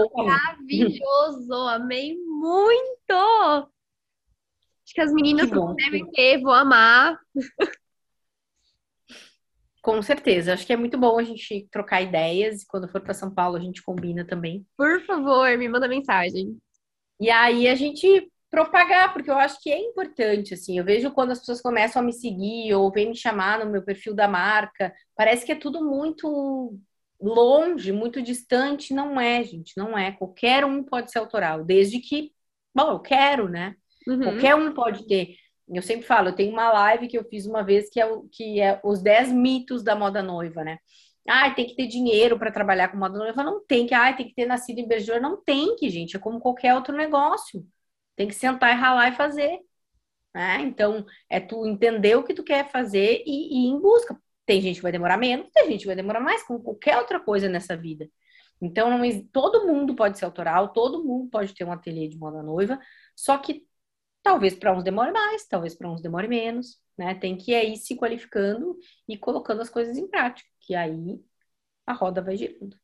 Amei 1.68 2.16
muito! 2.16 3.10
Acho 3.10 4.94
que 4.94 5.00
as 5.00 5.12
meninas 5.12 5.50
que 5.50 5.74
devem 5.74 6.08
ter, 6.12 6.40
vou 6.40 6.52
amar. 6.52 7.18
Com 9.82 10.00
certeza, 10.02 10.52
acho 10.52 10.66
que 10.66 10.72
é 10.74 10.76
muito 10.76 10.98
bom 10.98 11.18
a 11.18 11.22
gente 11.24 11.66
trocar 11.70 12.02
ideias 12.02 12.62
e 12.62 12.66
quando 12.66 12.86
for 12.86 13.00
para 13.00 13.14
São 13.14 13.34
Paulo 13.34 13.56
a 13.56 13.60
gente 13.60 13.82
combina 13.82 14.26
também. 14.26 14.64
Por 14.76 15.00
favor, 15.06 15.56
me 15.56 15.68
manda 15.68 15.88
mensagem. 15.88 16.56
E 17.18 17.30
aí 17.30 17.66
a 17.66 17.74
gente 17.74 18.30
propagar, 18.50 19.12
porque 19.12 19.30
eu 19.30 19.38
acho 19.38 19.58
que 19.62 19.70
é 19.70 19.78
importante, 19.78 20.52
assim. 20.54 20.76
Eu 20.76 20.84
vejo 20.84 21.10
quando 21.12 21.30
as 21.30 21.38
pessoas 21.38 21.62
começam 21.62 22.02
a 22.02 22.04
me 22.04 22.12
seguir 22.12 22.74
ou 22.74 22.92
vêm 22.92 23.08
me 23.08 23.16
chamar 23.16 23.64
no 23.64 23.70
meu 23.70 23.82
perfil 23.82 24.14
da 24.14 24.28
marca, 24.28 24.92
parece 25.16 25.46
que 25.46 25.52
é 25.52 25.54
tudo 25.54 25.82
muito 25.82 26.78
longe, 27.20 27.92
muito 27.92 28.22
distante. 28.22 28.94
Não 28.94 29.20
é, 29.20 29.42
gente, 29.44 29.76
não 29.76 29.96
é. 29.96 30.12
Qualquer 30.12 30.64
um 30.64 30.82
pode 30.82 31.10
ser 31.10 31.18
autoral, 31.18 31.64
desde 31.64 31.98
que, 31.98 32.32
bom, 32.74 32.90
eu 32.92 33.00
quero, 33.00 33.48
né? 33.48 33.74
Uhum. 34.06 34.22
Qualquer 34.22 34.54
um 34.54 34.72
pode 34.72 35.06
ter. 35.06 35.36
Eu 35.68 35.82
sempre 35.82 36.04
falo, 36.04 36.28
eu 36.28 36.34
tenho 36.34 36.52
uma 36.52 36.72
live 36.72 37.06
que 37.06 37.16
eu 37.16 37.24
fiz 37.24 37.46
uma 37.46 37.62
vez 37.62 37.88
que 37.88 38.00
é, 38.00 38.06
o, 38.06 38.28
que 38.28 38.60
é 38.60 38.80
os 38.82 39.00
10 39.00 39.32
mitos 39.32 39.82
da 39.84 39.94
moda 39.94 40.22
noiva, 40.22 40.64
né? 40.64 40.78
Ah, 41.28 41.50
tem 41.50 41.66
que 41.66 41.76
ter 41.76 41.86
dinheiro 41.86 42.38
para 42.38 42.50
trabalhar 42.50 42.88
com 42.88 42.96
moda 42.96 43.18
noiva. 43.18 43.44
Não 43.44 43.64
tem 43.64 43.86
que, 43.86 43.94
ah, 43.94 44.12
tem 44.12 44.26
que 44.26 44.34
ter 44.34 44.46
nascido 44.46 44.78
em 44.78 44.88
Berjor. 44.88 45.20
Não 45.20 45.40
tem 45.42 45.76
que, 45.76 45.88
gente. 45.88 46.16
É 46.16 46.18
como 46.18 46.40
qualquer 46.40 46.74
outro 46.74 46.96
negócio. 46.96 47.64
Tem 48.16 48.26
que 48.26 48.34
sentar 48.34 48.74
e 48.74 48.80
ralar 48.80 49.10
e 49.10 49.16
fazer. 49.16 49.60
Né? 50.34 50.62
Então, 50.62 51.04
é 51.28 51.40
tu 51.40 51.66
entender 51.66 52.16
o 52.16 52.24
que 52.24 52.34
tu 52.34 52.42
quer 52.42 52.70
fazer 52.70 53.22
e, 53.26 53.66
e 53.66 53.66
ir 53.66 53.70
em 53.70 53.80
busca. 53.80 54.20
Tem 54.50 54.60
gente 54.60 54.78
que 54.78 54.82
vai 54.82 54.90
demorar 54.90 55.16
menos, 55.16 55.48
tem 55.54 55.70
gente 55.70 55.82
que 55.82 55.86
vai 55.86 55.94
demorar 55.94 56.18
mais, 56.18 56.42
como 56.42 56.60
qualquer 56.60 56.98
outra 56.98 57.20
coisa 57.20 57.48
nessa 57.48 57.76
vida. 57.76 58.10
Então, 58.60 58.90
não, 58.90 59.00
todo 59.32 59.64
mundo 59.64 59.94
pode 59.94 60.18
ser 60.18 60.24
autoral, 60.24 60.72
todo 60.72 61.04
mundo 61.04 61.30
pode 61.30 61.54
ter 61.54 61.62
um 61.62 61.70
ateliê 61.70 62.08
de 62.08 62.18
moda 62.18 62.42
noiva, 62.42 62.76
só 63.14 63.38
que 63.38 63.64
talvez 64.24 64.52
para 64.56 64.76
uns 64.76 64.82
demore 64.82 65.12
mais, 65.12 65.46
talvez 65.46 65.76
para 65.76 65.88
uns 65.88 66.02
demore 66.02 66.26
menos, 66.26 66.80
né? 66.98 67.14
Tem 67.14 67.36
que 67.36 67.52
ir 67.52 67.76
se 67.76 67.96
qualificando 67.96 68.76
e 69.08 69.16
colocando 69.16 69.62
as 69.62 69.70
coisas 69.70 69.96
em 69.96 70.08
prática, 70.08 70.48
que 70.62 70.74
aí 70.74 71.20
a 71.86 71.92
roda 71.92 72.20
vai 72.20 72.36
girando. 72.36 72.76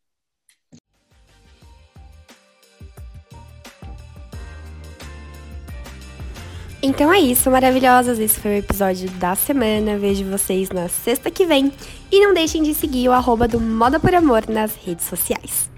Então 6.83 7.13
é 7.13 7.19
isso, 7.19 7.51
maravilhosas. 7.51 8.19
Esse 8.19 8.39
foi 8.39 8.53
o 8.53 8.59
episódio 8.59 9.09
da 9.13 9.35
semana. 9.35 9.99
Vejo 9.99 10.25
vocês 10.25 10.69
na 10.71 10.89
sexta 10.89 11.31
que 11.31 11.47
vem. 11.47 11.73
E 12.11 12.21
não 12.21 12.35
deixem 12.35 12.63
de 12.63 12.75
seguir 12.75 13.09
o 13.09 13.13
arroba 13.13 13.49
do 13.49 13.61
Moda 13.61 13.99
por 13.99 14.15
Amor 14.15 14.49
nas 14.49 14.75
redes 14.85 15.07
sociais. 15.07 15.76